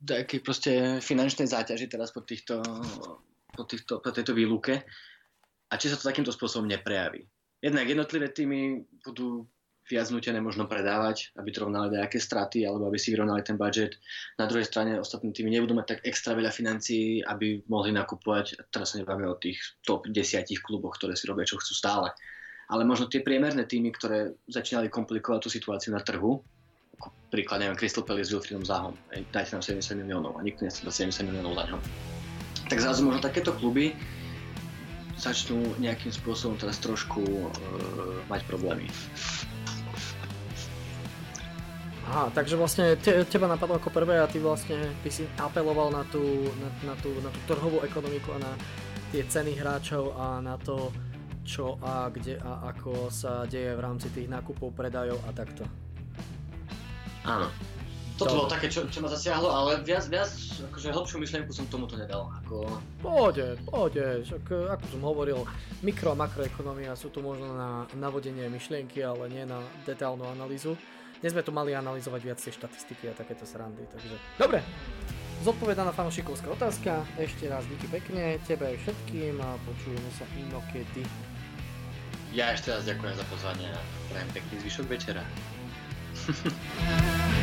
nejakej 0.02 0.40
proste 0.42 0.72
finančnej 0.98 1.46
záťaži 1.46 1.86
teraz 1.86 2.10
po, 2.10 2.26
týchto, 2.26 2.60
po, 3.54 3.62
týchto, 3.62 4.02
po 4.02 4.10
tejto 4.10 4.34
výluke. 4.34 4.82
A 5.70 5.78
či 5.78 5.86
sa 5.86 5.94
to 5.94 6.10
takýmto 6.10 6.34
spôsobom 6.34 6.66
neprejaví. 6.66 7.22
Jednak 7.62 7.86
jednotlivé 7.86 8.34
týmy 8.34 8.82
budú 9.06 9.46
viac 9.86 10.10
nutené 10.10 10.42
možno 10.42 10.66
predávať, 10.66 11.30
aby 11.38 11.48
to 11.54 11.62
rovnali 11.62 11.94
nejaké 11.94 12.18
straty 12.18 12.66
alebo 12.66 12.90
aby 12.90 12.98
si 12.98 13.14
vyrovnali 13.14 13.46
ten 13.46 13.54
budget. 13.54 14.02
Na 14.34 14.50
druhej 14.50 14.66
strane 14.66 14.98
ostatní 14.98 15.30
týmy 15.30 15.54
nebudú 15.54 15.78
mať 15.78 15.86
tak 15.96 16.00
extra 16.02 16.34
veľa 16.34 16.50
financií, 16.50 17.22
aby 17.22 17.62
mohli 17.70 17.94
nakupovať, 17.94 18.66
teraz 18.74 18.94
sa 18.94 18.98
nebavíme 18.98 19.30
o 19.30 19.38
tých 19.38 19.62
top 19.86 20.10
10 20.10 20.50
kluboch, 20.58 20.98
ktoré 20.98 21.14
si 21.14 21.30
robia, 21.30 21.46
čo 21.46 21.62
chcú 21.62 21.72
stále. 21.72 22.10
Ale 22.66 22.82
možno 22.82 23.06
tie 23.06 23.22
priemerné 23.22 23.62
týmy, 23.62 23.94
ktoré 23.94 24.34
začínali 24.50 24.90
komplikovať 24.90 25.46
tú 25.46 25.50
situáciu 25.54 25.94
na 25.94 26.02
trhu, 26.02 26.42
ako 26.98 27.06
príklad, 27.30 27.62
neviem, 27.62 27.78
Crystal 27.78 28.02
Palace 28.02 28.26
s 28.26 28.34
Wilfriedom 28.34 28.66
Zahom, 28.66 28.98
dajte 29.30 29.54
nám 29.54 29.62
70 29.62 30.02
miliónov 30.02 30.34
a 30.34 30.42
nikto 30.42 30.66
nechce 30.66 30.82
dať 30.82 31.14
70 31.14 31.30
miliónov 31.30 31.54
za 31.54 31.64
ňom. 31.70 31.80
Tak 32.66 32.78
zrazu 32.82 33.06
možno 33.06 33.22
takéto 33.22 33.54
kluby 33.54 33.94
začnú 35.16 35.78
nejakým 35.80 36.12
spôsobom 36.12 36.60
teraz 36.60 36.76
trošku 36.82 37.22
e, 37.24 37.48
mať 38.28 38.42
problémy. 38.50 38.84
Aha, 42.06 42.30
takže 42.30 42.54
vlastne 42.54 42.94
te, 43.02 43.26
teba 43.26 43.50
napadlo 43.50 43.82
ako 43.82 43.90
prvé 43.90 44.22
a 44.22 44.30
ty 44.30 44.38
vlastne 44.38 44.78
by 45.02 45.10
si 45.10 45.26
apeloval 45.42 45.90
na 45.90 46.06
tú, 46.06 46.22
na, 46.62 46.68
na, 46.86 46.94
tú, 47.02 47.10
na 47.18 47.34
tú 47.34 47.40
trhovú 47.50 47.82
ekonomiku 47.82 48.38
a 48.38 48.46
na 48.46 48.52
tie 49.10 49.26
ceny 49.26 49.58
hráčov 49.58 50.14
a 50.14 50.38
na 50.38 50.54
to, 50.54 50.94
čo 51.42 51.74
a 51.82 52.06
kde 52.06 52.38
a 52.38 52.70
ako 52.70 53.10
sa 53.10 53.42
deje 53.50 53.74
v 53.74 53.82
rámci 53.82 54.06
tých 54.14 54.30
nákupov, 54.30 54.70
predajov 54.78 55.18
a 55.26 55.34
takto. 55.34 55.66
Áno. 57.26 57.50
Toto 58.16 58.32
bolo 58.32 58.48
také, 58.48 58.72
čo, 58.72 58.88
čo 58.88 59.04
ma 59.04 59.12
zasiahlo, 59.12 59.52
ale 59.52 59.84
viac, 59.84 60.08
viac, 60.08 60.32
akože 60.72 60.88
hlbšiu 60.88 61.20
myšlienku 61.20 61.52
som 61.52 61.68
tomuto 61.68 62.00
nedal. 62.00 62.32
Ako... 62.40 62.64
Pohode, 63.04 63.60
pohode, 63.68 64.24
však 64.24 64.72
ako 64.72 64.84
som 64.88 65.02
hovoril, 65.04 65.44
mikro 65.84 66.16
a 66.16 66.16
makroekonomia 66.16 66.96
sú 66.96 67.12
tu 67.12 67.20
možno 67.20 67.52
na 67.52 67.84
navodenie 67.92 68.48
myšlienky, 68.48 69.04
ale 69.04 69.28
nie 69.28 69.44
na 69.44 69.60
detálnu 69.84 70.24
analýzu. 70.32 70.80
Dnes 71.24 71.32
sme 71.32 71.40
tu 71.40 71.48
mali 71.48 71.72
analyzovať 71.72 72.20
viac 72.20 72.38
tie 72.40 72.52
štatistiky 72.52 73.08
a 73.08 73.16
takéto 73.16 73.48
srandy, 73.48 73.88
takže... 73.88 74.16
Dobre, 74.36 74.60
zodpovedaná 75.40 75.88
fanošikovská 75.96 76.52
otázka. 76.52 77.08
Ešte 77.16 77.48
raz 77.48 77.64
díky 77.72 77.88
pekne, 77.88 78.36
tebe 78.44 78.68
aj 78.68 78.76
všetkým 78.84 79.40
a 79.40 79.56
počujeme 79.64 80.10
sa 80.12 80.28
inokedy. 80.36 81.08
Ja 82.36 82.52
ešte 82.52 82.68
raz 82.68 82.84
ďakujem 82.84 83.16
za 83.16 83.24
pozvanie 83.32 83.68
a 83.72 83.80
prajem 84.12 84.28
pekný 84.36 84.54
zvyšok 84.60 84.86
večera. 84.92 85.24